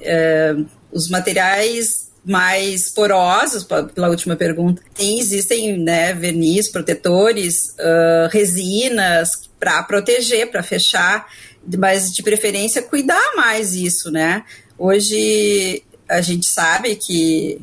é, 0.00 0.56
os 0.92 1.08
materiais 1.08 2.08
mais 2.24 2.90
porosos, 2.90 3.64
pela 3.94 4.10
última 4.10 4.36
pergunta. 4.36 4.82
Sim, 4.94 5.18
existem 5.18 5.78
né, 5.78 6.12
verniz, 6.12 6.68
protetores, 6.68 7.74
uh, 7.78 8.28
resinas 8.30 9.48
para 9.58 9.82
proteger, 9.82 10.50
para 10.50 10.62
fechar, 10.62 11.26
mas 11.78 12.12
de 12.12 12.22
preferência 12.22 12.82
cuidar 12.82 13.32
mais 13.34 13.74
isso, 13.74 14.10
né? 14.10 14.44
Hoje 14.78 15.82
a 16.08 16.20
gente 16.20 16.46
sabe 16.46 16.96
que 16.96 17.60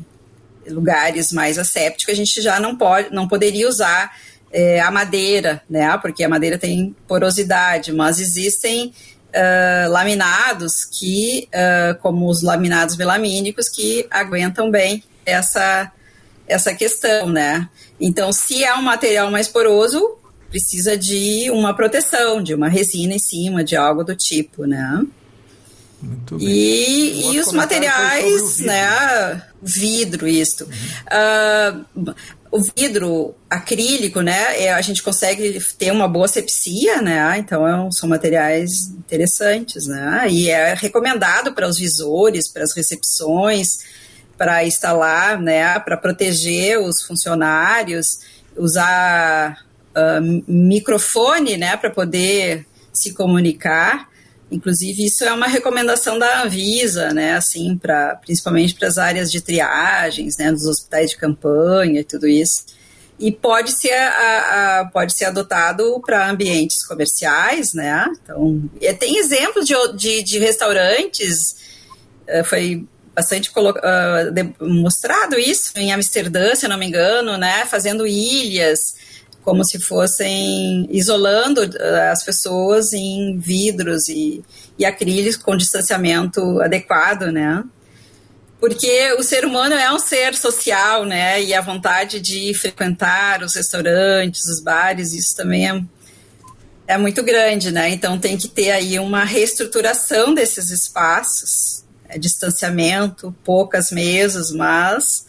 lugares 0.68 1.32
mais 1.32 1.58
assépticos, 1.58 2.12
a 2.12 2.16
gente 2.16 2.42
já 2.42 2.58
não 2.58 2.76
pode, 2.76 3.14
não 3.14 3.28
poderia 3.28 3.68
usar 3.68 4.16
é, 4.52 4.80
a 4.80 4.90
madeira, 4.90 5.62
né? 5.70 5.96
Porque 5.98 6.24
a 6.24 6.28
madeira 6.28 6.58
tem 6.58 6.94
porosidade, 7.06 7.92
mas 7.92 8.18
existem 8.20 8.92
uh, 9.36 9.90
laminados 9.90 10.84
que, 10.84 11.48
uh, 11.48 12.00
como 12.00 12.28
os 12.28 12.42
laminados 12.42 12.96
melamínicos, 12.96 13.68
que 13.68 14.06
aguentam 14.10 14.70
bem 14.70 15.04
essa, 15.24 15.92
essa 16.48 16.74
questão, 16.74 17.28
né? 17.28 17.68
Então, 18.00 18.32
se 18.32 18.64
é 18.64 18.74
um 18.74 18.82
material 18.82 19.30
mais 19.30 19.48
poroso, 19.48 20.16
precisa 20.50 20.96
de 20.96 21.50
uma 21.50 21.74
proteção, 21.74 22.42
de 22.42 22.54
uma 22.54 22.68
resina 22.68 23.14
em 23.14 23.18
cima, 23.18 23.62
de 23.62 23.76
algo 23.76 24.02
do 24.02 24.16
tipo, 24.16 24.64
né? 24.64 25.04
Muito 26.00 26.36
bem. 26.36 26.46
E, 26.46 27.34
e 27.34 27.40
os 27.40 27.52
materiais, 27.52 28.58
vidro. 28.58 28.66
né? 28.66 29.42
Vidro, 29.62 30.28
isto. 30.28 30.64
Uhum. 30.64 32.06
Uh, 32.06 32.14
o 32.56 32.62
vidro 32.74 33.34
acrílico, 33.50 34.22
né? 34.22 34.62
É, 34.62 34.72
a 34.72 34.80
gente 34.80 35.02
consegue 35.02 35.60
ter 35.76 35.90
uma 35.90 36.08
boa 36.08 36.26
sepsia, 36.26 37.02
né? 37.02 37.36
Então 37.38 37.68
é 37.68 37.90
são 37.92 38.08
materiais 38.08 38.88
interessantes, 38.98 39.86
né? 39.86 40.26
E 40.30 40.48
é 40.48 40.72
recomendado 40.72 41.52
para 41.52 41.68
os 41.68 41.78
visores, 41.78 42.50
para 42.50 42.62
as 42.62 42.74
recepções, 42.74 43.78
para 44.38 44.64
instalar, 44.64 45.38
né? 45.38 45.78
Para 45.80 45.98
proteger 45.98 46.78
os 46.78 47.02
funcionários, 47.02 48.20
usar 48.56 49.58
uh, 49.94 50.42
microfone, 50.48 51.58
né? 51.58 51.76
Para 51.76 51.90
poder 51.90 52.66
se 52.90 53.12
comunicar. 53.12 54.08
Inclusive, 54.50 55.04
isso 55.04 55.24
é 55.24 55.32
uma 55.32 55.48
recomendação 55.48 56.18
da 56.18 56.42
Anvisa, 56.44 57.12
né, 57.12 57.34
assim, 57.34 57.76
para 57.76 58.14
principalmente 58.16 58.74
para 58.74 58.86
as 58.86 58.96
áreas 58.96 59.30
de 59.30 59.40
triagens, 59.40 60.36
né, 60.38 60.52
dos 60.52 60.64
hospitais 60.64 61.10
de 61.10 61.16
campanha 61.16 62.00
e 62.00 62.04
tudo 62.04 62.28
isso. 62.28 62.64
E 63.18 63.32
pode 63.32 63.72
ser, 63.72 63.94
a, 63.94 64.80
a 64.80 64.84
pode 64.84 65.16
ser 65.16 65.24
adotado 65.24 66.00
para 66.04 66.30
ambientes 66.30 66.86
comerciais, 66.86 67.72
né? 67.72 68.06
Então, 68.22 68.62
tem 69.00 69.16
exemplos 69.16 69.64
de, 69.64 69.74
de, 69.96 70.22
de 70.22 70.38
restaurantes, 70.38 71.56
uh, 72.28 72.44
foi 72.44 72.86
bastante 73.14 73.50
uh, 73.50 74.64
mostrado 74.68 75.38
isso 75.38 75.72
em 75.76 75.92
Amsterdã, 75.92 76.54
se 76.54 76.68
não 76.68 76.76
me 76.76 76.86
engano, 76.86 77.38
né? 77.38 77.64
Fazendo 77.64 78.06
ilhas 78.06 78.94
como 79.46 79.64
se 79.64 79.78
fossem 79.78 80.88
isolando 80.90 81.60
uh, 81.62 82.10
as 82.10 82.24
pessoas 82.24 82.92
em 82.92 83.38
vidros 83.38 84.08
e, 84.08 84.42
e 84.76 84.84
acrílicos 84.84 85.36
com 85.36 85.56
distanciamento 85.56 86.60
adequado, 86.60 87.30
né? 87.30 87.62
Porque 88.58 89.12
o 89.12 89.22
ser 89.22 89.44
humano 89.44 89.76
é 89.76 89.92
um 89.92 90.00
ser 90.00 90.34
social, 90.34 91.04
né? 91.04 91.40
E 91.40 91.54
a 91.54 91.60
vontade 91.60 92.18
de 92.18 92.52
frequentar 92.54 93.44
os 93.44 93.54
restaurantes, 93.54 94.44
os 94.46 94.60
bares, 94.60 95.12
isso 95.12 95.36
também 95.36 95.70
é, 95.70 95.80
é 96.88 96.98
muito 96.98 97.22
grande, 97.22 97.70
né? 97.70 97.88
Então 97.90 98.18
tem 98.18 98.36
que 98.36 98.48
ter 98.48 98.72
aí 98.72 98.98
uma 98.98 99.22
reestruturação 99.22 100.34
desses 100.34 100.70
espaços, 100.70 101.84
é, 102.08 102.18
distanciamento, 102.18 103.32
poucas 103.44 103.92
mesas, 103.92 104.50
mas 104.50 105.24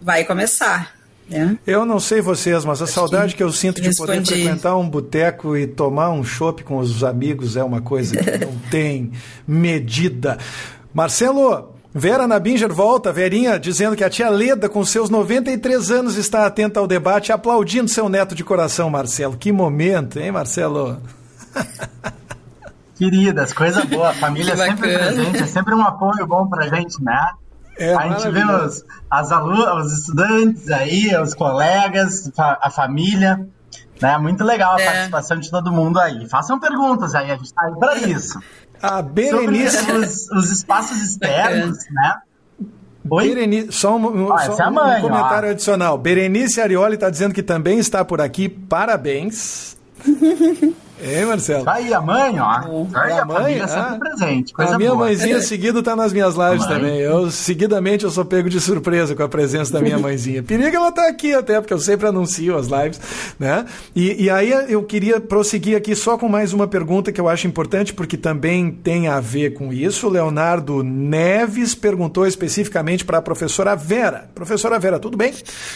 vai 0.00 0.24
começar. 0.24 0.95
É. 1.30 1.56
Eu 1.66 1.84
não 1.84 1.98
sei 1.98 2.20
vocês, 2.20 2.64
mas 2.64 2.80
a 2.80 2.84
Acho 2.84 2.92
saudade 2.92 3.32
que, 3.32 3.38
que 3.38 3.42
eu 3.42 3.50
sinto 3.50 3.80
de 3.80 3.88
respondi. 3.88 4.12
poder 4.12 4.26
frequentar 4.26 4.76
um 4.76 4.88
boteco 4.88 5.56
e 5.56 5.66
tomar 5.66 6.10
um 6.10 6.22
chopp 6.22 6.62
com 6.62 6.78
os 6.78 7.02
amigos 7.02 7.56
é 7.56 7.64
uma 7.64 7.80
coisa 7.80 8.16
que 8.16 8.38
não 8.44 8.56
tem 8.70 9.10
medida. 9.46 10.38
Marcelo, 10.94 11.74
Vera 11.92 12.26
Nabinger 12.28 12.72
volta, 12.72 13.12
Verinha, 13.12 13.58
dizendo 13.58 13.96
que 13.96 14.04
a 14.04 14.10
tia 14.10 14.28
Leda, 14.28 14.68
com 14.68 14.84
seus 14.84 15.10
93 15.10 15.90
anos, 15.90 16.16
está 16.16 16.46
atenta 16.46 16.78
ao 16.78 16.86
debate, 16.86 17.32
aplaudindo 17.32 17.88
seu 17.88 18.08
neto 18.08 18.34
de 18.34 18.44
coração, 18.44 18.88
Marcelo. 18.88 19.36
Que 19.36 19.50
momento, 19.50 20.18
hein, 20.20 20.30
Marcelo? 20.30 21.00
Queridas, 22.96 23.52
coisa 23.52 23.84
boa. 23.84 24.10
A 24.10 24.14
família 24.14 24.52
é 24.52 24.56
sempre 24.56 24.96
presente, 24.96 25.42
é 25.42 25.46
sempre 25.46 25.74
um 25.74 25.82
apoio 25.82 26.26
bom 26.26 26.46
pra 26.48 26.68
gente, 26.68 27.02
né? 27.02 27.30
É, 27.78 27.94
a 27.94 28.08
gente 28.08 28.30
vê 28.30 28.44
os, 28.44 28.84
as 29.10 29.32
alunos, 29.32 29.86
os 29.86 29.98
estudantes 30.00 30.70
aí, 30.70 31.14
os 31.16 31.34
colegas, 31.34 32.30
a 32.36 32.70
família. 32.70 33.46
Né? 34.00 34.18
Muito 34.18 34.44
legal 34.44 34.76
a 34.76 34.80
é. 34.80 34.84
participação 34.84 35.38
de 35.38 35.50
todo 35.50 35.72
mundo 35.72 35.98
aí. 35.98 36.28
Façam 36.28 36.58
perguntas 36.58 37.14
aí, 37.14 37.30
a 37.30 37.36
gente 37.36 37.46
está 37.46 37.62
aí 37.62 37.74
para 37.78 37.98
isso. 37.98 38.38
A 38.82 39.00
Berenice. 39.02 39.78
Sobre 39.78 39.92
os, 39.92 40.30
os 40.30 40.50
espaços 40.50 41.02
externos, 41.02 41.78
né? 41.90 42.16
Oi? 43.08 43.28
Berenice, 43.28 43.72
só 43.72 43.96
um, 43.96 44.32
ah, 44.32 44.38
só 44.38 44.64
é 44.64 44.70
mãe, 44.70 44.98
um 44.98 45.02
comentário 45.02 45.48
ó. 45.48 45.50
adicional. 45.52 45.96
Berenice 45.96 46.60
Arioli 46.60 46.94
está 46.94 47.08
dizendo 47.08 47.32
que 47.32 47.42
também 47.42 47.78
está 47.78 48.04
por 48.04 48.20
aqui. 48.20 48.48
Parabéns. 48.48 49.76
É, 51.00 51.24
Marcelo? 51.24 51.64
Tá 51.64 51.74
aí 51.74 51.92
a 51.92 52.00
mãe, 52.00 52.40
ó. 52.40 52.84
Tá 52.86 53.02
aí 53.02 53.12
a, 53.12 53.22
a 53.22 53.24
mãe, 53.24 53.60
ah, 53.60 53.68
sempre 53.68 53.98
presente. 53.98 54.54
a 54.56 54.78
minha 54.78 54.90
boa. 54.90 55.04
mãezinha 55.04 55.40
seguido 55.42 55.82
tá 55.82 55.94
nas 55.94 56.12
minhas 56.12 56.34
lives 56.34 56.66
também. 56.66 56.98
Eu, 56.98 57.30
seguidamente, 57.30 58.04
eu 58.04 58.10
sou 58.10 58.24
pego 58.24 58.48
de 58.48 58.60
surpresa 58.60 59.14
com 59.14 59.22
a 59.22 59.28
presença 59.28 59.72
da 59.72 59.80
minha 59.80 59.98
mãezinha. 59.98 60.42
Perigo 60.42 60.74
ela 60.74 60.90
tá 60.90 61.06
aqui 61.08 61.34
até, 61.34 61.60
porque 61.60 61.74
eu 61.74 61.78
sempre 61.78 62.06
anuncio 62.06 62.56
as 62.56 62.66
lives, 62.66 63.00
né? 63.38 63.66
E, 63.94 64.24
e 64.24 64.30
aí 64.30 64.50
eu 64.68 64.82
queria 64.84 65.20
prosseguir 65.20 65.76
aqui 65.76 65.94
só 65.94 66.16
com 66.16 66.28
mais 66.28 66.52
uma 66.54 66.66
pergunta 66.66 67.12
que 67.12 67.20
eu 67.20 67.28
acho 67.28 67.46
importante, 67.46 67.92
porque 67.92 68.16
também 68.16 68.70
tem 68.70 69.08
a 69.08 69.20
ver 69.20 69.52
com 69.52 69.72
isso. 69.72 70.06
O 70.06 70.10
Leonardo 70.10 70.82
Neves 70.82 71.74
perguntou 71.74 72.26
especificamente 72.26 73.04
para 73.04 73.18
a 73.18 73.22
professora 73.22 73.76
Vera. 73.76 74.30
Professora 74.34 74.78
Vera, 74.78 74.98
tudo 74.98 75.16
bem? 75.16 75.34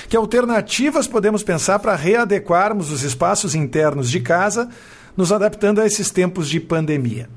Que 0.08 0.16
alternativas 0.16 1.06
podemos 1.06 1.42
pensar 1.42 1.78
para 1.78 1.94
readequarmos 1.94 2.90
os 2.90 3.02
espaços 3.02 3.54
internos 3.54 4.10
de 4.10 4.20
casa 4.20 4.68
nos 5.16 5.32
adaptando 5.32 5.80
a 5.80 5.86
esses 5.86 6.11
tempos 6.11 6.48
de 6.48 6.61
pandemia. 6.61 7.28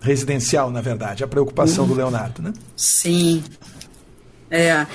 Residencial, 0.00 0.70
na 0.70 0.80
verdade, 0.80 1.22
a 1.22 1.28
preocupação 1.28 1.84
uhum. 1.84 1.90
do 1.90 1.96
Leonardo, 1.96 2.42
né? 2.42 2.52
Sim. 2.76 3.44
É. 4.50 4.86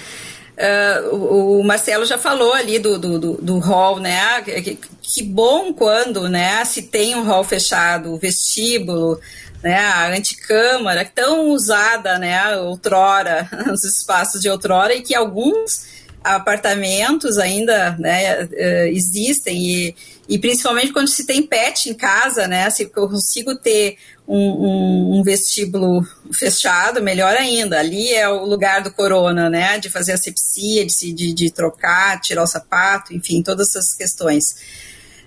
Uh, 0.57 1.59
o, 1.59 1.63
Marcelo 1.63 2.05
já 2.05 2.17
falou 2.17 2.53
ali 2.53 2.79
do, 2.79 2.97
do, 2.97 3.19
do, 3.19 3.33
do 3.33 3.59
hall, 3.59 3.99
né? 3.99 4.41
Que, 4.41 4.79
que, 5.01 5.23
bom 5.23 5.73
quando 5.73 6.29
né, 6.29 6.63
se 6.63 6.83
tem 6.83 7.13
um 7.13 7.23
hall 7.23 7.43
fechado, 7.43 8.13
o 8.13 8.17
vestíbulo, 8.17 9.19
né, 9.61 9.77
a 9.79 10.07
anticâmara, 10.07 11.03
tão 11.03 11.49
usada 11.49 12.17
né, 12.17 12.55
outrora, 12.57 13.49
os 13.71 13.83
espaços 13.83 14.41
de 14.41 14.49
outrora, 14.49 14.93
e 14.93 15.01
que 15.01 15.13
alguns 15.13 15.86
apartamentos 16.23 17.38
ainda 17.38 17.95
né, 17.99 18.47
eh, 18.53 18.89
existem 18.91 19.57
e, 19.57 19.95
e 20.28 20.39
principalmente 20.39 20.91
quando 20.91 21.07
se 21.07 21.26
tem 21.26 21.43
pet 21.43 21.89
em 21.89 21.93
casa, 21.93 22.47
né, 22.47 22.69
se 22.69 22.84
eu 22.95 23.09
consigo 23.09 23.55
ter 23.55 23.97
um, 24.28 24.38
um, 24.38 25.19
um, 25.19 25.23
vestíbulo 25.23 26.05
fechado, 26.34 27.01
melhor 27.01 27.36
ainda. 27.36 27.80
Ali 27.80 28.11
é 28.11 28.28
o 28.28 28.43
lugar 28.43 28.82
do 28.82 28.91
corona, 28.91 29.49
né, 29.49 29.78
de 29.78 29.89
fazer 29.89 30.13
asepsia, 30.13 30.86
de, 30.86 31.13
de, 31.13 31.34
de 31.34 31.51
trocar, 31.51 32.19
tirar 32.19 32.43
o 32.43 32.47
sapato, 32.47 33.13
enfim, 33.13 33.43
todas 33.43 33.69
essas 33.69 33.93
questões. 33.93 34.55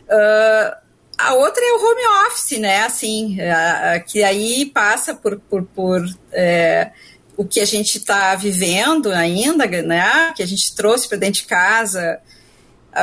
Uh, 0.08 0.76
a 1.16 1.34
outra 1.34 1.62
é 1.64 1.72
o 1.72 1.84
home 1.84 2.26
office, 2.26 2.58
né, 2.58 2.84
assim, 2.84 3.38
que 4.06 4.22
aí 4.22 4.66
passa 4.66 5.14
por, 5.14 5.38
por, 5.40 5.64
por 5.64 6.04
é, 6.32 6.92
o 7.36 7.44
que 7.44 7.60
a 7.60 7.64
gente 7.64 7.98
está 7.98 8.34
vivendo 8.34 9.12
ainda, 9.12 9.64
né? 9.82 10.32
Que 10.34 10.42
a 10.42 10.46
gente 10.46 10.74
trouxe 10.74 11.08
para 11.08 11.18
dentro 11.18 11.42
de 11.42 11.46
casa, 11.46 12.20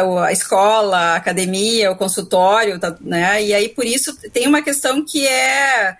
a, 0.01 0.31
escola, 0.31 0.97
a 0.97 1.15
academia, 1.15 1.91
o 1.91 1.95
consultório, 1.95 2.79
tá, 2.79 2.95
né? 3.01 3.43
E 3.43 3.53
aí 3.53 3.69
por 3.69 3.85
isso 3.85 4.15
tem 4.31 4.47
uma 4.47 4.61
questão 4.61 5.03
que 5.05 5.27
é, 5.27 5.97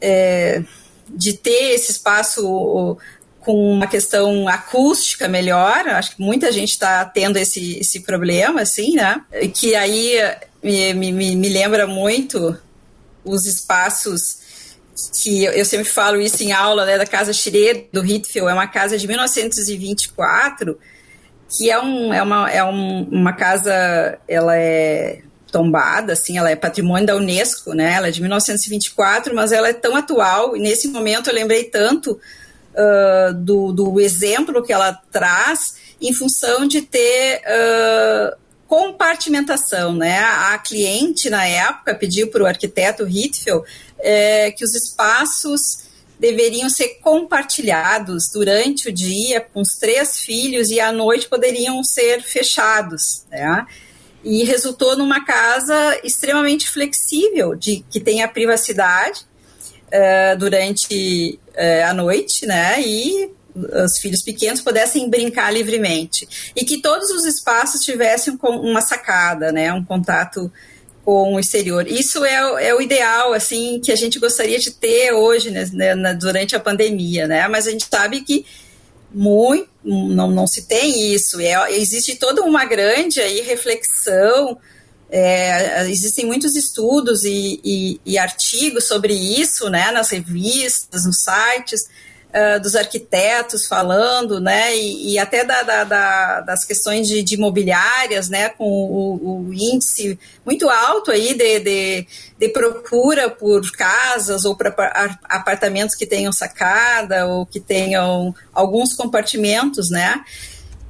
é 0.00 0.62
de 1.08 1.34
ter 1.34 1.74
esse 1.74 1.92
espaço 1.92 2.96
com 3.40 3.72
uma 3.72 3.86
questão 3.86 4.48
acústica 4.48 5.28
melhor, 5.28 5.86
acho 5.88 6.16
que 6.16 6.22
muita 6.22 6.50
gente 6.50 6.70
está 6.70 7.04
tendo 7.04 7.36
esse, 7.36 7.78
esse 7.78 8.00
problema, 8.00 8.62
assim, 8.62 8.94
né? 8.94 9.20
Que 9.52 9.74
aí 9.74 10.16
me, 10.62 10.94
me, 10.94 11.36
me 11.36 11.48
lembra 11.50 11.86
muito 11.86 12.56
os 13.22 13.46
espaços 13.46 14.44
que 15.22 15.44
eu 15.44 15.64
sempre 15.64 15.88
falo 15.88 16.20
isso 16.20 16.42
em 16.42 16.52
aula, 16.52 16.84
né, 16.86 16.96
da 16.96 17.06
Casa 17.06 17.32
Schroeder, 17.32 17.88
do 17.92 18.04
Hitfield, 18.04 18.50
é 18.50 18.54
uma 18.54 18.68
casa 18.68 18.96
de 18.96 19.06
1924, 19.06 20.78
que 21.56 21.70
é, 21.70 21.80
um, 21.80 22.12
é, 22.12 22.22
uma, 22.22 22.50
é 22.50 22.64
um, 22.64 23.02
uma 23.10 23.32
casa, 23.32 24.18
ela 24.26 24.56
é 24.56 25.22
tombada, 25.50 26.14
assim, 26.14 26.36
ela 26.36 26.50
é 26.50 26.56
patrimônio 26.56 27.06
da 27.06 27.16
Unesco, 27.16 27.74
né, 27.74 27.92
ela 27.94 28.08
é 28.08 28.10
de 28.10 28.20
1924, 28.20 29.34
mas 29.34 29.52
ela 29.52 29.68
é 29.68 29.72
tão 29.72 29.94
atual, 29.96 30.56
e 30.56 30.60
nesse 30.60 30.88
momento 30.88 31.30
eu 31.30 31.34
lembrei 31.34 31.64
tanto 31.64 32.12
uh, 32.12 33.34
do, 33.34 33.72
do 33.72 34.00
exemplo 34.00 34.64
que 34.64 34.72
ela 34.72 34.92
traz 35.12 35.76
em 36.00 36.12
função 36.12 36.66
de 36.66 36.82
ter... 36.82 37.40
Uh, 37.40 38.44
compartimentação, 38.66 39.94
né? 39.94 40.18
A 40.18 40.58
cliente 40.58 41.30
na 41.30 41.46
época 41.46 41.94
pediu 41.94 42.28
para 42.28 42.42
o 42.42 42.46
arquiteto 42.46 43.06
Hitfield 43.06 43.64
é, 44.00 44.50
que 44.50 44.64
os 44.64 44.74
espaços 44.74 45.83
deveriam 46.24 46.70
ser 46.70 47.00
compartilhados 47.02 48.30
durante 48.32 48.88
o 48.88 48.92
dia 48.92 49.42
com 49.42 49.60
os 49.60 49.74
três 49.78 50.16
filhos 50.16 50.70
e 50.70 50.80
à 50.80 50.90
noite 50.90 51.28
poderiam 51.28 51.84
ser 51.84 52.22
fechados. 52.22 53.26
Né? 53.30 53.66
E 54.24 54.42
resultou 54.44 54.96
numa 54.96 55.22
casa 55.22 56.00
extremamente 56.02 56.70
flexível, 56.70 57.54
de 57.54 57.84
que 57.90 58.00
tenha 58.00 58.26
privacidade 58.26 59.20
uh, 59.88 60.38
durante 60.38 61.38
uh, 61.50 61.90
a 61.90 61.92
noite, 61.92 62.46
né? 62.46 62.80
E 62.80 63.30
os 63.54 63.98
filhos 64.00 64.22
pequenos 64.22 64.62
pudessem 64.62 65.08
brincar 65.10 65.52
livremente 65.52 66.26
e 66.56 66.64
que 66.64 66.80
todos 66.80 67.10
os 67.10 67.24
espaços 67.24 67.82
tivessem 67.82 68.36
uma 68.42 68.80
sacada, 68.80 69.52
né, 69.52 69.72
um 69.72 69.84
contato 69.84 70.50
com 71.04 71.34
o 71.34 71.40
exterior. 71.40 71.86
Isso 71.86 72.24
é, 72.24 72.68
é 72.68 72.74
o 72.74 72.80
ideal, 72.80 73.32
assim, 73.32 73.80
que 73.80 73.92
a 73.92 73.96
gente 73.96 74.18
gostaria 74.18 74.58
de 74.58 74.70
ter 74.70 75.12
hoje, 75.12 75.50
né, 75.50 75.64
né, 75.94 76.14
durante 76.14 76.56
a 76.56 76.60
pandemia, 76.60 77.26
né? 77.26 77.46
Mas 77.48 77.66
a 77.66 77.70
gente 77.70 77.86
sabe 77.90 78.22
que 78.22 78.46
muito 79.12 79.68
não, 79.84 80.30
não 80.30 80.46
se 80.46 80.66
tem 80.66 81.12
isso. 81.14 81.38
É, 81.40 81.72
existe 81.76 82.16
toda 82.16 82.42
uma 82.42 82.64
grande 82.64 83.20
aí 83.20 83.42
reflexão. 83.42 84.58
É, 85.10 85.88
existem 85.90 86.24
muitos 86.24 86.56
estudos 86.56 87.24
e, 87.24 87.60
e, 87.62 88.00
e 88.04 88.18
artigos 88.18 88.88
sobre 88.88 89.12
isso, 89.12 89.68
né, 89.68 89.92
nas 89.92 90.10
revistas, 90.10 91.04
nos 91.04 91.18
sites 91.22 91.82
uh, 92.34 92.60
dos 92.60 92.74
arquitetos 92.74 93.66
falando, 93.66 94.40
né, 94.40 94.76
e, 94.76 95.12
e 95.12 95.18
até 95.18 95.44
da, 95.44 95.62
da, 95.62 95.84
da, 95.84 96.40
das 96.40 96.64
questões 96.64 97.06
de, 97.06 97.22
de 97.22 97.34
imobiliárias, 97.36 98.28
né, 98.28 98.48
com 98.48 98.64
o, 98.64 99.46
o, 99.48 99.54
índice 99.54 100.18
muito 100.44 100.68
alto 100.68 101.12
aí 101.12 101.34
de, 101.34 101.60
de, 101.60 102.06
de 102.38 102.48
procura 102.48 103.30
por 103.30 103.70
casas 103.70 104.44
ou 104.44 104.56
para 104.56 104.74
apartamentos 105.24 105.94
que 105.94 106.06
tenham 106.06 106.32
sacada 106.32 107.26
ou 107.26 107.46
que 107.46 107.60
tenham 107.60 108.34
alguns 108.52 108.94
compartimentos, 108.94 109.90
né, 109.90 110.22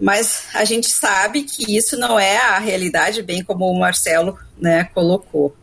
mas 0.00 0.44
a 0.54 0.64
gente 0.64 0.88
sabe 0.88 1.42
que 1.44 1.76
isso 1.76 1.96
não 1.96 2.18
é 2.18 2.38
a 2.38 2.58
realidade, 2.58 3.22
bem 3.22 3.44
como 3.44 3.70
o 3.70 3.78
Marcelo 3.78 4.38
né, 4.58 4.84
colocou. 4.94 5.54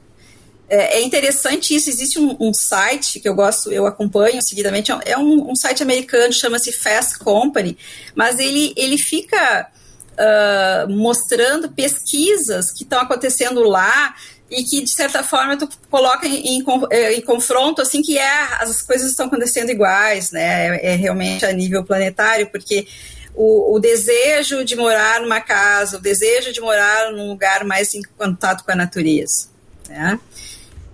É, 0.72 1.00
é 1.00 1.02
interessante 1.04 1.76
isso. 1.76 1.90
Existe 1.90 2.18
um, 2.18 2.38
um, 2.40 2.54
site 2.54 3.20
que 3.20 3.28
eu 3.28 3.36
gosto, 3.36 3.70
eu 3.74 3.86
acompanho 3.86 4.42
seguidamente. 4.42 4.90
É 5.04 5.18
um, 5.18 5.52
um 5.52 5.56
site 5.56 5.84
americano, 5.84 6.32
chama-se 6.32 6.72
Fast 6.72 7.20
Company, 7.20 7.78
mas 8.16 8.40
ele, 8.40 8.74
ele 8.78 8.98
fica 8.98 9.68
uh, 10.14 10.90
mostrando 10.90 11.70
pesquisas 11.70 12.72
que 12.72 12.84
estão 12.84 13.02
acontecendo 13.02 13.62
lá 13.64 14.16
e 14.50 14.64
que 14.64 14.82
de 14.82 14.92
certa 14.92 15.22
forma 15.24 15.58
tu 15.58 15.68
coloca 15.90 16.26
em, 16.26 16.60
em, 16.60 16.66
é, 16.90 17.16
em, 17.16 17.22
confronto 17.22 17.82
assim 17.82 18.02
que 18.02 18.18
é 18.18 18.42
as 18.62 18.82
coisas 18.82 19.12
estão 19.12 19.26
acontecendo 19.26 19.72
iguais, 19.72 20.32
né? 20.32 20.78
É, 20.78 20.94
é 20.94 20.96
realmente 20.96 21.46
a 21.46 21.52
nível 21.52 21.84
planetário, 21.84 22.50
porque 22.50 22.88
o, 23.36 23.76
o, 23.76 23.80
desejo 23.80 24.64
de 24.64 24.78
morar 24.78 25.20
numa 25.20 25.42
casa, 25.42 25.98
o 25.98 26.02
desejo 26.02 26.54
de 26.54 26.62
morar 26.62 27.12
num 27.12 27.28
lugar 27.28 27.66
mais 27.66 27.94
em 27.94 28.02
contato 28.18 28.64
com 28.64 28.72
a 28.72 28.76
natureza, 28.76 29.50
né? 29.90 30.18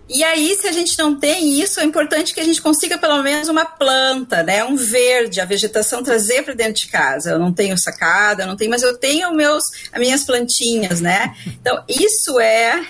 E 0.10 0.24
aí, 0.24 0.55
se 0.55 0.68
a 0.68 0.72
gente 0.72 0.97
não 0.97 1.20
tem 1.20 1.60
isso, 1.60 1.82
é 1.82 1.84
importante 1.84 2.34
que 2.34 2.39
a 2.39 2.43
gente 2.43 2.62
consiga 2.62 2.97
pelo 2.97 3.22
menos 3.22 3.49
uma 3.49 3.66
planta, 3.66 4.41
né? 4.41 4.64
Um 4.64 4.78
verde, 4.78 5.41
a 5.41 5.45
vegetação 5.45 6.01
trazer 6.01 6.43
para 6.43 6.53
dentro 6.53 6.76
de 6.76 6.88
casa. 6.88 7.32
Eu 7.32 7.39
não 7.39 7.51
tenho 7.51 7.78
sacada, 7.78 8.43
eu 8.43 8.47
não 8.47 8.55
tenho, 8.55 8.72
mas 8.72 8.84
eu 8.84 8.97
tenho 8.97 9.34
meus, 9.34 9.64
as 9.91 9.99
minhas 9.99 10.24
plantinhas, 10.24 11.01
né? 11.01 11.36
Então, 11.60 11.84
isso 11.89 12.39
é 12.39 12.82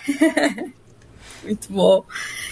muito 1.43 1.68
bom. 1.72 2.05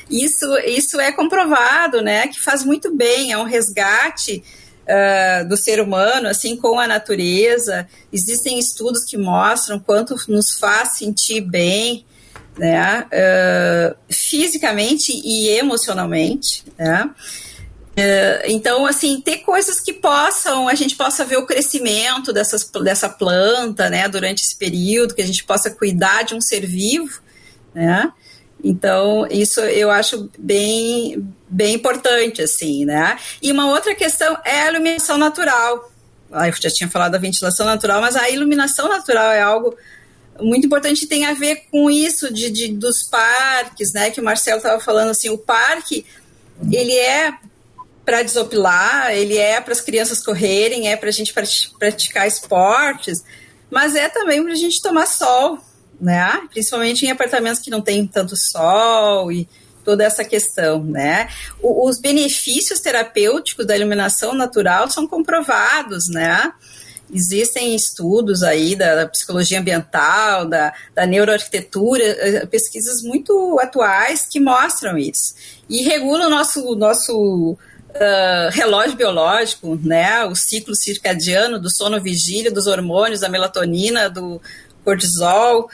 Isso, 0.10 0.58
isso 0.66 1.00
é 1.00 1.12
comprovado, 1.12 2.02
né? 2.02 2.28
Que 2.28 2.42
faz 2.42 2.64
muito 2.64 2.96
bem, 2.96 3.32
é 3.32 3.38
um 3.38 3.44
resgate 3.44 4.44
uh, 4.86 5.48
do 5.48 5.56
ser 5.56 5.80
humano, 5.80 6.28
assim, 6.28 6.56
com 6.56 6.80
a 6.80 6.88
natureza. 6.88 7.88
Existem 8.12 8.58
estudos 8.58 9.04
que 9.04 9.18
mostram 9.18 9.78
quanto 9.78 10.16
nos 10.28 10.58
faz 10.58 10.98
sentir 10.98 11.42
bem 11.42 12.06
né, 12.58 13.06
uh, 13.06 13.96
fisicamente 14.10 15.12
e 15.12 15.50
emocionalmente, 15.50 16.64
né? 16.78 17.10
Uh, 17.98 18.44
então, 18.48 18.86
assim, 18.86 19.22
ter 19.22 19.38
coisas 19.38 19.80
que 19.80 19.94
possam, 19.94 20.68
a 20.68 20.76
gente 20.76 20.96
possa 20.96 21.24
ver 21.24 21.38
o 21.38 21.46
crescimento 21.46 22.34
dessas, 22.34 22.70
dessa 22.84 23.08
planta, 23.08 23.90
né, 23.90 24.08
durante 24.10 24.42
esse 24.44 24.56
período, 24.58 25.16
que 25.16 25.22
a 25.22 25.26
gente 25.26 25.46
possa 25.46 25.70
cuidar 25.70 26.24
de 26.24 26.36
um 26.36 26.42
ser 26.42 26.66
vivo, 26.66 27.22
né? 27.74 28.12
Então, 28.64 29.28
isso 29.30 29.62
eu 29.62 29.92
acho 29.92 30.30
bem, 30.38 31.26
bem 31.48 31.76
importante, 31.76 32.42
assim, 32.42 32.84
né? 32.84 33.18
E 33.42 33.52
uma 33.52 33.68
outra 33.68 33.94
questão 33.94 34.38
é 34.44 34.62
a 34.62 34.72
iluminação 34.72 35.18
natural. 35.18 35.92
Ah, 36.32 36.48
eu 36.48 36.54
já 36.54 36.70
tinha 36.70 36.90
falado 36.90 37.12
da 37.12 37.18
ventilação 37.18 37.66
natural, 37.66 38.02
mas 38.02 38.16
a 38.16 38.30
iluminação 38.30 38.90
natural 38.90 39.32
é 39.32 39.42
algo 39.42 39.78
muito 40.40 40.66
importante 40.66 41.08
tem 41.08 41.26
a 41.26 41.34
ver 41.34 41.64
com 41.72 41.90
isso 41.90 42.34
de, 42.34 42.50
de 42.50 42.68
dos 42.70 43.04
parques, 43.04 43.94
né? 43.94 44.12
Que 44.12 44.20
o 44.20 44.24
Marcelo 44.24 44.58
estava 44.58 44.80
falando 44.82 45.10
assim, 45.10 45.30
o 45.30 45.38
parque 45.38 46.06
ele 46.72 46.96
é 46.96 47.34
para 48.06 48.22
desopilar, 48.22 49.12
ele 49.12 49.38
é 49.38 49.60
para 49.60 49.74
as 49.74 49.82
crianças 49.82 50.24
correrem, 50.24 50.90
é 50.90 50.96
para 50.96 51.10
a 51.10 51.12
gente 51.12 51.34
praticar 51.80 52.28
esportes, 52.28 53.24
mas 53.70 53.96
é 53.96 54.08
também 54.08 54.44
para 54.44 54.54
a 54.54 54.58
gente 54.58 54.82
tomar 54.82 55.08
sol, 55.08 55.60
né? 56.00 56.42
Principalmente 56.52 57.06
em 57.06 57.12
apartamentos 57.12 57.60
que 57.60 57.72
não 57.72 57.82
tem 57.82 58.06
tanto 58.06 58.38
sol 58.38 59.32
e 59.32 59.48
toda 59.84 60.04
essa 60.04 60.24
questão, 60.24 60.84
né? 60.84 61.30
O, 61.62 61.88
os 61.88 62.00
benefícios 62.00 62.80
terapêuticos 62.80 63.66
da 63.66 63.76
iluminação 63.76 64.34
natural 64.34 64.90
são 64.90 65.08
comprovados, 65.08 66.08
né? 66.10 66.52
Existem 67.14 67.76
estudos 67.76 68.42
aí 68.42 68.76
da, 68.76 68.96
da 68.96 69.08
psicologia 69.08 69.60
ambiental, 69.60 70.46
da, 70.46 70.74
da 70.94 71.06
neuroarquitetura, 71.06 72.04
eh, 72.04 72.46
pesquisas 72.48 73.02
muito 73.04 73.60
atuais 73.60 74.28
que 74.28 74.40
mostram 74.40 74.98
isso. 74.98 75.36
E 75.70 75.84
regulam 75.84 76.28
o 76.28 76.32
nosso, 76.32 76.76
nosso 76.76 77.58
Uh, 77.96 78.52
relógio 78.52 78.98
biológico, 78.98 79.80
né, 79.82 80.26
o 80.26 80.36
ciclo 80.36 80.76
circadiano 80.76 81.58
do 81.58 81.74
sono 81.74 82.02
vigília, 82.02 82.52
dos 82.52 82.68
hormônios, 82.68 83.22
da 83.22 83.30
melatonina, 83.30 84.10
do 84.10 84.42
cortisol, 84.84 85.70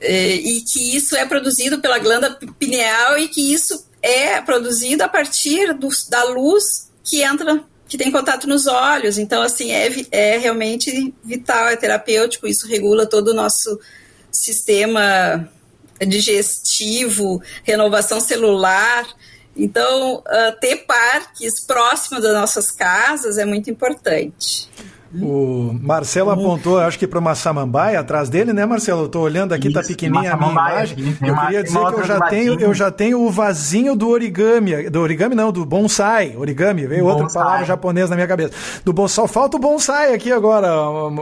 e, 0.00 0.56
e 0.56 0.60
que 0.62 0.96
isso 0.96 1.14
é 1.14 1.24
produzido 1.24 1.78
pela 1.78 2.00
glândula 2.00 2.36
pineal 2.58 3.16
e 3.18 3.28
que 3.28 3.52
isso 3.52 3.86
é 4.02 4.40
produzido 4.40 5.04
a 5.04 5.08
partir 5.08 5.72
do, 5.74 5.88
da 6.08 6.24
luz 6.24 6.90
que 7.04 7.22
entra 7.22 7.62
que 7.90 7.98
tem 7.98 8.10
contato 8.12 8.46
nos 8.46 8.68
olhos. 8.68 9.18
Então, 9.18 9.42
assim, 9.42 9.72
é, 9.72 9.90
é 10.12 10.38
realmente 10.38 11.12
vital, 11.24 11.66
é 11.66 11.76
terapêutico, 11.76 12.46
isso 12.46 12.68
regula 12.68 13.04
todo 13.04 13.32
o 13.32 13.34
nosso 13.34 13.80
sistema 14.30 15.50
digestivo, 16.06 17.42
renovação 17.64 18.20
celular. 18.20 19.04
Então, 19.56 20.18
uh, 20.18 20.60
ter 20.60 20.86
parques 20.86 21.66
próximos 21.66 22.22
das 22.22 22.32
nossas 22.32 22.70
casas 22.70 23.36
é 23.38 23.44
muito 23.44 23.68
importante. 23.68 24.70
O 25.12 25.76
Marcelo 25.82 26.30
apontou, 26.30 26.78
acho 26.78 26.96
que 26.96 27.06
para 27.06 27.18
uma 27.18 27.34
samambaia 27.34 27.98
atrás 27.98 28.28
dele, 28.28 28.52
né, 28.52 28.64
Marcelo? 28.64 29.02
Eu 29.02 29.08
tô 29.08 29.20
olhando 29.20 29.52
aqui, 29.52 29.72
tá 29.72 29.80
Isso, 29.80 29.88
tá 29.88 29.94
pequenininha 29.94 30.34
a 30.34 30.36
minha 30.36 30.50
imagem. 30.52 31.16
eu 31.20 31.36
queria 31.36 31.64
dizer 31.64 31.78
que 31.78 31.94
eu 31.94 32.04
já 32.04 32.20
tenho, 32.20 32.60
eu 32.60 32.74
já 32.74 32.90
tenho 32.92 33.20
o 33.20 33.30
vasinho 33.30 33.96
do 33.96 34.08
origami, 34.08 34.88
do 34.88 35.00
origami 35.00 35.34
não, 35.34 35.50
do 35.50 35.64
bonsai, 35.64 36.36
origami, 36.36 36.86
veio 36.86 37.06
outra 37.06 37.24
bonsai. 37.24 37.42
palavra 37.42 37.66
japonesa 37.66 38.10
na 38.10 38.16
minha 38.16 38.28
cabeça. 38.28 38.52
Do 38.84 38.92
bonsai, 38.92 39.26
falta 39.26 39.56
o 39.56 39.60
bonsai 39.60 40.14
aqui 40.14 40.30
agora, 40.30 40.70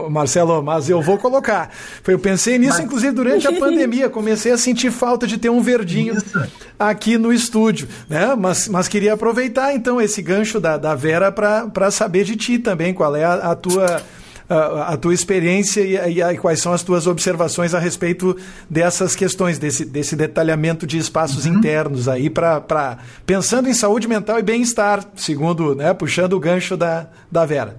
Marcelo, 0.07 0.61
mas 0.61 0.87
eu 0.87 1.01
vou 1.01 1.17
colocar. 1.17 1.71
Eu 2.07 2.19
pensei 2.19 2.59
nisso, 2.59 2.77
mas... 2.77 2.85
inclusive, 2.85 3.11
durante 3.11 3.47
a 3.47 3.53
pandemia, 3.53 4.07
comecei 4.07 4.51
a 4.51 4.57
sentir 4.57 4.91
falta 4.91 5.25
de 5.25 5.39
ter 5.39 5.49
um 5.49 5.61
verdinho 5.61 6.15
Isso. 6.15 6.39
aqui 6.77 7.17
no 7.17 7.33
estúdio, 7.33 7.87
né? 8.07 8.35
Mas, 8.37 8.67
mas 8.67 8.87
queria 8.87 9.13
aproveitar, 9.13 9.73
então, 9.73 9.99
esse 9.99 10.21
gancho 10.21 10.59
da, 10.59 10.77
da 10.77 10.93
Vera 10.93 11.31
para 11.31 11.89
saber 11.89 12.23
de 12.23 12.35
ti 12.35 12.59
também, 12.59 12.93
qual 12.93 13.15
é 13.15 13.23
a, 13.23 13.33
a 13.33 13.55
tua 13.55 13.78
tua 13.87 14.03
a, 14.49 14.93
a 14.93 14.97
tua 14.97 15.13
experiência 15.13 15.81
e, 15.81 15.95
e, 16.17 16.21
e, 16.21 16.37
quais 16.37 16.59
são 16.59 16.73
as 16.73 16.81
tuas 16.81 17.05
observações 17.05 17.75
a 17.75 17.79
respeito 17.79 18.35
dessas 18.67 19.15
questões, 19.15 19.59
desse, 19.59 19.85
desse 19.85 20.15
detalhamento 20.15 20.87
de 20.87 20.97
espaços 20.97 21.45
uhum. 21.45 21.53
internos 21.53 22.09
aí, 22.09 22.29
para 22.29 22.97
pensando 23.25 23.69
em 23.69 23.73
saúde 23.73 24.07
mental 24.07 24.39
e 24.39 24.41
bem-estar, 24.43 25.05
segundo, 25.15 25.75
né, 25.75 25.93
puxando 25.93 26.33
o 26.33 26.39
gancho 26.39 26.75
da, 26.75 27.07
da 27.31 27.45
Vera. 27.45 27.77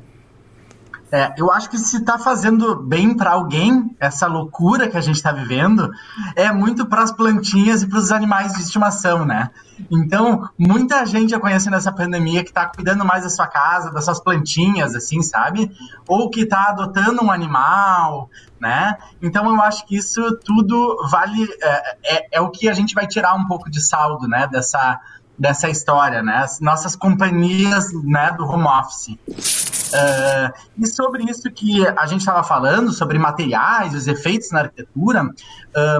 É, 1.12 1.34
eu 1.36 1.50
acho 1.50 1.68
que 1.68 1.76
se 1.76 1.96
está 1.96 2.18
fazendo 2.18 2.76
bem 2.76 3.16
para 3.16 3.32
alguém, 3.32 3.94
essa 3.98 4.26
loucura 4.28 4.88
que 4.88 4.96
a 4.96 5.00
gente 5.00 5.16
está 5.16 5.32
vivendo, 5.32 5.90
é 6.36 6.52
muito 6.52 6.86
para 6.86 7.02
as 7.02 7.10
plantinhas 7.10 7.82
e 7.82 7.88
para 7.88 7.98
os 7.98 8.12
animais 8.12 8.52
de 8.54 8.62
estimação, 8.62 9.24
né? 9.24 9.50
Então, 9.90 10.48
muita 10.58 11.04
gente 11.04 11.32
eu 11.32 11.40
conheço 11.40 11.70
nessa 11.70 11.90
pandemia 11.90 12.44
que 12.44 12.50
está 12.50 12.66
cuidando 12.66 13.04
mais 13.04 13.24
da 13.24 13.30
sua 13.30 13.46
casa, 13.46 13.90
das 13.90 14.04
suas 14.04 14.20
plantinhas, 14.20 14.94
assim, 14.94 15.20
sabe? 15.22 15.70
Ou 16.06 16.30
que 16.30 16.42
está 16.42 16.68
adotando 16.68 17.24
um 17.24 17.30
animal, 17.30 18.30
né? 18.60 18.96
Então, 19.20 19.48
eu 19.48 19.60
acho 19.62 19.86
que 19.86 19.96
isso 19.96 20.38
tudo 20.44 21.08
vale. 21.10 21.48
É, 21.60 21.96
é, 22.04 22.28
é 22.32 22.40
o 22.40 22.50
que 22.50 22.68
a 22.68 22.72
gente 22.72 22.94
vai 22.94 23.06
tirar 23.06 23.34
um 23.34 23.46
pouco 23.46 23.70
de 23.70 23.80
saldo, 23.80 24.28
né? 24.28 24.46
Dessa 24.46 25.00
dessa 25.40 25.70
história, 25.70 26.22
né? 26.22 26.36
As 26.36 26.60
nossas 26.60 26.94
companhias 26.94 27.90
né, 28.04 28.30
do 28.36 28.44
home 28.44 28.66
office. 28.66 29.08
Uh, 29.08 30.52
e 30.76 30.86
sobre 30.86 31.24
isso 31.24 31.50
que 31.50 31.84
a 31.96 32.04
gente 32.04 32.20
estava 32.20 32.44
falando, 32.44 32.92
sobre 32.92 33.18
materiais, 33.18 33.94
os 33.94 34.06
efeitos 34.06 34.50
na 34.50 34.60
arquitetura, 34.60 35.22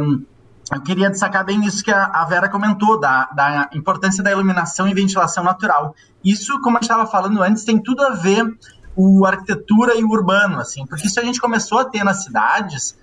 um, 0.03 0.23
eu 0.73 0.83
queria 0.83 1.09
destacar 1.09 1.43
bem 1.43 1.65
isso 1.65 1.83
que 1.83 1.91
a 1.91 2.25
Vera 2.27 2.51
comentou, 2.51 3.01
da, 3.01 3.25
da 3.35 3.71
importância 3.73 4.23
da 4.23 4.31
iluminação 4.31 4.87
e 4.87 4.93
ventilação 4.93 5.43
natural. 5.43 5.97
Isso, 6.23 6.61
como 6.61 6.77
a 6.77 6.81
gente 6.81 6.91
estava 6.91 7.11
falando 7.11 7.43
antes, 7.43 7.65
tem 7.65 7.83
tudo 7.83 8.03
a 8.03 8.11
ver 8.11 8.45
o 8.95 9.25
arquitetura 9.25 9.97
e 9.97 10.05
o 10.05 10.11
urbano, 10.11 10.61
assim, 10.61 10.87
porque 10.87 11.07
isso 11.07 11.19
a 11.19 11.25
gente 11.25 11.41
começou 11.41 11.79
a 11.79 11.85
ter 11.87 12.05
nas 12.05 12.25
cidades 12.25 12.95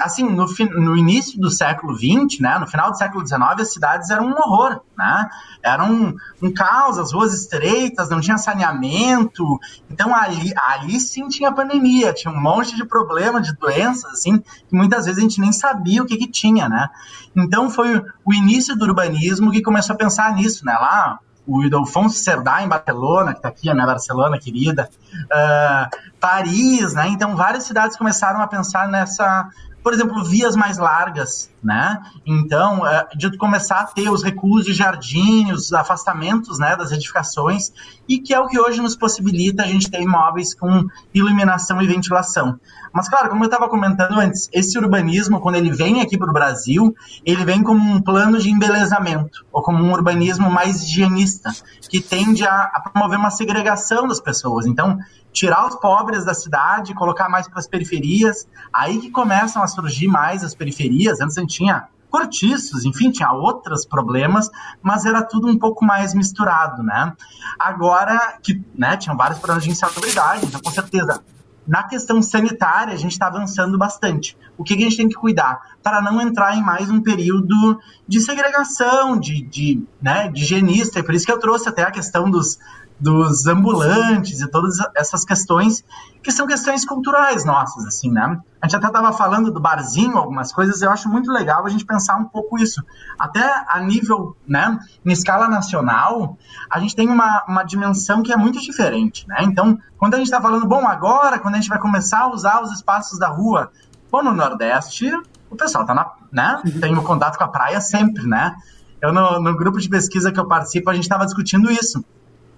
assim, 0.00 0.24
no, 0.24 0.46
no, 0.46 0.96
início 0.96 1.40
do 1.40 1.50
século 1.50 1.94
XX, 1.94 2.40
né, 2.40 2.58
no 2.58 2.66
final 2.66 2.90
do 2.90 2.96
século 2.96 3.26
XIX, 3.26 3.42
as 3.60 3.72
cidades 3.72 4.10
eram 4.10 4.26
um 4.26 4.32
horror, 4.32 4.80
né? 4.96 5.28
Era 5.62 5.84
um, 5.84 6.14
um 6.42 6.52
caos, 6.52 6.98
as 6.98 7.12
ruas 7.12 7.34
estreitas, 7.34 8.08
não 8.10 8.20
tinha 8.20 8.38
saneamento. 8.38 9.58
Então 9.90 10.14
ali, 10.14 10.52
ali 10.68 11.00
sim 11.00 11.28
tinha 11.28 11.52
pandemia, 11.52 12.12
tinha 12.12 12.32
um 12.32 12.40
monte 12.40 12.76
de 12.76 12.84
problema, 12.84 13.40
de 13.40 13.54
doenças, 13.54 14.12
assim, 14.12 14.38
que 14.38 14.74
muitas 14.74 15.06
vezes 15.06 15.18
a 15.18 15.22
gente 15.22 15.40
nem 15.40 15.52
sabia 15.52 16.02
o 16.02 16.06
que, 16.06 16.16
que 16.16 16.30
tinha, 16.30 16.68
né? 16.68 16.88
Então 17.36 17.70
foi 17.70 18.02
o 18.24 18.32
início 18.32 18.76
do 18.76 18.84
urbanismo 18.84 19.50
que 19.50 19.62
começou 19.62 19.94
a 19.94 19.98
pensar 19.98 20.34
nisso, 20.34 20.64
né? 20.64 20.72
Lá 20.72 21.18
o 21.50 21.62
Ildefonso 21.64 22.16
Cerdá 22.18 22.62
em 22.62 22.68
Barcelona, 22.68 23.32
que 23.32 23.38
está 23.38 23.48
aqui, 23.48 23.72
minha 23.72 23.86
Barcelona 23.86 24.38
querida, 24.38 24.88
uh, 25.14 25.96
Paris, 26.20 26.94
né? 26.94 27.08
Então 27.08 27.34
várias 27.34 27.64
cidades 27.64 27.96
começaram 27.96 28.40
a 28.40 28.46
pensar 28.46 28.86
nessa, 28.88 29.48
por 29.82 29.92
exemplo, 29.92 30.22
vias 30.24 30.54
mais 30.54 30.78
largas, 30.78 31.50
né? 31.62 32.00
Então, 32.24 32.86
é, 32.86 33.08
de 33.16 33.36
começar 33.36 33.80
a 33.80 33.84
ter 33.86 34.08
os 34.08 34.22
recuos 34.22 34.64
de 34.64 34.72
jardim, 34.72 35.50
os 35.50 35.72
afastamentos, 35.72 36.58
né, 36.58 36.76
das 36.76 36.92
edificações, 36.92 37.72
e 38.08 38.18
que 38.18 38.32
é 38.32 38.38
o 38.38 38.46
que 38.46 38.58
hoje 38.58 38.80
nos 38.80 38.94
possibilita 38.94 39.62
a 39.62 39.66
gente 39.66 39.90
ter 39.90 40.00
imóveis 40.00 40.54
com 40.54 40.86
iluminação 41.12 41.80
e 41.82 41.86
ventilação. 41.86 42.60
Mas, 42.92 43.08
claro, 43.08 43.28
como 43.28 43.44
eu 43.44 43.46
estava 43.46 43.68
comentando 43.68 44.18
antes, 44.18 44.48
esse 44.52 44.78
urbanismo, 44.78 45.40
quando 45.40 45.56
ele 45.56 45.70
vem 45.70 46.00
aqui 46.00 46.18
para 46.18 46.30
o 46.30 46.32
Brasil, 46.32 46.94
ele 47.24 47.44
vem 47.44 47.62
como 47.62 47.80
um 47.80 48.00
plano 48.00 48.38
de 48.38 48.50
embelezamento, 48.50 49.44
ou 49.52 49.62
como 49.62 49.82
um 49.82 49.92
urbanismo 49.92 50.50
mais 50.50 50.82
higienista, 50.82 51.50
que 51.88 52.00
tende 52.00 52.44
a, 52.44 52.70
a 52.74 52.80
promover 52.80 53.18
uma 53.18 53.30
segregação 53.30 54.08
das 54.08 54.20
pessoas. 54.20 54.66
Então, 54.66 54.98
tirar 55.32 55.66
os 55.66 55.76
pobres 55.76 56.24
da 56.24 56.34
cidade, 56.34 56.94
colocar 56.94 57.28
mais 57.28 57.48
para 57.48 57.60
as 57.60 57.66
periferias, 57.66 58.48
aí 58.72 58.98
que 58.98 59.10
começam 59.10 59.62
a 59.62 59.68
surgir 59.68 60.08
mais 60.08 60.42
as 60.42 60.54
periferias. 60.54 61.20
Antes 61.20 61.38
a 61.38 61.40
gente 61.40 61.56
tinha 61.56 61.86
cortiços, 62.10 62.84
enfim, 62.84 63.10
tinha 63.10 63.30
outros 63.32 63.86
problemas, 63.86 64.50
mas 64.82 65.06
era 65.06 65.22
tudo 65.22 65.46
um 65.46 65.56
pouco 65.56 65.84
mais 65.84 66.12
misturado, 66.12 66.82
né? 66.82 67.12
Agora 67.58 68.38
que, 68.42 68.60
né, 68.74 68.96
tinham 68.96 69.16
vários 69.16 69.38
problemas 69.38 69.64
de 69.64 69.70
insalubridade, 69.70 70.44
então 70.44 70.60
com 70.60 70.70
certeza 70.70 71.22
na 71.70 71.84
questão 71.84 72.20
sanitária, 72.20 72.92
a 72.92 72.96
gente 72.96 73.12
está 73.12 73.28
avançando 73.28 73.78
bastante. 73.78 74.36
O 74.58 74.64
que, 74.64 74.74
que, 74.74 74.82
a 74.82 74.86
gente 74.86 74.96
tem 74.96 75.08
que 75.08 75.14
cuidar? 75.14 75.76
Para 75.80 76.02
não 76.02 76.20
entrar 76.20 76.56
em 76.56 76.60
mais 76.60 76.90
um 76.90 77.00
período 77.00 77.78
de 78.08 78.20
segregação, 78.20 79.16
de, 79.16 79.40
de, 79.40 79.80
né, 80.02 80.28
de 80.28 80.42
higienista. 80.42 80.98
E 80.98 81.02
por 81.04 81.14
isso 81.14 81.24
que 81.24 81.30
eu 81.30 81.38
trouxe 81.38 81.68
até 81.68 81.84
a 81.84 81.92
questão 81.92 82.28
dos, 82.28 82.58
dos 83.00 83.46
ambulantes 83.46 84.40
e 84.40 84.50
todas 84.50 84.76
essas 84.94 85.24
questões 85.24 85.82
que 86.22 86.30
são 86.30 86.46
questões 86.46 86.84
culturais 86.84 87.46
nossas, 87.46 87.86
assim, 87.86 88.10
né? 88.10 88.38
A 88.60 88.66
gente 88.66 88.76
até 88.76 88.88
estava 88.88 89.10
falando 89.10 89.50
do 89.50 89.58
barzinho, 89.58 90.18
algumas 90.18 90.52
coisas, 90.52 90.82
eu 90.82 90.90
acho 90.90 91.08
muito 91.08 91.32
legal 91.32 91.64
a 91.64 91.68
gente 91.70 91.84
pensar 91.84 92.16
um 92.16 92.26
pouco 92.26 92.58
isso. 92.58 92.84
Até 93.18 93.42
a 93.66 93.80
nível, 93.80 94.36
né, 94.46 94.78
em 95.04 95.12
escala 95.12 95.48
nacional, 95.48 96.36
a 96.70 96.78
gente 96.78 96.94
tem 96.94 97.08
uma, 97.08 97.42
uma 97.48 97.62
dimensão 97.62 98.22
que 98.22 98.32
é 98.32 98.36
muito 98.36 98.60
diferente, 98.60 99.26
né? 99.26 99.38
Então, 99.40 99.78
quando 99.96 100.14
a 100.14 100.18
gente 100.18 100.26
está 100.26 100.40
falando, 100.40 100.66
bom, 100.66 100.86
agora, 100.86 101.38
quando 101.38 101.54
a 101.54 101.56
gente 101.58 101.70
vai 101.70 101.78
começar 101.78 102.20
a 102.20 102.28
usar 102.28 102.60
os 102.62 102.70
espaços 102.70 103.18
da 103.18 103.28
rua, 103.28 103.70
bom, 104.12 104.22
no 104.22 104.34
Nordeste, 104.34 105.10
o 105.50 105.56
pessoal 105.56 105.86
tá 105.86 105.94
na, 105.94 106.12
né, 106.30 106.60
tem 106.80 106.94
o 106.96 107.02
contato 107.02 107.38
com 107.38 107.44
a 107.44 107.48
praia 107.48 107.80
sempre, 107.80 108.26
né? 108.26 108.54
Eu, 109.00 109.10
no, 109.10 109.40
no 109.40 109.56
grupo 109.56 109.80
de 109.80 109.88
pesquisa 109.88 110.30
que 110.30 110.38
eu 110.38 110.46
participo, 110.46 110.90
a 110.90 110.94
gente 110.94 111.04
estava 111.04 111.24
discutindo 111.24 111.70
isso 111.70 112.04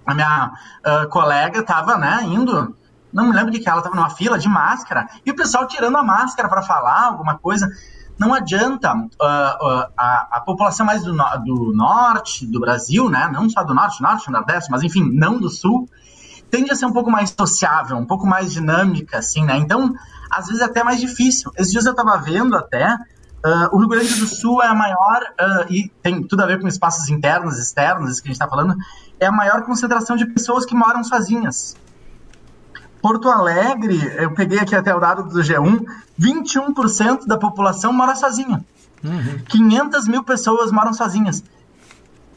a 0.07 0.15
minha 0.15 0.53
uh, 0.87 1.09
colega 1.09 1.61
estava, 1.61 1.97
né, 1.97 2.21
indo, 2.25 2.77
não 3.13 3.29
me 3.29 3.33
lembro 3.35 3.51
de 3.51 3.61
que 3.61 3.69
ela 3.69 3.79
estava 3.79 3.95
numa 3.95 4.11
fila 4.11 4.39
de 4.39 4.49
máscara, 4.49 5.09
e 5.25 5.31
o 5.31 5.37
pessoal 5.37 5.67
tirando 5.67 5.97
a 5.97 6.03
máscara 6.03 6.49
para 6.49 6.63
falar 6.63 7.07
alguma 7.07 7.39
coisa. 7.39 7.69
Não 8.19 8.35
adianta 8.35 8.95
uh, 8.95 8.99
uh, 8.99 9.87
a, 9.97 10.29
a, 10.33 10.41
população 10.45 10.87
mais 10.87 11.03
do, 11.03 11.13
no, 11.13 11.25
do, 11.45 11.73
norte 11.75 12.47
do 12.47 12.61
Brasil, 12.61 13.09
né, 13.09 13.29
não 13.33 13.49
só 13.49 13.65
do 13.65 13.75
norte, 13.75 14.03
norte, 14.03 14.31
nordeste, 14.31 14.71
mas 14.71 14.83
enfim, 14.83 15.11
não 15.13 15.39
do 15.39 15.49
sul, 15.49 15.89
tende 16.51 16.71
a 16.71 16.77
ser 16.77 16.85
um 16.85 16.93
pouco 16.93 17.11
mais 17.11 17.31
sociável, 17.31 17.97
um 17.97 18.05
pouco 18.05 18.27
mais 18.27 18.53
dinâmica, 18.53 19.19
assim, 19.19 19.43
né? 19.43 19.57
Então, 19.57 19.95
às 20.31 20.47
vezes 20.47 20.61
é 20.61 20.67
até 20.67 20.85
mais 20.85 21.01
difícil. 21.01 21.51
Esses 21.57 21.73
dias 21.73 21.87
eu 21.87 21.93
estava 21.93 22.19
vendo 22.19 22.55
até 22.55 22.95
Uh, 23.45 23.75
o 23.75 23.79
Rio 23.79 23.89
Grande 23.89 24.15
do 24.15 24.27
Sul 24.27 24.63
é 24.63 24.69
a 24.69 24.75
maior, 24.75 25.23
uh, 25.41 25.73
e 25.73 25.91
tem 26.01 26.23
tudo 26.23 26.43
a 26.43 26.47
ver 26.47 26.61
com 26.61 26.69
espaços 26.69 27.09
internos, 27.09 27.59
externos, 27.59 28.13
isso 28.13 28.23
que 28.23 28.29
a 28.29 28.33
gente 28.33 28.41
está 28.41 28.49
falando, 28.49 28.77
é 29.19 29.27
a 29.27 29.33
maior 29.33 29.63
concentração 29.63 30.17
de 30.17 30.27
pessoas 30.27 30.65
que 30.65 30.75
moram 30.75 31.03
sozinhas. 31.03 31.77
Porto 33.01 33.29
Alegre, 33.29 34.01
eu 34.17 34.31
peguei 34.31 34.61
aqui 34.61 34.77
até 34.77 34.95
o 34.95 35.01
dado 35.01 35.25
do 35.25 35.41
G1, 35.41 35.85
21% 36.21 37.27
da 37.27 37.37
população 37.37 37.93
mora 37.93 38.15
sozinha. 38.15 38.65
Uhum. 39.03 39.41
500 39.49 40.07
mil 40.07 40.23
pessoas 40.23 40.71
moram 40.71 40.93
sozinhas. 40.93 41.43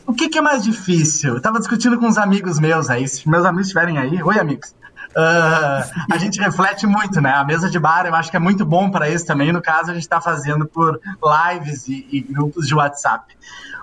O 0.08 0.14
que, 0.14 0.28
que 0.28 0.39
é 0.39 0.41
mais 0.41 0.64
difícil? 0.64 1.32
Eu 1.32 1.38
estava 1.38 1.60
discutindo 1.60 1.99
com 1.99 2.08
uns 2.08 2.18
amigos 2.18 2.60
meus 2.60 2.89
aí, 2.89 3.08
se 3.08 3.30
meus 3.30 3.45
amigos 3.45 3.68
estiverem 3.68 3.99
aí. 3.99 4.24
Oi, 4.24 4.39
amigos. 4.39 4.74
Uh, 5.18 6.11
a 6.11 6.18
gente 6.18 6.41
reflete 6.41 6.86
muito, 6.86 7.22
né? 7.22 7.32
A 7.32 7.43
mesa 7.45 7.70
de 7.70 7.80
bar 7.80 8.05
eu 8.05 8.13
acho 8.13 8.30
que 8.30 8.36
é 8.36 8.39
muito 8.39 8.66
bom 8.66 8.91
para 8.91 9.09
isso 9.09 9.26
também. 9.26 9.51
No 9.53 9.61
caso, 9.61 9.91
a 9.91 9.93
gente 9.93 10.03
está 10.03 10.20
fazendo 10.20 10.66
por 10.66 10.99
lives 11.24 11.88
e, 11.88 12.05
e, 12.11 12.22
grupos 12.22 12.68
de 12.68 12.76
WhatsApp. 12.76 13.34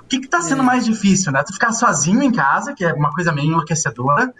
O 0.01 0.05
que 0.05 0.17
está 0.17 0.43
sendo 0.43 0.61
é. 0.61 0.65
mais 0.65 0.85
difícil, 0.85 1.33
né? 1.33 1.43
Tu 1.43 1.55
ficar 1.55 1.73
sozinho 1.73 2.23
em 2.23 2.31
casa, 2.31 2.75
que 2.75 2.85
é 2.85 2.93
uma 2.93 3.11
coisa 3.13 3.33
meio 3.33 3.49
enlouquecedora, 3.49 4.33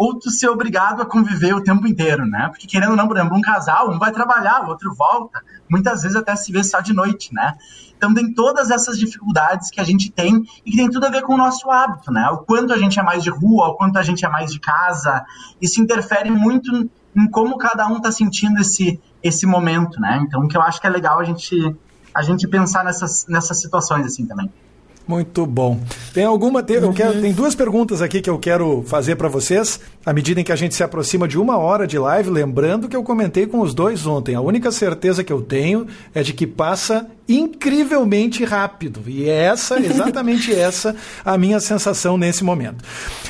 ou 0.00 0.18
tu 0.18 0.30
ser 0.30 0.48
obrigado 0.48 1.02
a 1.02 1.04
conviver 1.04 1.54
o 1.54 1.62
tempo 1.62 1.86
inteiro, 1.86 2.24
né? 2.24 2.48
Porque 2.48 2.66
querendo 2.66 2.92
ou 2.92 2.96
não, 2.96 3.06
por 3.06 3.18
exemplo, 3.18 3.36
um 3.36 3.40
casal, 3.42 3.90
um 3.90 3.98
vai 3.98 4.10
trabalhar, 4.10 4.64
o 4.64 4.68
outro 4.68 4.94
volta, 4.94 5.44
muitas 5.68 6.00
vezes 6.00 6.16
até 6.16 6.34
se 6.34 6.50
vê 6.50 6.64
só 6.64 6.80
de 6.80 6.94
noite, 6.94 7.34
né? 7.34 7.54
Então 7.98 8.14
tem 8.14 8.32
todas 8.32 8.70
essas 8.70 8.98
dificuldades 8.98 9.70
que 9.70 9.78
a 9.78 9.84
gente 9.84 10.10
tem 10.10 10.42
e 10.64 10.70
que 10.70 10.76
tem 10.78 10.88
tudo 10.88 11.04
a 11.04 11.10
ver 11.10 11.20
com 11.20 11.34
o 11.34 11.36
nosso 11.36 11.70
hábito, 11.70 12.10
né? 12.10 12.26
O 12.30 12.38
quanto 12.38 12.72
a 12.72 12.78
gente 12.78 12.98
é 12.98 13.02
mais 13.02 13.22
de 13.22 13.28
rua, 13.28 13.68
o 13.68 13.74
quanto 13.74 13.98
a 13.98 14.02
gente 14.02 14.24
é 14.24 14.28
mais 14.30 14.50
de 14.50 14.58
casa. 14.58 15.22
Isso 15.60 15.82
interfere 15.82 16.30
muito 16.30 16.88
em 17.14 17.28
como 17.28 17.58
cada 17.58 17.86
um 17.86 17.98
está 17.98 18.10
sentindo 18.10 18.58
esse, 18.58 18.98
esse 19.22 19.44
momento, 19.44 20.00
né? 20.00 20.18
Então 20.26 20.48
que 20.48 20.56
eu 20.56 20.62
acho 20.62 20.80
que 20.80 20.86
é 20.86 20.90
legal 20.90 21.20
a 21.20 21.24
gente, 21.24 21.76
a 22.14 22.22
gente 22.22 22.48
pensar 22.48 22.86
nessas, 22.86 23.26
nessas 23.26 23.60
situações 23.60 24.06
assim 24.06 24.24
também. 24.24 24.50
Muito 25.10 25.44
bom. 25.44 25.80
Tem 26.14 26.22
alguma. 26.22 26.62
Tem, 26.62 26.76
eu 26.76 26.92
quero, 26.92 27.20
tem 27.20 27.32
duas 27.32 27.52
perguntas 27.52 28.00
aqui 28.00 28.20
que 28.20 28.30
eu 28.30 28.38
quero 28.38 28.84
fazer 28.86 29.16
para 29.16 29.28
vocês, 29.28 29.80
à 30.06 30.12
medida 30.12 30.40
em 30.40 30.44
que 30.44 30.52
a 30.52 30.56
gente 30.56 30.72
se 30.72 30.84
aproxima 30.84 31.26
de 31.26 31.36
uma 31.36 31.58
hora 31.58 31.84
de 31.84 31.98
live, 31.98 32.30
lembrando 32.30 32.88
que 32.88 32.94
eu 32.94 33.02
comentei 33.02 33.44
com 33.44 33.60
os 33.60 33.74
dois 33.74 34.06
ontem. 34.06 34.36
A 34.36 34.40
única 34.40 34.70
certeza 34.70 35.24
que 35.24 35.32
eu 35.32 35.42
tenho 35.42 35.88
é 36.14 36.22
de 36.22 36.32
que 36.32 36.46
passa 36.46 37.08
incrivelmente 37.30 38.44
rápido. 38.44 39.02
E 39.06 39.28
é 39.28 39.44
essa, 39.44 39.78
exatamente 39.80 40.52
essa, 40.52 40.94
a 41.24 41.38
minha 41.38 41.60
sensação 41.60 42.18
nesse 42.18 42.42
momento. 42.42 42.84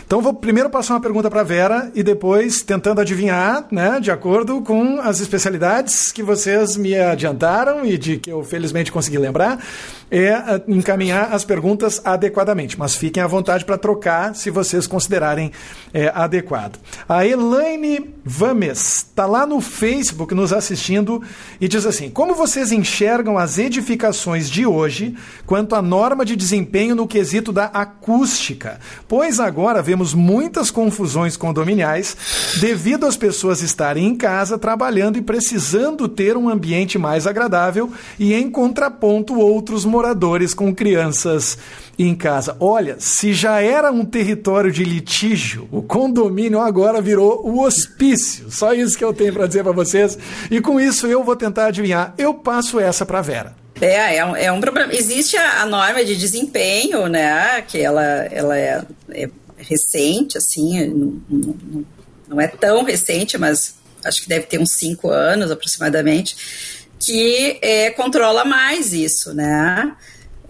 Então 0.05 0.21
vou 0.21 0.35
primeiro 0.35 0.71
passar 0.71 0.95
uma 0.95 1.01
pergunta 1.01 1.31
para 1.31 1.43
Vera 1.43 1.91
e 1.95 2.03
depois 2.03 2.63
tentando 2.63 3.01
adivinhar, 3.01 3.67
né, 3.71 4.01
de 4.01 4.11
acordo 4.11 4.63
com 4.63 5.01
as 5.01 5.21
especialidades 5.21 6.11
que 6.11 6.23
vocês 6.23 6.77
me 6.77 6.99
adiantaram 6.99 7.85
e 7.85 7.97
de 7.99 8.17
que 8.17 8.31
eu 8.31 8.43
felizmente 8.43 8.91
consegui 8.91 9.19
lembrar, 9.19 9.63
é 10.11 10.29
eh, 10.29 10.63
encaminhar 10.67 11.33
as 11.33 11.45
perguntas 11.45 12.01
adequadamente. 12.05 12.79
Mas 12.79 12.97
fiquem 12.97 13.23
à 13.23 13.27
vontade 13.27 13.65
para 13.65 13.79
trocar 13.79 14.35
se 14.35 14.51
vocês 14.51 14.87
considerarem 14.87 15.53
é, 15.95 16.11
adequado. 16.15 16.79
A 17.09 17.25
Elaine 17.27 18.11
Vames 18.25 19.07
está 19.09 19.27
lá 19.27 19.47
no 19.47 19.61
Facebook 19.61 20.35
nos 20.35 20.53
assistindo 20.53 21.23
e 21.61 21.69
diz 21.69 21.87
assim: 21.87 22.11
Como 22.11 22.35
vocês 22.35 22.73
enxergam 22.73 23.39
as 23.39 23.59
edificações 23.59 23.90
especificações 23.91 24.49
de 24.49 24.67
hoje 24.67 25.15
quanto 25.47 25.75
à 25.75 25.83
norma 25.83 26.25
de 26.25 26.37
desempenho 26.37 26.95
no 26.95 27.07
quesito 27.07 27.53
da 27.53 27.65
acústica, 27.65 28.79
pois 29.09 29.41
agora 29.41 29.83
vemos 29.83 30.15
muitas 30.15 30.71
confusões 30.71 31.37
condominiais 31.37 32.17
devido 32.61 33.07
às 33.07 33.17
pessoas 33.17 33.63
estarem 33.63 34.07
em 34.07 34.15
casa 34.15 34.59
trabalhando 34.59 35.19
e 35.19 35.23
precisando 35.23 36.09
ter 36.09 36.37
um 36.37 36.49
ambiente 36.49 36.99
mais 36.99 37.27
agradável 37.27 37.91
e 38.19 38.35
em 38.35 38.51
contraponto 38.51 39.39
outros 39.39 39.85
moradores 39.85 40.55
com 40.55 40.75
crianças 40.75 41.59
em 42.07 42.15
casa. 42.15 42.57
Olha, 42.59 42.97
se 42.99 43.35
já 43.35 43.61
era 43.61 43.91
um 43.91 44.05
território 44.05 44.73
de 44.73 44.85
litígio, 44.85 45.69
o 45.71 45.83
condomínio 45.83 46.61
agora 46.61 47.01
virou 47.01 47.47
o 47.47 47.63
hospício. 47.63 48.51
Só 48.51 48.73
isso 48.73 48.97
que 48.97 49.05
eu 49.05 49.13
tenho 49.13 49.33
para 49.33 49.47
dizer 49.47 49.63
para 49.63 49.73
vocês. 49.73 50.17
E 50.51 50.61
com 50.61 50.81
isso 50.81 51.07
eu 51.07 51.23
vou 51.23 51.37
tentar 51.37 51.67
adivinhar. 51.67 52.15
Eu 52.17 52.33
passo 52.35 52.81
essa 52.81 53.05
para 53.05 53.21
Vera. 53.21 53.55
É, 53.81 54.17
é 54.17 54.25
um, 54.25 54.37
é 54.37 54.53
um 54.53 54.61
problema. 54.61 54.93
Existe 54.95 55.37
a, 55.37 55.63
a, 55.63 55.67
norma 55.67 56.05
de 56.05 56.17
desempenho, 56.17 57.07
né? 57.07 57.63
Que 57.63 57.79
ela, 57.79 58.03
ela 58.03 58.57
é, 58.57 58.83
é 59.11 59.29
recente, 59.59 60.39
assim, 60.39 60.87
não, 60.87 61.21
não, 61.29 61.85
não, 62.29 62.41
é 62.41 62.47
tão 62.47 62.83
recente, 62.83 63.37
mas 63.37 63.75
acho 64.05 64.23
que 64.23 64.29
deve 64.29 64.47
ter 64.47 64.59
uns 64.59 64.73
cinco 64.73 65.11
anos 65.11 65.51
aproximadamente, 65.51 66.89
que 66.99 67.59
é, 67.63 67.91
controla 67.91 68.45
mais 68.45 68.93
isso, 68.93 69.35
né? 69.35 69.95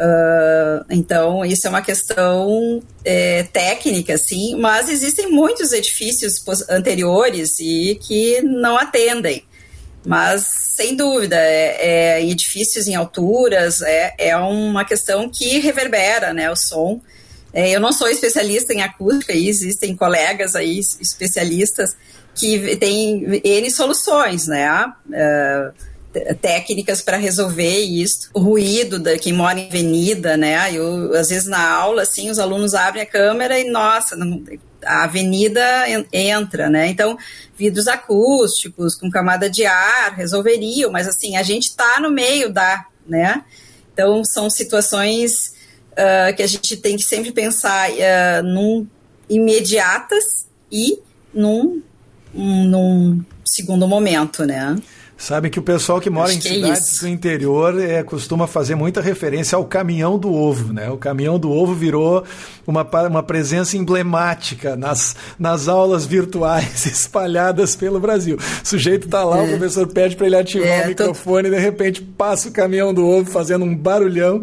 Uh, 0.01 0.83
então, 0.89 1.45
isso 1.45 1.67
é 1.67 1.71
uma 1.71 1.83
questão 1.83 2.83
é, 3.05 3.43
técnica, 3.43 4.17
sim, 4.17 4.57
mas 4.57 4.89
existem 4.89 5.31
muitos 5.31 5.75
edifícios 5.75 6.37
anteriores 6.71 7.61
e 7.61 7.99
que 8.01 8.41
não 8.41 8.79
atendem. 8.79 9.45
Mas, 10.03 10.47
sem 10.75 10.97
dúvida, 10.97 11.37
é, 11.37 12.17
é, 12.17 12.27
edifícios 12.27 12.89
em 12.89 12.95
alturas, 12.95 13.83
é, 13.83 14.15
é 14.17 14.37
uma 14.39 14.87
questão 14.87 15.29
que 15.29 15.59
reverbera 15.59 16.33
né, 16.33 16.51
o 16.51 16.57
som. 16.57 17.03
É, 17.53 17.69
eu 17.69 17.79
não 17.79 17.93
sou 17.93 18.09
especialista 18.09 18.73
em 18.73 18.81
acústica, 18.81 19.35
existem 19.35 19.95
colegas 19.95 20.57
aí 20.57 20.81
especialistas 20.99 21.95
que 22.35 22.75
têm 22.77 23.43
N 23.45 23.71
soluções, 23.71 24.47
né? 24.47 24.91
Uh, 25.09 25.90
técnicas 26.41 27.03
para 27.03 27.17
resolver 27.17 27.81
isso. 27.81 28.31
O 28.35 28.41
ruído 28.41 28.99
da 28.99 29.19
quem 29.19 29.33
mora 29.33 29.59
em 29.59 29.69
avenida, 29.69 30.37
né? 30.37 30.73
Eu, 30.73 31.15
às 31.15 31.29
vezes 31.29 31.47
na 31.47 31.71
aula, 31.71 32.03
assim, 32.03 32.31
os 32.31 32.39
alunos 32.39 32.75
abrem 32.75 33.03
a 33.03 33.07
câmera 33.07 33.59
e, 33.59 33.71
nossa, 33.71 34.17
não, 34.17 34.43
a 34.85 35.05
avenida 35.05 35.63
entra, 36.13 36.69
né? 36.69 36.89
Então, 36.89 37.17
vidros 37.57 37.87
acústicos 37.87 38.95
com 38.95 39.11
camada 39.11 39.49
de 39.49 39.65
ar 39.67 40.15
resolveriam, 40.15 40.91
mas 40.91 41.07
assim, 41.07 41.37
a 41.37 41.43
gente 41.43 41.69
está 41.69 42.01
no 42.01 42.11
meio 42.11 42.53
da, 42.53 42.85
né? 43.07 43.45
Então, 43.93 44.25
são 44.25 44.49
situações 44.51 45.53
uh, 45.93 46.35
que 46.35 46.43
a 46.43 46.47
gente 46.47 46.77
tem 46.77 46.97
que 46.97 47.05
sempre 47.05 47.33
pensar 47.33 47.91
uh, 47.91 48.43
num 48.43 48.87
imediatas 49.29 50.25
e 50.73 50.99
num, 51.33 51.83
num 52.35 53.23
segundo 53.45 53.87
momento, 53.87 54.45
né? 54.45 54.77
Sabe 55.21 55.51
que 55.51 55.59
o 55.59 55.63
pessoal 55.63 56.01
que 56.01 56.09
mora 56.09 56.31
Acho 56.31 56.49
em 56.49 56.51
é 56.51 56.55
cidades 56.55 56.97
é 56.97 57.01
do 57.03 57.09
interior 57.09 57.79
é, 57.79 58.03
costuma 58.03 58.47
fazer 58.47 58.75
muita 58.75 59.03
referência 59.03 59.55
ao 59.55 59.67
caminhão 59.67 60.19
do 60.19 60.33
ovo, 60.33 60.73
né? 60.73 60.89
O 60.89 60.97
caminhão 60.97 61.39
do 61.39 61.51
ovo 61.53 61.75
virou 61.75 62.25
uma, 62.67 62.89
uma 63.07 63.23
presença 63.23 63.77
emblemática 63.77 64.77
nas, 64.77 65.15
nas 65.39 65.69
aulas 65.69 66.07
virtuais 66.07 66.87
espalhadas 66.89 67.77
pelo 67.77 68.01
Brasil. 68.01 68.39
O 68.39 68.67
sujeito 68.67 69.05
está 69.05 69.23
lá, 69.23 69.41
é. 69.41 69.43
o 69.43 69.49
professor 69.59 69.87
pede 69.89 70.17
para 70.17 70.27
ele 70.27 70.37
ativar 70.37 70.67
é, 70.67 70.85
o 70.87 70.89
microfone 70.89 71.51
tô... 71.51 71.55
e 71.55 71.59
de 71.59 71.63
repente 71.63 72.01
passa 72.01 72.49
o 72.49 72.53
caminhão 72.53 72.95
do 72.95 73.07
ovo 73.07 73.31
fazendo 73.31 73.67
um 73.67 73.77
barulhão 73.77 74.43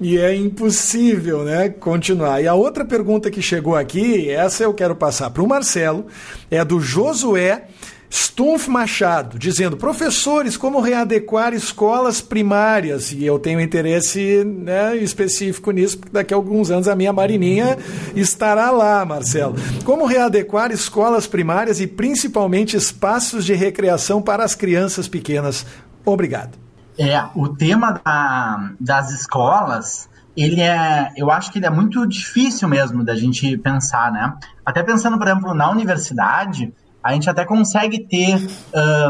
e 0.00 0.18
é 0.18 0.34
impossível, 0.34 1.44
né? 1.44 1.68
Continuar. 1.68 2.42
E 2.42 2.48
a 2.48 2.54
outra 2.54 2.84
pergunta 2.84 3.30
que 3.30 3.40
chegou 3.40 3.76
aqui, 3.76 4.28
essa 4.28 4.64
eu 4.64 4.74
quero 4.74 4.96
passar 4.96 5.30
para 5.30 5.42
o 5.44 5.46
Marcelo, 5.46 6.04
é 6.50 6.64
do 6.64 6.80
Josué. 6.80 7.68
Stumpf 8.10 8.68
Machado, 8.68 9.38
dizendo: 9.38 9.76
professores, 9.76 10.56
como 10.56 10.80
readequar 10.80 11.54
escolas 11.54 12.20
primárias? 12.20 13.12
E 13.12 13.24
eu 13.24 13.38
tenho 13.38 13.60
interesse 13.60 14.44
né, 14.44 14.96
específico 14.96 15.70
nisso, 15.70 15.98
porque 15.98 16.12
daqui 16.12 16.32
a 16.32 16.36
alguns 16.36 16.70
anos 16.70 16.88
a 16.88 16.94
minha 16.94 17.12
Marininha 17.12 17.78
estará 18.14 18.70
lá, 18.70 19.04
Marcelo. 19.04 19.56
Como 19.84 20.06
readequar 20.06 20.70
escolas 20.70 21.26
primárias 21.26 21.80
e 21.80 21.86
principalmente 21.86 22.76
espaços 22.76 23.44
de 23.44 23.54
recreação 23.54 24.22
para 24.22 24.44
as 24.44 24.54
crianças 24.54 25.08
pequenas? 25.08 25.66
Obrigado. 26.04 26.56
É, 26.98 27.22
o 27.34 27.48
tema 27.48 28.00
da, 28.04 28.70
das 28.80 29.10
escolas 29.10 30.08
ele 30.36 30.60
é, 30.60 31.12
eu 31.16 31.30
acho 31.30 31.50
que 31.50 31.58
ele 31.58 31.66
é 31.66 31.70
muito 31.70 32.06
difícil 32.06 32.68
mesmo 32.68 33.02
da 33.02 33.16
gente 33.16 33.56
pensar, 33.56 34.12
né? 34.12 34.34
Até 34.64 34.82
pensando, 34.82 35.16
por 35.16 35.26
exemplo, 35.26 35.54
na 35.54 35.70
universidade, 35.70 36.74
a 37.06 37.12
gente 37.12 37.30
até 37.30 37.44
consegue 37.44 38.00
ter 38.00 38.36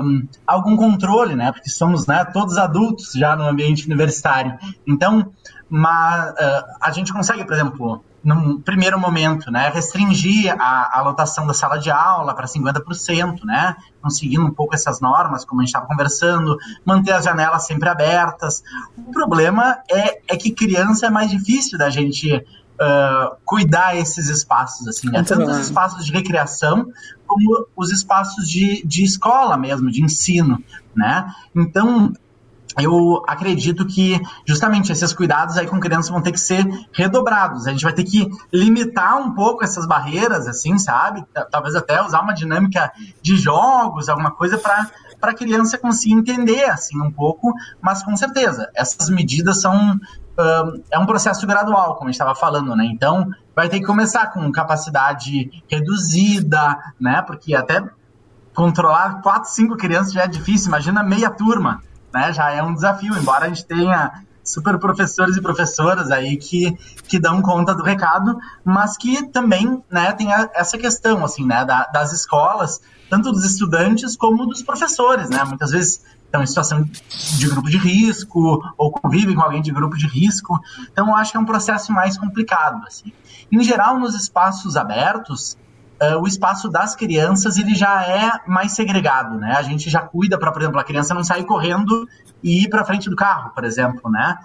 um, 0.02 0.28
algum 0.46 0.76
controle, 0.76 1.34
né? 1.34 1.50
Porque 1.50 1.70
somos 1.70 2.06
né, 2.06 2.24
todos 2.26 2.58
adultos 2.58 3.12
já 3.12 3.34
no 3.34 3.44
ambiente 3.48 3.86
universitário. 3.86 4.58
Então, 4.86 5.32
mas, 5.68 6.30
uh, 6.32 6.64
a 6.80 6.90
gente 6.90 7.12
consegue, 7.12 7.44
por 7.44 7.54
exemplo, 7.54 8.04
num 8.22 8.60
primeiro 8.60 8.98
momento, 8.98 9.50
né, 9.50 9.70
restringir 9.72 10.54
a, 10.58 10.98
a 10.98 11.02
lotação 11.02 11.46
da 11.46 11.54
sala 11.54 11.78
de 11.78 11.90
aula 11.90 12.34
para 12.34 12.46
50%, 12.46 13.44
né, 13.44 13.76
conseguindo 14.02 14.44
um 14.44 14.52
pouco 14.52 14.74
essas 14.74 15.00
normas, 15.00 15.44
como 15.44 15.60
a 15.60 15.64
gente 15.64 15.68
estava 15.68 15.86
conversando, 15.86 16.58
manter 16.84 17.12
as 17.12 17.24
janelas 17.24 17.66
sempre 17.66 17.88
abertas. 17.88 18.62
O 18.96 19.10
problema 19.12 19.78
é, 19.90 20.20
é 20.28 20.36
que 20.36 20.50
criança 20.50 21.06
é 21.06 21.10
mais 21.10 21.30
difícil 21.30 21.78
da 21.78 21.88
gente 21.88 22.44
uh, 22.80 23.36
cuidar 23.44 23.96
esses 23.96 24.28
espaços, 24.28 24.86
assim, 24.88 25.08
né? 25.10 25.22
Tanto 25.22 25.50
os 25.50 25.58
espaços 25.58 26.04
de 26.04 26.12
recreação 26.12 26.88
como 27.26 27.66
os 27.76 27.90
espaços 27.90 28.48
de, 28.48 28.82
de 28.86 29.04
escola 29.04 29.56
mesmo, 29.56 29.90
de 29.90 30.02
ensino, 30.02 30.62
né? 30.94 31.32
Então, 31.54 32.12
eu 32.78 33.22
acredito 33.26 33.86
que 33.86 34.20
justamente 34.44 34.92
esses 34.92 35.12
cuidados 35.12 35.56
aí 35.56 35.66
com 35.66 35.80
crianças 35.80 36.10
vão 36.10 36.20
ter 36.20 36.32
que 36.32 36.40
ser 36.40 36.64
redobrados. 36.92 37.66
A 37.66 37.70
gente 37.70 37.84
vai 37.84 37.92
ter 37.92 38.04
que 38.04 38.28
limitar 38.52 39.16
um 39.16 39.32
pouco 39.32 39.64
essas 39.64 39.86
barreiras, 39.86 40.46
assim, 40.46 40.78
sabe? 40.78 41.24
Talvez 41.50 41.74
até 41.74 42.02
usar 42.02 42.20
uma 42.20 42.34
dinâmica 42.34 42.92
de 43.22 43.36
jogos, 43.36 44.08
alguma 44.08 44.30
coisa 44.30 44.58
para 44.58 44.90
para 45.18 45.30
a 45.30 45.34
criança 45.34 45.78
conseguir 45.78 46.14
entender 46.14 46.64
assim 46.64 47.00
um 47.00 47.10
pouco, 47.10 47.52
mas 47.80 48.02
com 48.02 48.14
certeza 48.16 48.70
essas 48.74 49.08
medidas 49.08 49.62
são 49.62 49.98
um, 50.38 50.82
é 50.90 50.98
um 50.98 51.06
processo 51.06 51.46
gradual, 51.46 51.94
como 51.94 52.08
a 52.08 52.12
gente 52.12 52.20
estava 52.20 52.34
falando, 52.34 52.74
né? 52.76 52.84
Então 52.84 53.30
vai 53.54 53.68
ter 53.68 53.80
que 53.80 53.86
começar 53.86 54.26
com 54.28 54.50
capacidade 54.52 55.50
reduzida, 55.68 56.78
né? 57.00 57.22
Porque 57.22 57.54
até 57.54 57.82
controlar 58.54 59.20
quatro, 59.22 59.50
cinco 59.50 59.76
crianças 59.76 60.12
já 60.12 60.22
é 60.24 60.28
difícil. 60.28 60.68
Imagina 60.68 61.02
meia 61.02 61.30
turma, 61.30 61.82
né? 62.12 62.32
Já 62.32 62.50
é 62.50 62.62
um 62.62 62.74
desafio. 62.74 63.16
Embora 63.16 63.46
a 63.46 63.48
gente 63.48 63.64
tenha 63.64 64.22
super 64.46 64.78
professores 64.78 65.36
e 65.36 65.42
professoras 65.42 66.10
aí 66.10 66.36
que, 66.36 66.72
que 67.08 67.18
dão 67.18 67.42
conta 67.42 67.74
do 67.74 67.82
recado, 67.82 68.38
mas 68.64 68.96
que 68.96 69.26
também, 69.28 69.82
né, 69.90 70.12
tem 70.12 70.32
a, 70.32 70.48
essa 70.54 70.78
questão, 70.78 71.24
assim, 71.24 71.44
né, 71.44 71.64
da, 71.64 71.84
das 71.86 72.12
escolas, 72.12 72.80
tanto 73.10 73.32
dos 73.32 73.44
estudantes 73.44 74.16
como 74.16 74.46
dos 74.46 74.62
professores, 74.62 75.28
né, 75.28 75.42
muitas 75.44 75.72
vezes 75.72 76.00
estão 76.26 76.42
em 76.42 76.46
situação 76.46 76.82
de 76.82 77.48
grupo 77.48 77.70
de 77.70 77.78
risco 77.78 78.60
ou 78.76 78.90
convivem 78.90 79.34
com 79.34 79.42
alguém 79.42 79.62
de 79.62 79.70
grupo 79.70 79.96
de 79.96 80.06
risco, 80.06 80.60
então 80.92 81.08
eu 81.08 81.16
acho 81.16 81.32
que 81.32 81.38
é 81.38 81.40
um 81.40 81.46
processo 81.46 81.92
mais 81.92 82.18
complicado, 82.18 82.82
assim. 82.86 83.12
Em 83.50 83.62
geral, 83.62 83.98
nos 83.98 84.14
espaços 84.14 84.76
abertos, 84.76 85.56
Uh, 85.98 86.20
o 86.20 86.26
espaço 86.26 86.68
das 86.68 86.94
crianças 86.94 87.56
ele 87.56 87.74
já 87.74 88.02
é 88.02 88.30
mais 88.46 88.72
segregado, 88.72 89.38
né? 89.38 89.54
A 89.56 89.62
gente 89.62 89.88
já 89.88 90.02
cuida 90.02 90.38
para, 90.38 90.52
por 90.52 90.60
exemplo, 90.60 90.78
a 90.78 90.84
criança 90.84 91.14
não 91.14 91.24
sair 91.24 91.44
correndo 91.44 92.06
e 92.42 92.64
ir 92.64 92.68
para 92.68 92.84
frente 92.84 93.08
do 93.08 93.16
carro, 93.16 93.50
por 93.54 93.64
exemplo, 93.64 94.10
né? 94.10 94.36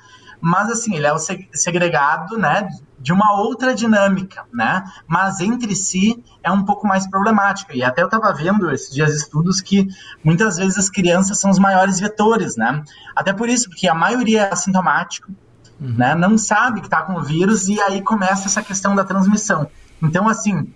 Mas 0.41 0.69
assim, 0.69 0.95
ele 0.95 1.05
é 1.05 1.13
o 1.13 1.19
segregado, 1.53 2.37
né, 2.37 2.67
de 3.01 3.11
uma 3.11 3.33
outra 3.39 3.73
dinâmica, 3.73 4.43
né? 4.53 4.83
Mas 5.07 5.39
entre 5.39 5.75
si 5.75 6.23
é 6.43 6.51
um 6.51 6.63
pouco 6.63 6.87
mais 6.87 7.07
problemática. 7.07 7.75
E 7.75 7.83
até 7.83 8.01
eu 8.01 8.05
estava 8.05 8.31
vendo 8.33 8.71
esses 8.71 8.93
dias 8.93 9.13
estudos 9.15 9.59
que 9.59 9.87
muitas 10.23 10.57
vezes 10.57 10.77
as 10.77 10.89
crianças 10.89 11.39
são 11.39 11.49
os 11.49 11.59
maiores 11.59 11.99
vetores, 11.99 12.55
né? 12.55 12.83
Até 13.15 13.33
por 13.33 13.49
isso, 13.49 13.69
porque 13.69 13.87
a 13.87 13.95
maioria 13.95 14.43
é 14.43 14.53
assintomático, 14.53 15.31
uhum. 15.79 15.95
né? 15.97 16.13
Não 16.15 16.37
sabe 16.37 16.81
que 16.81 16.87
está 16.87 17.01
com 17.01 17.13
o 17.13 17.23
vírus 17.23 17.67
e 17.67 17.79
aí 17.81 18.01
começa 18.01 18.47
essa 18.47 18.61
questão 18.61 18.95
da 18.95 19.03
transmissão. 19.03 19.67
Então, 20.01 20.27
assim, 20.27 20.71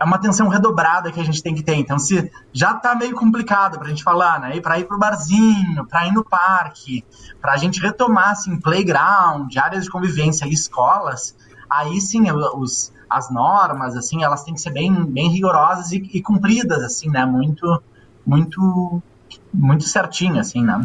é 0.00 0.04
uma 0.04 0.16
atenção 0.16 0.48
redobrada 0.48 1.12
que 1.12 1.20
a 1.20 1.24
gente 1.24 1.42
tem 1.42 1.54
que 1.54 1.62
ter. 1.62 1.74
Então, 1.74 1.98
se 1.98 2.32
já 2.54 2.72
está 2.72 2.94
meio 2.94 3.14
complicado 3.14 3.78
para 3.78 3.86
a 3.86 3.90
gente 3.90 4.02
falar, 4.02 4.40
né? 4.40 4.58
Para 4.58 4.78
ir 4.78 4.86
para 4.86 4.96
o 4.96 4.98
barzinho, 4.98 5.84
para 5.84 6.06
ir 6.06 6.12
no 6.12 6.24
parque, 6.24 7.04
para 7.38 7.52
a 7.52 7.56
gente 7.58 7.82
retomar, 7.82 8.30
assim, 8.30 8.58
playground, 8.58 9.54
áreas 9.58 9.84
de 9.84 9.90
convivência 9.90 10.46
e 10.46 10.52
escolas, 10.52 11.36
aí 11.68 12.00
sim 12.00 12.30
os, 12.32 12.90
as 13.10 13.30
normas, 13.30 13.94
assim, 13.94 14.24
elas 14.24 14.42
têm 14.42 14.54
que 14.54 14.60
ser 14.62 14.70
bem, 14.70 15.04
bem 15.04 15.28
rigorosas 15.28 15.92
e, 15.92 15.96
e 16.14 16.22
cumpridas, 16.22 16.82
assim, 16.82 17.10
né? 17.10 17.26
Muito, 17.26 17.82
muito, 18.24 19.02
muito 19.52 19.84
certinho, 19.84 20.40
assim, 20.40 20.64
né? 20.64 20.82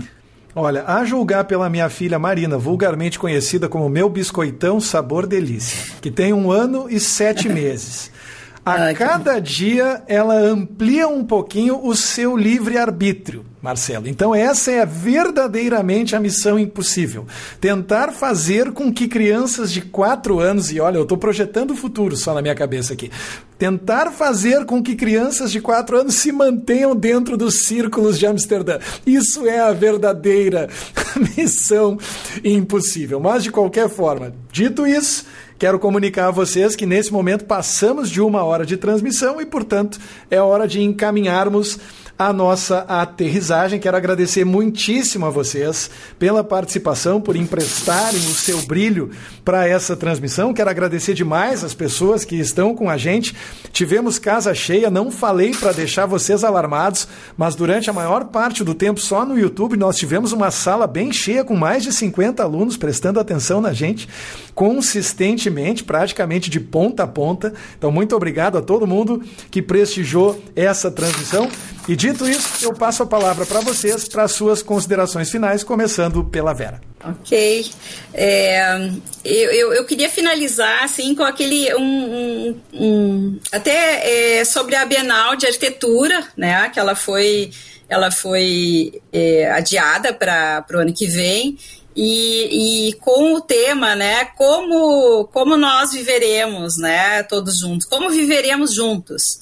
Olha, 0.53 0.83
a 0.87 1.05
julgar 1.05 1.45
pela 1.45 1.69
minha 1.69 1.89
filha 1.89 2.19
Marina, 2.19 2.57
vulgarmente 2.57 3.17
conhecida 3.17 3.69
como 3.69 3.87
meu 3.87 4.09
biscoitão 4.09 4.81
sabor 4.81 5.25
delícia, 5.25 5.95
que 6.01 6.11
tem 6.11 6.33
um 6.33 6.51
ano 6.51 6.87
e 6.89 6.99
sete 6.99 7.47
meses. 7.47 8.11
A 8.65 8.95
cada 8.95 9.37
dia 9.37 10.01
ela 10.07 10.33
amplia 10.33 11.07
um 11.07 11.23
pouquinho 11.23 11.85
o 11.85 11.95
seu 11.95 12.35
livre-arbítrio. 12.35 13.45
Marcelo. 13.61 14.07
Então, 14.07 14.33
essa 14.33 14.71
é 14.71 14.85
verdadeiramente 14.85 16.15
a 16.15 16.19
missão 16.19 16.57
impossível. 16.59 17.25
Tentar 17.59 18.11
fazer 18.11 18.71
com 18.71 18.93
que 18.93 19.07
crianças 19.07 19.71
de 19.71 19.81
4 19.81 20.39
anos, 20.39 20.71
e 20.71 20.79
olha, 20.79 20.97
eu 20.97 21.03
estou 21.03 21.17
projetando 21.17 21.71
o 21.71 21.75
futuro 21.75 22.15
só 22.15 22.35
na 22.35 22.43
minha 22.43 22.53
cabeça 22.53 22.93
aqui, 22.93 23.11
tentar 23.57 24.11
fazer 24.11 24.65
com 24.65 24.83
que 24.83 24.95
crianças 24.95 25.51
de 25.51 25.59
4 25.59 26.01
anos 26.01 26.13
se 26.13 26.31
mantenham 26.31 26.95
dentro 26.95 27.35
dos 27.35 27.65
círculos 27.65 28.19
de 28.19 28.27
Amsterdã. 28.27 28.77
Isso 29.05 29.47
é 29.47 29.59
a 29.59 29.73
verdadeira 29.73 30.69
missão 31.35 31.97
impossível. 32.43 33.19
Mas, 33.19 33.43
de 33.43 33.51
qualquer 33.51 33.89
forma, 33.89 34.31
dito 34.51 34.85
isso. 34.85 35.25
Quero 35.57 35.79
comunicar 35.79 36.27
a 36.27 36.31
vocês 36.31 36.75
que 36.75 36.85
nesse 36.85 37.13
momento 37.13 37.45
passamos 37.45 38.09
de 38.09 38.19
uma 38.19 38.43
hora 38.43 38.65
de 38.65 38.75
transmissão 38.75 39.39
e, 39.39 39.45
portanto, 39.45 39.97
é 40.29 40.41
hora 40.41 40.67
de 40.67 40.81
encaminharmos 40.81 41.79
a 42.17 42.31
nossa 42.31 42.79
aterrissagem. 42.87 43.79
Quero 43.79 43.97
agradecer 43.97 44.45
muitíssimo 44.45 45.25
a 45.25 45.29
vocês 45.29 45.89
pela 46.17 46.43
participação, 46.43 47.19
por 47.19 47.35
emprestarem 47.35 48.19
o 48.19 48.33
seu 48.33 48.61
brilho 48.61 49.11
para 49.43 49.67
essa 49.67 49.95
transmissão. 49.95 50.53
Quero 50.53 50.69
agradecer 50.69 51.13
demais 51.13 51.63
as 51.63 51.73
pessoas 51.73 52.23
que 52.23 52.35
estão 52.35 52.73
com 52.73 52.89
a 52.89 52.97
gente. 52.97 53.35
Tivemos 53.71 54.17
casa 54.17 54.53
cheia, 54.53 54.89
não 54.89 55.11
falei 55.11 55.51
para 55.51 55.71
deixar 55.71 56.05
vocês 56.05 56.43
alarmados, 56.43 57.07
mas 57.37 57.55
durante 57.55 57.89
a 57.89 57.93
maior 57.93 58.25
parte 58.25 58.63
do 58.63 58.73
tempo 58.73 58.99
só 58.99 59.25
no 59.25 59.37
YouTube 59.37 59.77
nós 59.77 59.97
tivemos 59.97 60.31
uma 60.31 60.51
sala 60.51 60.87
bem 60.87 61.11
cheia 61.11 61.43
com 61.43 61.55
mais 61.55 61.83
de 61.83 61.91
50 61.91 62.41
alunos 62.41 62.77
prestando 62.77 63.19
atenção 63.19 63.59
na 63.59 63.73
gente 63.73 64.07
consistentemente, 64.55 65.83
praticamente 65.83 66.49
de 66.49 66.61
ponta 66.61 67.03
a 67.03 67.07
ponta. 67.07 67.53
Então, 67.77 67.91
muito 67.91 68.15
obrigado 68.15 68.57
a 68.57 68.61
todo 68.61 68.87
mundo 68.87 69.21
que 69.51 69.61
prestigiou 69.61 70.41
essa 70.55 70.89
transmissão. 70.89 71.49
E 71.87 71.95
dito 71.95 72.27
isso, 72.27 72.65
eu 72.65 72.73
passo 72.73 73.03
a 73.03 73.05
palavra 73.05 73.45
para 73.45 73.59
vocês, 73.59 74.07
para 74.07 74.23
as 74.23 74.31
suas 74.31 74.63
considerações 74.63 75.29
finais, 75.29 75.63
começando 75.63 76.23
pela 76.23 76.53
Vera. 76.53 76.81
Ok. 77.03 77.71
É, 78.13 78.89
eu, 79.23 79.51
eu, 79.51 79.73
eu, 79.73 79.85
queria 79.85 80.09
finalizar 80.09 80.83
assim 80.83 81.13
com 81.13 81.23
aquele 81.23 81.73
um, 81.75 81.81
um, 81.83 82.61
um 82.73 83.39
até 83.51 84.39
é, 84.39 84.45
sobre 84.45 84.75
a 84.75 84.85
Bienal 84.85 85.35
de 85.35 85.45
Arquitetura, 85.45 86.27
né? 86.35 86.67
Que 86.69 86.79
ela 86.79 86.95
foi 86.95 87.51
ela 87.87 88.09
foi 88.09 89.01
é, 89.13 89.51
adiada 89.51 90.11
para 90.11 90.65
o 90.73 90.77
ano 90.77 90.93
que 90.93 91.05
vem 91.05 91.57
e, 91.95 92.89
e, 92.89 92.93
com 92.93 93.35
o 93.35 93.41
tema, 93.41 93.95
né, 93.95 94.25
como, 94.35 95.25
como 95.31 95.55
nós 95.55 95.93
viveremos, 95.93 96.77
né, 96.77 97.23
todos 97.23 97.59
juntos, 97.59 97.87
como 97.87 98.09
viveremos 98.09 98.73
juntos. 98.73 99.39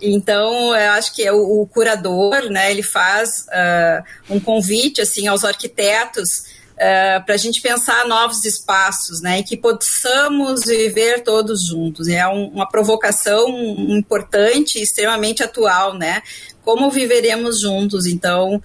Então, 0.00 0.74
eu 0.74 0.90
acho 0.92 1.14
que 1.14 1.22
é 1.22 1.32
o, 1.32 1.62
o 1.62 1.66
curador, 1.66 2.50
né, 2.50 2.70
ele 2.70 2.82
faz 2.82 3.46
uh, 3.48 4.34
um 4.34 4.38
convite, 4.38 5.00
assim, 5.00 5.26
aos 5.26 5.42
arquitetos 5.42 6.28
uh, 6.74 7.24
para 7.24 7.34
a 7.34 7.38
gente 7.38 7.62
pensar 7.62 8.06
novos 8.06 8.44
espaços, 8.44 9.22
né, 9.22 9.38
e 9.38 9.42
que 9.42 9.56
possamos 9.56 10.64
viver 10.66 11.22
todos 11.22 11.66
juntos. 11.66 12.08
É 12.08 12.26
um, 12.28 12.48
uma 12.48 12.68
provocação 12.68 13.48
importante, 13.88 14.80
extremamente 14.80 15.42
atual, 15.42 15.94
né, 15.94 16.22
como 16.62 16.90
viveremos 16.90 17.60
juntos. 17.60 18.04
Então, 18.04 18.62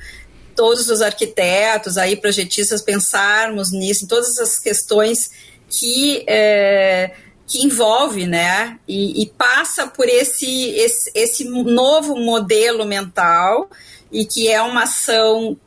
todos 0.56 0.90
os 0.90 1.02
arquitetos, 1.02 1.98
aí 1.98 2.16
projetistas 2.16 2.82
pensarmos 2.82 3.72
nisso, 3.72 4.04
em 4.04 4.08
todas 4.08 4.38
as 4.38 4.60
questões 4.60 5.32
que 5.70 6.26
é, 6.28 7.12
que 7.52 7.66
envolve, 7.66 8.26
né, 8.26 8.80
e, 8.88 9.22
e 9.22 9.26
passa 9.26 9.86
por 9.86 10.08
esse, 10.08 10.70
esse, 10.70 11.12
esse 11.14 11.44
novo 11.44 12.16
modelo 12.16 12.86
mental 12.86 13.70
e 14.10 14.26
que 14.26 14.50
é 14.50 14.62
uma 14.62 14.84
ação 14.84 15.58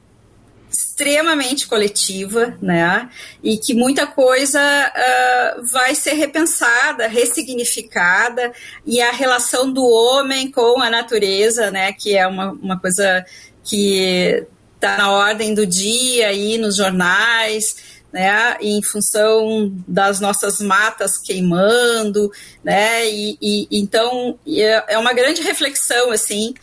extremamente 0.71 1.69
coletiva, 1.69 2.59
né? 2.61 3.09
E 3.43 3.57
que 3.57 3.73
muita 3.75 4.09
coisa 4.09 4.61
uh, 4.61 5.63
vai 5.73 5.95
ser 5.95 6.15
repensada, 6.15 7.07
ressignificada, 7.07 8.53
e 8.85 9.01
a 9.01 9.13
relação 9.13 9.73
do 9.73 9.85
homem 9.85 10.51
com 10.51 10.83
a 10.83 10.91
natureza, 10.91 11.71
né? 11.71 11.93
Que 11.93 12.17
é 12.17 12.27
uma, 12.27 12.51
uma 12.53 12.81
coisa 12.81 13.25
que 13.63 14.45
está 14.75 14.97
na 14.99 15.13
ordem 15.13 15.55
do 15.55 15.65
dia 15.65 16.29
aí 16.29 16.59
nos 16.59 16.77
jornais, 16.77 17.77
né, 18.15 18.57
em 18.61 18.81
função 18.81 19.73
das 19.89 20.21
nossas 20.21 20.61
matas 20.61 21.19
queimando, 21.19 22.31
né, 22.63 23.11
e, 23.11 23.37
e 23.43 23.69
então 23.73 24.39
é, 24.47 24.95
é 24.95 24.99
uma 24.99 25.13
grande 25.13 25.43
reflexão 25.43 26.13
assim 26.13 26.55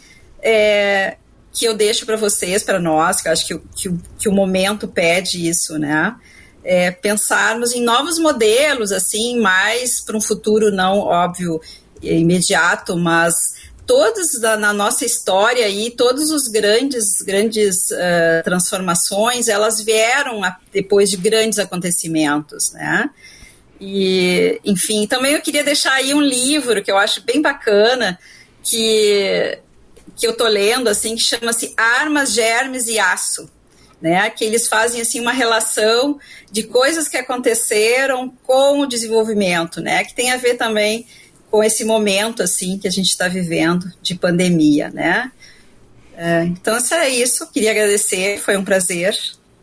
é, 0.42 1.18
que 1.52 1.66
eu 1.66 1.74
deixo 1.74 2.06
para 2.06 2.16
vocês, 2.16 2.64
para 2.64 2.80
nós, 2.80 3.20
que 3.20 3.28
eu 3.28 3.34
acho 3.34 3.46
que, 3.46 3.60
que, 3.76 3.94
que, 4.18 4.30
o 4.30 4.32
momento 4.32 4.88
pede 4.88 5.46
isso, 5.46 5.78
né, 5.78 6.16
é, 6.64 6.90
pensarmos 6.90 7.74
em 7.74 7.84
novos 7.84 8.18
modelos 8.18 8.94
assim, 8.94 9.38
mais 9.38 10.02
para 10.06 10.16
um 10.16 10.22
futuro 10.22 10.72
não 10.72 11.00
óbvio 11.00 11.60
imediato, 12.02 12.96
mas 12.96 13.56
todos 13.86 14.40
da, 14.40 14.58
na 14.58 14.74
nossa 14.74 15.06
história 15.06 15.66
aí, 15.66 15.92
todos 15.92 16.32
os 16.32 16.48
grandes, 16.48 17.22
grandes 17.22 17.92
uh, 17.92 18.44
transformações, 18.44 19.48
elas 19.48 19.82
vieram 19.82 20.44
a, 20.44 20.58
depois 20.72 21.10
de 21.10 21.18
grandes 21.18 21.60
acontecimentos, 21.60 22.72
né? 22.72 23.10
E, 23.80 24.62
enfim, 24.64 25.08
também 25.08 25.34
eu 25.34 25.42
queria 25.42 25.64
deixar 25.64 25.94
aí 25.94 26.14
um 26.14 26.22
livro 26.22 26.84
que 26.84 26.92
eu 26.92 26.98
acho 26.98 27.24
bem 27.24 27.42
bacana, 27.42 28.20
que, 28.64 29.58
que 30.16 30.28
eu 30.28 30.38
tô 30.38 30.48
lendo, 30.48 30.88
assim, 30.88 31.16
que 31.16 31.22
chama-se 31.22 31.74
Armas, 31.76 32.32
Germes 32.32 32.88
e 32.88 33.00
Aço, 33.00 33.50
né? 34.00 34.30
Que 34.30 34.46
eles 34.46 34.68
fazem, 34.68 35.02
assim, 35.02 35.20
uma 35.20 35.32
relação 35.32 36.20
de 36.52 36.64
coisas 36.64 37.08
que 37.08 37.18
aconteceram 37.18 38.32
com 38.46 38.82
o 38.82 38.86
desenvolvimento, 38.86 39.82
né? 39.82 40.04
Que 40.04 40.14
tem 40.14 40.32
a 40.32 40.38
ver 40.38 40.56
também 40.58 41.08
com 41.52 41.62
esse 41.62 41.84
momento 41.84 42.42
assim 42.42 42.80
que 42.80 42.88
a 42.88 42.92
gente 42.92 43.10
está 43.10 43.28
vivendo 43.28 43.92
de 44.02 44.16
pandemia, 44.16 44.90
né? 44.90 45.32
É, 46.16 46.46
então, 46.46 46.76
é 46.96 47.10
isso. 47.10 47.52
Queria 47.52 47.72
agradecer, 47.72 48.40
foi 48.40 48.56
um 48.56 48.64
prazer 48.64 49.18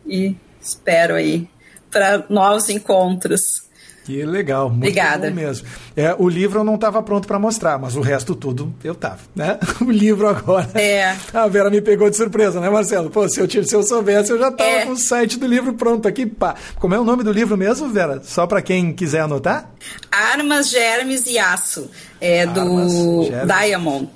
e 0.05 0.35
espero 0.61 1.15
aí 1.15 1.49
para 1.89 2.25
novos 2.29 2.69
encontros. 2.69 3.63
Que 4.09 4.25
legal, 4.25 4.71
muito 4.71 4.77
Obrigada. 4.77 5.29
bom 5.29 5.35
mesmo. 5.35 5.67
É, 5.95 6.15
o 6.17 6.27
livro 6.27 6.61
eu 6.61 6.63
não 6.63 6.73
estava 6.73 7.03
pronto 7.03 7.27
para 7.27 7.37
mostrar, 7.37 7.77
mas 7.77 7.95
o 7.95 8.01
resto 8.01 8.33
tudo 8.33 8.73
eu 8.83 8.95
tava, 8.95 9.19
né? 9.35 9.59
O 9.85 9.91
livro 9.91 10.27
agora. 10.27 10.67
É. 10.73 11.15
A 11.31 11.47
Vera 11.47 11.69
me 11.69 11.79
pegou 11.79 12.09
de 12.09 12.17
surpresa, 12.17 12.59
né, 12.59 12.71
Marcelo? 12.71 13.11
Pô, 13.11 13.29
se 13.29 13.39
eu, 13.39 13.47
se 13.47 13.75
eu 13.75 13.83
soubesse, 13.83 14.31
eu 14.31 14.39
já 14.39 14.51
tava 14.51 14.67
é. 14.67 14.85
com 14.87 14.93
o 14.93 14.97
site 14.97 15.37
do 15.37 15.45
livro 15.45 15.73
pronto 15.73 16.07
aqui, 16.07 16.25
pá. 16.25 16.55
Como 16.79 16.95
é 16.95 16.99
o 16.99 17.03
nome 17.03 17.23
do 17.23 17.31
livro 17.31 17.55
mesmo, 17.55 17.87
Vera? 17.89 18.19
Só 18.23 18.47
para 18.47 18.63
quem 18.63 18.91
quiser 18.93 19.21
anotar? 19.21 19.69
Armas, 20.11 20.71
Germes 20.71 21.27
e 21.27 21.37
Aço, 21.37 21.87
é 22.19 22.45
Armas, 22.45 22.91
do 22.91 23.23
Germes. 23.25 23.47
Diamond. 23.47 24.09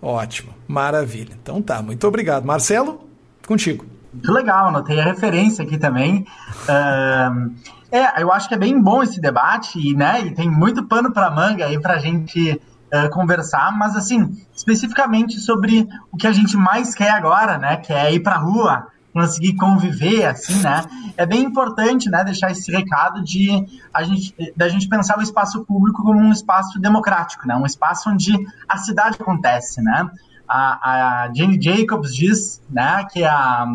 Ótimo, 0.00 0.54
maravilha. 0.66 1.36
Então 1.42 1.60
tá, 1.60 1.82
muito 1.82 2.06
obrigado. 2.06 2.46
Marcelo, 2.46 3.06
contigo. 3.46 3.84
Muito 4.16 4.32
legal, 4.32 4.68
anotei 4.68 4.98
a 4.98 5.04
referência 5.04 5.62
aqui 5.62 5.76
também. 5.76 6.26
Uh, 6.62 7.54
é, 7.92 8.22
eu 8.22 8.32
acho 8.32 8.48
que 8.48 8.54
é 8.54 8.58
bem 8.58 8.80
bom 8.80 9.02
esse 9.02 9.20
debate, 9.20 9.94
né, 9.94 10.22
e 10.22 10.34
tem 10.34 10.50
muito 10.50 10.84
pano 10.84 11.12
para 11.12 11.30
manga 11.30 11.66
aí 11.66 11.78
para 11.78 11.94
a 11.94 11.98
gente 11.98 12.60
uh, 12.92 13.10
conversar, 13.10 13.76
mas 13.76 13.94
assim, 13.94 14.42
especificamente 14.54 15.38
sobre 15.38 15.86
o 16.10 16.16
que 16.16 16.26
a 16.26 16.32
gente 16.32 16.56
mais 16.56 16.94
quer 16.94 17.10
agora, 17.10 17.58
né, 17.58 17.76
que 17.76 17.92
é 17.92 18.12
ir 18.12 18.20
para 18.20 18.38
rua, 18.38 18.86
conseguir 19.12 19.54
conviver, 19.54 20.24
assim, 20.24 20.60
né, 20.62 20.82
é 21.14 21.26
bem 21.26 21.42
importante, 21.42 22.08
né, 22.08 22.24
deixar 22.24 22.50
esse 22.50 22.72
recado 22.72 23.22
de 23.22 23.64
a 23.92 24.02
gente, 24.02 24.34
da 24.56 24.66
gente 24.66 24.88
pensar 24.88 25.18
o 25.18 25.22
espaço 25.22 25.62
público 25.66 26.02
como 26.02 26.18
um 26.18 26.32
espaço 26.32 26.80
democrático, 26.80 27.46
né, 27.46 27.54
um 27.54 27.66
espaço 27.66 28.08
onde 28.08 28.32
a 28.66 28.78
cidade 28.78 29.18
acontece, 29.20 29.82
né, 29.82 30.10
a, 30.48 31.24
a 31.24 31.34
Jane 31.34 31.60
Jacobs 31.60 32.14
diz, 32.14 32.62
né, 32.70 33.06
que 33.12 33.24
a 33.24 33.66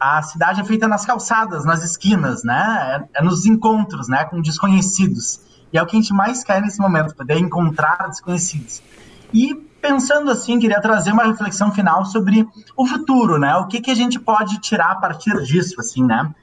a 0.00 0.22
cidade 0.22 0.60
é 0.60 0.64
feita 0.64 0.88
nas 0.88 1.04
calçadas, 1.04 1.64
nas 1.64 1.84
esquinas, 1.84 2.42
né? 2.42 3.06
É, 3.14 3.20
é, 3.20 3.22
nos 3.22 3.44
encontros, 3.44 4.08
né? 4.08 4.24
Com 4.24 4.40
desconhecidos. 4.40 5.40
E 5.72 5.78
é 5.78 5.82
o 5.82 5.86
que 5.86 5.96
a 5.96 6.00
gente 6.00 6.14
mais 6.14 6.42
quer 6.42 6.62
nesse 6.62 6.80
momento, 6.80 7.14
poder 7.14 7.38
encontrar 7.38 8.08
desconhecidos. 8.08 8.82
E 9.32 9.54
pensando 9.80 10.30
assim, 10.30 10.58
queria 10.58 10.80
trazer 10.80 11.12
uma 11.12 11.24
reflexão 11.24 11.70
final 11.72 12.04
sobre 12.04 12.46
o 12.76 12.86
futuro, 12.86 13.38
né? 13.38 13.54
O 13.56 13.66
que, 13.66 13.80
que 13.80 13.90
a 13.90 13.94
gente 13.94 14.18
pode 14.18 14.58
tirar 14.60 14.92
a 14.92 14.96
partir 14.96 15.42
disso, 15.42 15.78
assim, 15.78 16.04
né? 16.04 16.34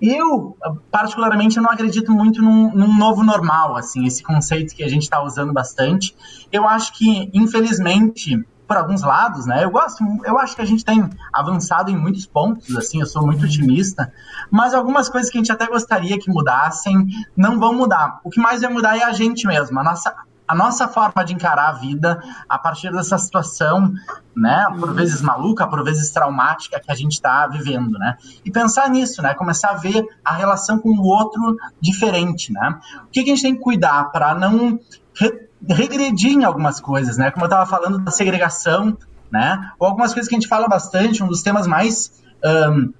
Eu, 0.00 0.56
particularmente, 0.90 1.60
não 1.60 1.70
acredito 1.70 2.10
muito 2.10 2.42
num, 2.42 2.74
num, 2.74 2.92
novo 2.92 3.22
normal, 3.22 3.76
assim, 3.76 4.04
esse 4.04 4.20
conceito 4.20 4.74
que 4.74 4.82
a 4.82 4.88
gente 4.88 5.02
está 5.02 5.22
usando 5.22 5.52
bastante. 5.52 6.16
Eu 6.50 6.66
acho 6.66 6.92
que, 6.94 7.30
infelizmente, 7.32 8.44
por 8.72 8.78
alguns 8.78 9.02
lados, 9.02 9.44
né? 9.44 9.62
Eu 9.64 9.70
gosto, 9.70 10.02
eu 10.24 10.38
acho 10.38 10.56
que 10.56 10.62
a 10.62 10.64
gente 10.64 10.82
tem 10.82 11.06
avançado 11.30 11.90
em 11.90 11.96
muitos 11.96 12.24
pontos, 12.24 12.74
assim, 12.74 13.00
eu 13.00 13.06
sou 13.06 13.22
muito 13.22 13.44
otimista, 13.44 14.10
mas 14.50 14.72
algumas 14.72 15.10
coisas 15.10 15.30
que 15.30 15.36
a 15.36 15.40
gente 15.40 15.52
até 15.52 15.66
gostaria 15.66 16.18
que 16.18 16.30
mudassem 16.30 17.06
não 17.36 17.60
vão 17.60 17.74
mudar. 17.74 18.18
O 18.24 18.30
que 18.30 18.40
mais 18.40 18.62
vai 18.62 18.72
mudar 18.72 18.96
é 18.96 19.04
a 19.04 19.12
gente 19.12 19.46
mesmo, 19.46 19.78
a 19.78 19.84
nossa 19.84 20.14
a 20.48 20.54
nossa 20.54 20.88
forma 20.88 21.24
de 21.24 21.32
encarar 21.32 21.68
a 21.68 21.72
vida 21.72 22.20
a 22.48 22.58
partir 22.58 22.92
dessa 22.92 23.16
situação, 23.16 23.92
né, 24.36 24.66
por 24.78 24.92
vezes 24.92 25.22
maluca, 25.22 25.66
por 25.66 25.82
vezes 25.82 26.10
traumática 26.10 26.80
que 26.80 26.90
a 26.90 26.94
gente 26.94 27.12
está 27.12 27.46
vivendo, 27.46 27.98
né? 27.98 28.18
E 28.44 28.50
pensar 28.50 28.90
nisso, 28.90 29.22
né? 29.22 29.32
Começar 29.34 29.70
a 29.70 29.76
ver 29.76 30.04
a 30.22 30.34
relação 30.34 30.78
com 30.78 30.90
o 30.90 31.04
outro 31.04 31.56
diferente, 31.80 32.52
né? 32.52 32.78
O 33.04 33.10
que, 33.10 33.22
que 33.22 33.30
a 33.30 33.34
gente 33.34 33.42
tem 33.42 33.54
que 33.54 33.62
cuidar 33.62 34.10
para 34.10 34.34
não 34.34 34.78
re 35.14 35.51
regredir 35.68 36.32
em 36.32 36.44
algumas 36.44 36.80
coisas, 36.80 37.16
né? 37.16 37.30
Como 37.30 37.44
eu 37.44 37.48
estava 37.48 37.66
falando 37.66 37.98
da 37.98 38.10
segregação, 38.10 38.96
né? 39.30 39.70
Ou 39.78 39.86
algumas 39.86 40.12
coisas 40.12 40.28
que 40.28 40.34
a 40.34 40.38
gente 40.38 40.48
fala 40.48 40.68
bastante, 40.68 41.22
um 41.22 41.28
dos 41.28 41.42
temas 41.42 41.66
mais 41.66 42.12
um, 42.44 42.92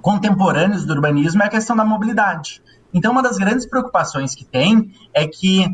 contemporâneos 0.00 0.84
do 0.84 0.92
urbanismo 0.92 1.42
é 1.42 1.46
a 1.46 1.50
questão 1.50 1.76
da 1.76 1.84
mobilidade. 1.84 2.62
Então, 2.92 3.12
uma 3.12 3.22
das 3.22 3.36
grandes 3.36 3.66
preocupações 3.66 4.34
que 4.34 4.44
tem 4.44 4.92
é 5.12 5.26
que 5.26 5.66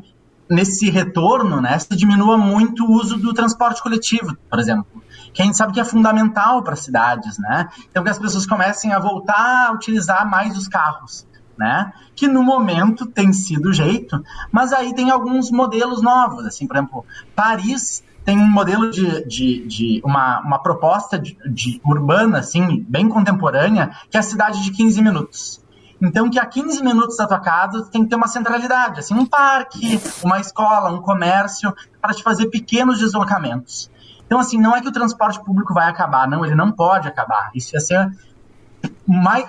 nesse 0.48 0.90
retorno, 0.90 1.60
né, 1.60 1.78
se 1.78 1.94
diminua 1.94 2.36
muito 2.36 2.84
o 2.84 2.92
uso 2.92 3.16
do 3.16 3.32
transporte 3.32 3.80
coletivo, 3.80 4.36
por 4.48 4.58
exemplo, 4.58 4.84
que 5.32 5.42
a 5.42 5.44
gente 5.44 5.56
sabe 5.56 5.72
que 5.72 5.78
é 5.78 5.84
fundamental 5.84 6.62
para 6.64 6.72
as 6.72 6.80
cidades, 6.80 7.38
né? 7.38 7.68
Então, 7.88 8.02
que 8.02 8.10
as 8.10 8.18
pessoas 8.18 8.46
comecem 8.46 8.92
a 8.92 8.98
voltar 8.98 9.68
a 9.68 9.72
utilizar 9.72 10.28
mais 10.28 10.56
os 10.56 10.66
carros. 10.66 11.24
Né? 11.60 11.92
Que 12.16 12.26
no 12.26 12.42
momento 12.42 13.04
tem 13.04 13.34
sido 13.34 13.68
o 13.68 13.72
jeito, 13.72 14.24
mas 14.50 14.72
aí 14.72 14.94
tem 14.94 15.10
alguns 15.10 15.50
modelos 15.50 16.00
novos, 16.00 16.46
assim, 16.46 16.66
por 16.66 16.76
exemplo, 16.76 17.04
Paris 17.36 18.02
tem 18.24 18.38
um 18.38 18.46
modelo 18.46 18.90
de, 18.90 19.26
de, 19.26 19.66
de 19.66 20.02
uma, 20.02 20.40
uma 20.40 20.58
proposta 20.58 21.18
de, 21.18 21.36
de, 21.46 21.78
urbana, 21.84 22.38
assim, 22.38 22.82
bem 22.88 23.10
contemporânea, 23.10 23.90
que 24.10 24.16
é 24.16 24.20
a 24.20 24.22
cidade 24.22 24.62
de 24.62 24.70
15 24.70 25.02
minutos. 25.02 25.62
Então, 26.00 26.30
que 26.30 26.38
a 26.38 26.46
15 26.46 26.82
minutos 26.82 27.18
da 27.18 27.26
tua 27.26 27.40
casa 27.40 27.86
tem 27.92 28.04
que 28.04 28.08
ter 28.08 28.16
uma 28.16 28.26
centralidade, 28.26 29.00
assim, 29.00 29.12
um 29.12 29.26
parque, 29.26 30.00
uma 30.24 30.40
escola, 30.40 30.90
um 30.90 31.02
comércio, 31.02 31.74
para 32.00 32.14
te 32.14 32.22
fazer 32.22 32.46
pequenos 32.46 32.98
deslocamentos. 32.98 33.90
Então, 34.24 34.38
assim, 34.38 34.58
não 34.58 34.74
é 34.74 34.80
que 34.80 34.88
o 34.88 34.92
transporte 34.92 35.44
público 35.44 35.74
vai 35.74 35.90
acabar, 35.90 36.26
não, 36.26 36.42
ele 36.42 36.54
não 36.54 36.72
pode 36.72 37.06
acabar. 37.06 37.50
Isso 37.54 37.76
ia 37.76 37.80
ser 37.80 38.10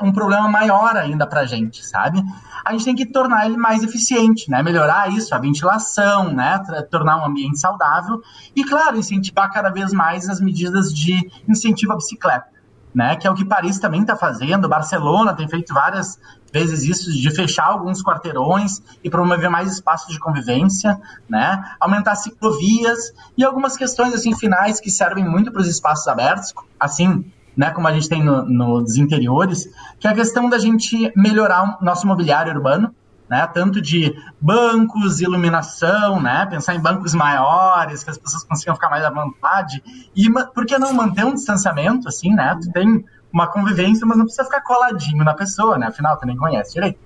um 0.01 0.11
problema 0.11 0.47
maior 0.49 0.95
ainda 0.97 1.25
para 1.25 1.41
a 1.41 1.45
gente, 1.45 1.85
sabe? 1.85 2.23
A 2.65 2.71
gente 2.71 2.85
tem 2.85 2.95
que 2.95 3.05
tornar 3.05 3.45
ele 3.45 3.57
mais 3.57 3.83
eficiente, 3.83 4.49
né? 4.49 4.61
Melhorar 4.61 5.11
isso, 5.11 5.33
a 5.33 5.39
ventilação, 5.39 6.31
né? 6.33 6.61
Tornar 6.89 7.17
um 7.17 7.25
ambiente 7.25 7.59
saudável 7.59 8.21
e, 8.55 8.63
claro, 8.63 8.97
incentivar 8.97 9.51
cada 9.51 9.69
vez 9.69 9.93
mais 9.93 10.29
as 10.29 10.39
medidas 10.39 10.93
de 10.93 11.29
incentivo 11.47 11.93
à 11.93 11.95
bicicleta 11.95 12.51
né? 12.93 13.15
Que 13.15 13.27
é 13.27 13.31
o 13.31 13.35
que 13.35 13.45
Paris 13.45 13.79
também 13.79 14.01
está 14.01 14.15
fazendo. 14.15 14.67
Barcelona 14.67 15.33
tem 15.33 15.47
feito 15.47 15.73
várias 15.73 16.19
vezes 16.51 16.83
isso 16.83 17.11
de 17.11 17.31
fechar 17.31 17.67
alguns 17.67 18.03
quarteirões 18.03 18.81
e 19.03 19.09
promover 19.09 19.49
mais 19.49 19.71
espaços 19.71 20.11
de 20.13 20.19
convivência, 20.19 20.99
né? 21.27 21.63
Aumentar 21.79 22.15
ciclovias 22.15 23.13
e 23.37 23.43
algumas 23.43 23.77
questões 23.77 24.13
assim 24.13 24.35
finais 24.35 24.79
que 24.79 24.91
servem 24.91 25.27
muito 25.27 25.51
para 25.51 25.61
os 25.61 25.67
espaços 25.67 26.07
abertos, 26.07 26.53
assim, 26.79 27.31
né? 27.61 27.69
Como 27.69 27.87
a 27.87 27.93
gente 27.93 28.09
tem 28.09 28.23
no, 28.23 28.43
nos 28.43 28.97
interiores, 28.97 29.69
que 29.99 30.07
é 30.07 30.09
a 30.09 30.15
questão 30.15 30.49
da 30.49 30.57
gente 30.57 31.13
melhorar 31.15 31.77
o 31.79 31.85
nosso 31.85 32.07
mobiliário 32.07 32.51
urbano, 32.51 32.91
né? 33.29 33.45
Tanto 33.45 33.79
de 33.79 34.15
bancos, 34.41 35.21
iluminação, 35.21 36.19
né? 36.19 36.47
Pensar 36.47 36.73
em 36.73 36.79
bancos 36.79 37.13
maiores, 37.13 38.03
que 38.03 38.09
as 38.09 38.17
pessoas 38.17 38.43
consigam 38.43 38.73
ficar 38.73 38.89
mais 38.89 39.05
à 39.05 39.11
vontade. 39.11 39.83
E 40.15 40.27
por 40.31 40.65
que 40.65 40.75
não 40.79 40.91
manter 40.91 41.23
um 41.23 41.35
distanciamento, 41.35 42.07
assim, 42.07 42.33
né? 42.33 42.57
Tu 42.59 42.71
tem 42.71 43.05
uma 43.31 43.45
convivência, 43.45 44.07
mas 44.07 44.17
não 44.17 44.25
precisa 44.25 44.43
ficar 44.43 44.61
coladinho 44.61 45.23
na 45.23 45.35
pessoa, 45.35 45.77
né? 45.77 45.85
Afinal, 45.85 46.17
tu 46.17 46.25
nem 46.25 46.35
conhece 46.35 46.73
direito. 46.73 46.97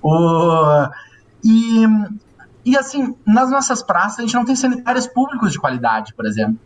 O... 0.00 0.86
E, 1.42 1.84
e 2.64 2.78
assim, 2.78 3.16
nas 3.26 3.50
nossas 3.50 3.82
praças, 3.82 4.20
a 4.20 4.22
gente 4.22 4.36
não 4.36 4.44
tem 4.44 4.54
sanitários 4.54 5.08
públicos 5.08 5.50
de 5.50 5.58
qualidade, 5.58 6.14
por 6.14 6.26
exemplo. 6.26 6.60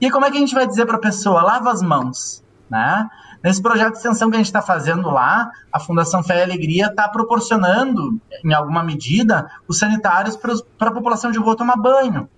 E 0.00 0.08
como 0.12 0.24
é 0.24 0.30
que 0.30 0.36
a 0.36 0.40
gente 0.40 0.54
vai 0.54 0.64
dizer 0.64 0.86
para 0.86 0.94
a 0.94 1.00
pessoa, 1.00 1.42
lava 1.42 1.72
as 1.72 1.82
mãos, 1.82 2.46
né? 2.70 3.08
Nesse 3.42 3.62
projeto 3.62 3.92
de 3.92 3.98
extensão 3.98 4.30
que 4.30 4.36
a 4.36 4.38
gente 4.38 4.46
está 4.46 4.60
fazendo 4.60 5.10
lá, 5.10 5.50
a 5.72 5.78
Fundação 5.78 6.22
Fé 6.22 6.40
e 6.40 6.42
Alegria 6.42 6.86
está 6.86 7.08
proporcionando, 7.08 8.20
em 8.44 8.52
alguma 8.52 8.82
medida, 8.82 9.48
os 9.68 9.78
sanitários 9.78 10.36
para 10.36 10.88
a 10.88 10.92
população 10.92 11.30
de 11.30 11.38
rua 11.38 11.56
tomar 11.56 11.76
banho. 11.76 12.28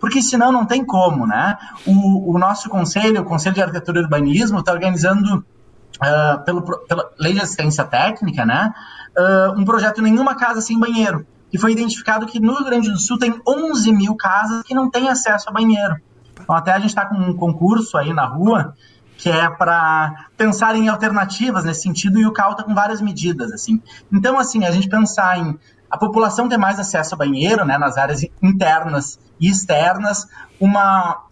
Porque 0.00 0.20
senão 0.20 0.50
não 0.50 0.66
tem 0.66 0.84
como, 0.84 1.26
né? 1.26 1.56
O, 1.86 2.34
o 2.34 2.38
nosso 2.38 2.68
conselho, 2.68 3.22
o 3.22 3.24
Conselho 3.24 3.54
de 3.54 3.62
Arquitetura 3.62 4.00
e 4.00 4.02
Urbanismo, 4.02 4.58
está 4.58 4.72
organizando, 4.72 5.36
uh, 5.36 6.44
pelo, 6.44 6.62
pela 6.86 7.08
Lei 7.20 7.34
de 7.34 7.40
Assistência 7.40 7.84
Técnica, 7.84 8.44
né? 8.44 8.74
Uh, 9.16 9.60
um 9.60 9.64
projeto 9.64 10.02
Nenhuma 10.02 10.34
Casa 10.34 10.60
Sem 10.60 10.76
Banheiro. 10.76 11.24
E 11.52 11.58
foi 11.58 11.70
identificado 11.70 12.26
que 12.26 12.40
no 12.40 12.54
Rio 12.54 12.64
Grande 12.64 12.90
do 12.90 12.98
Sul 12.98 13.16
tem 13.16 13.40
11 13.46 13.92
mil 13.92 14.16
casas 14.16 14.64
que 14.64 14.74
não 14.74 14.90
têm 14.90 15.08
acesso 15.08 15.48
a 15.48 15.52
banheiro. 15.52 15.96
Então, 16.40 16.56
até 16.56 16.72
a 16.72 16.78
gente 16.78 16.88
está 16.88 17.06
com 17.06 17.14
um 17.14 17.36
concurso 17.36 17.96
aí 17.96 18.12
na 18.12 18.26
rua 18.26 18.74
que 19.22 19.30
é 19.30 19.48
para 19.48 20.26
pensar 20.36 20.74
em 20.74 20.88
alternativas 20.88 21.62
nesse 21.62 21.82
sentido 21.82 22.18
e 22.18 22.26
o 22.26 22.32
CAL 22.32 22.50
está 22.50 22.64
com 22.64 22.74
várias 22.74 23.00
medidas 23.00 23.52
assim. 23.52 23.80
Então 24.12 24.36
assim 24.36 24.64
a 24.64 24.72
gente 24.72 24.88
pensar 24.88 25.38
em 25.38 25.56
a 25.88 25.96
população 25.96 26.48
ter 26.48 26.56
mais 26.56 26.80
acesso 26.80 27.14
a 27.14 27.18
banheiro, 27.18 27.64
né, 27.64 27.78
nas 27.78 27.96
áreas 27.96 28.26
internas 28.42 29.20
e 29.38 29.48
externas, 29.48 30.26
uma 30.58 31.22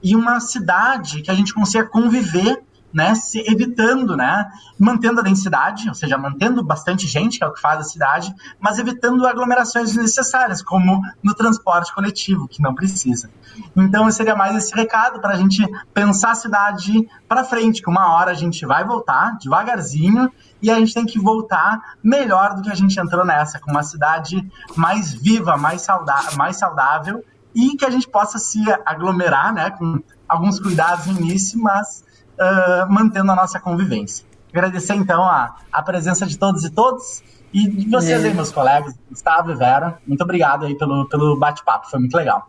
e 0.00 0.14
uma 0.14 0.38
cidade 0.38 1.22
que 1.22 1.30
a 1.30 1.34
gente 1.34 1.52
consiga 1.52 1.86
conviver 1.86 2.62
né, 2.92 3.14
se 3.14 3.38
evitando, 3.50 4.16
né, 4.16 4.50
mantendo 4.78 5.20
a 5.20 5.22
densidade, 5.22 5.88
ou 5.88 5.94
seja, 5.94 6.18
mantendo 6.18 6.62
bastante 6.62 7.06
gente, 7.06 7.38
que 7.38 7.44
é 7.44 7.46
o 7.46 7.52
que 7.52 7.60
faz 7.60 7.80
a 7.80 7.84
cidade, 7.84 8.34
mas 8.58 8.78
evitando 8.78 9.26
aglomerações 9.26 9.92
desnecessárias, 9.92 10.62
como 10.62 11.00
no 11.22 11.34
transporte 11.34 11.94
coletivo, 11.94 12.48
que 12.48 12.62
não 12.62 12.74
precisa. 12.74 13.30
Então, 13.76 14.10
seria 14.10 14.34
mais 14.34 14.56
esse 14.56 14.74
recado 14.74 15.20
para 15.20 15.34
a 15.34 15.36
gente 15.36 15.64
pensar 15.94 16.32
a 16.32 16.34
cidade 16.34 17.08
para 17.28 17.44
frente, 17.44 17.82
que 17.82 17.90
uma 17.90 18.14
hora 18.14 18.30
a 18.30 18.34
gente 18.34 18.64
vai 18.66 18.84
voltar 18.84 19.38
devagarzinho 19.38 20.30
e 20.62 20.70
a 20.70 20.74
gente 20.74 20.94
tem 20.94 21.06
que 21.06 21.18
voltar 21.18 21.94
melhor 22.02 22.54
do 22.54 22.62
que 22.62 22.70
a 22.70 22.74
gente 22.74 22.98
entrou 22.98 23.24
nessa, 23.24 23.58
com 23.58 23.70
uma 23.70 23.82
cidade 23.82 24.46
mais 24.76 25.12
viva, 25.12 25.56
mais, 25.56 25.82
saudável, 25.82 26.36
mais 26.36 26.56
saudável 26.56 27.24
e 27.54 27.76
que 27.76 27.84
a 27.84 27.90
gente 27.90 28.08
possa 28.08 28.38
se 28.38 28.62
aglomerar, 28.86 29.52
né, 29.52 29.70
com 29.70 30.00
alguns 30.28 30.60
cuidados 30.60 31.06
no 31.06 31.20
início, 31.20 31.60
mas 31.60 32.04
uh, 32.40 32.90
mantendo 32.92 33.30
a 33.30 33.36
nossa 33.36 33.60
convivência. 33.60 34.24
Agradecer, 34.52 34.94
então, 34.94 35.22
a, 35.22 35.56
a 35.70 35.82
presença 35.82 36.26
de 36.26 36.36
todos 36.36 36.64
e 36.64 36.70
todos. 36.70 37.22
E 37.52 37.68
de 37.68 37.88
vocês 37.90 38.24
é. 38.24 38.28
aí, 38.28 38.34
meus 38.34 38.52
colegas, 38.52 38.94
Gustavo 39.08 39.50
e 39.50 39.54
Vera. 39.54 39.98
Muito 40.06 40.22
obrigado 40.22 40.66
aí 40.66 40.76
pelo, 40.76 41.08
pelo 41.08 41.36
bate-papo, 41.36 41.90
foi 41.90 41.98
muito 41.98 42.16
legal. 42.16 42.48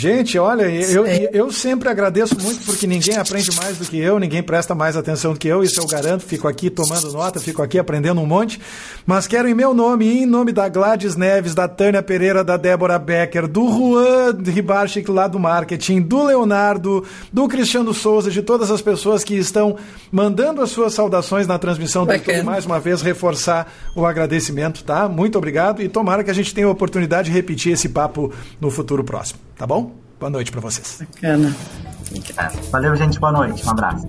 Gente, 0.00 0.38
olha, 0.38 0.62
eu, 0.62 1.04
eu 1.06 1.52
sempre 1.52 1.86
agradeço 1.86 2.34
muito 2.40 2.64
porque 2.64 2.86
ninguém 2.86 3.18
aprende 3.18 3.54
mais 3.54 3.76
do 3.76 3.84
que 3.84 3.98
eu, 3.98 4.18
ninguém 4.18 4.42
presta 4.42 4.74
mais 4.74 4.96
atenção 4.96 5.34
do 5.34 5.38
que 5.38 5.46
eu, 5.46 5.62
isso 5.62 5.78
eu 5.78 5.86
garanto. 5.86 6.24
Fico 6.24 6.48
aqui 6.48 6.70
tomando 6.70 7.12
nota, 7.12 7.38
fico 7.38 7.60
aqui 7.62 7.78
aprendendo 7.78 8.18
um 8.18 8.24
monte. 8.24 8.58
Mas 9.04 9.26
quero, 9.26 9.46
em 9.46 9.52
meu 9.52 9.74
nome 9.74 10.06
e 10.06 10.22
em 10.22 10.26
nome 10.26 10.52
da 10.52 10.70
Gladys 10.70 11.16
Neves, 11.16 11.54
da 11.54 11.68
Tânia 11.68 12.02
Pereira, 12.02 12.42
da 12.42 12.56
Débora 12.56 12.98
Becker, 12.98 13.46
do 13.46 13.68
Juan 13.70 14.38
Ribarchik 14.42 15.10
lá 15.10 15.28
do 15.28 15.38
marketing, 15.38 16.00
do 16.00 16.24
Leonardo, 16.24 17.04
do 17.30 17.46
Cristiano 17.46 17.92
Souza, 17.92 18.30
de 18.30 18.40
todas 18.40 18.70
as 18.70 18.80
pessoas 18.80 19.22
que 19.22 19.34
estão 19.34 19.76
mandando 20.10 20.62
as 20.62 20.70
suas 20.70 20.94
saudações 20.94 21.46
na 21.46 21.58
transmissão 21.58 22.06
do 22.06 22.14
YouTube, 22.14 22.42
mais 22.42 22.64
uma 22.64 22.80
vez 22.80 23.02
reforçar 23.02 23.70
o 23.94 24.06
agradecimento, 24.06 24.82
tá? 24.82 25.06
Muito 25.10 25.36
obrigado 25.36 25.82
e 25.82 25.90
tomara 25.90 26.24
que 26.24 26.30
a 26.30 26.34
gente 26.34 26.54
tenha 26.54 26.68
a 26.68 26.70
oportunidade 26.70 27.28
de 27.28 27.36
repetir 27.36 27.74
esse 27.74 27.90
papo 27.90 28.32
no 28.58 28.70
futuro 28.70 29.04
próximo. 29.04 29.40
Tá 29.60 29.66
bom? 29.66 29.89
Boa 30.20 30.28
noite 30.28 30.52
para 30.52 30.60
vocês. 30.60 30.98
Bacana. 31.00 31.56
Valeu, 32.70 32.94
gente. 32.94 33.18
Boa 33.18 33.32
noite. 33.32 33.66
Um 33.66 33.70
abraço. 33.70 34.06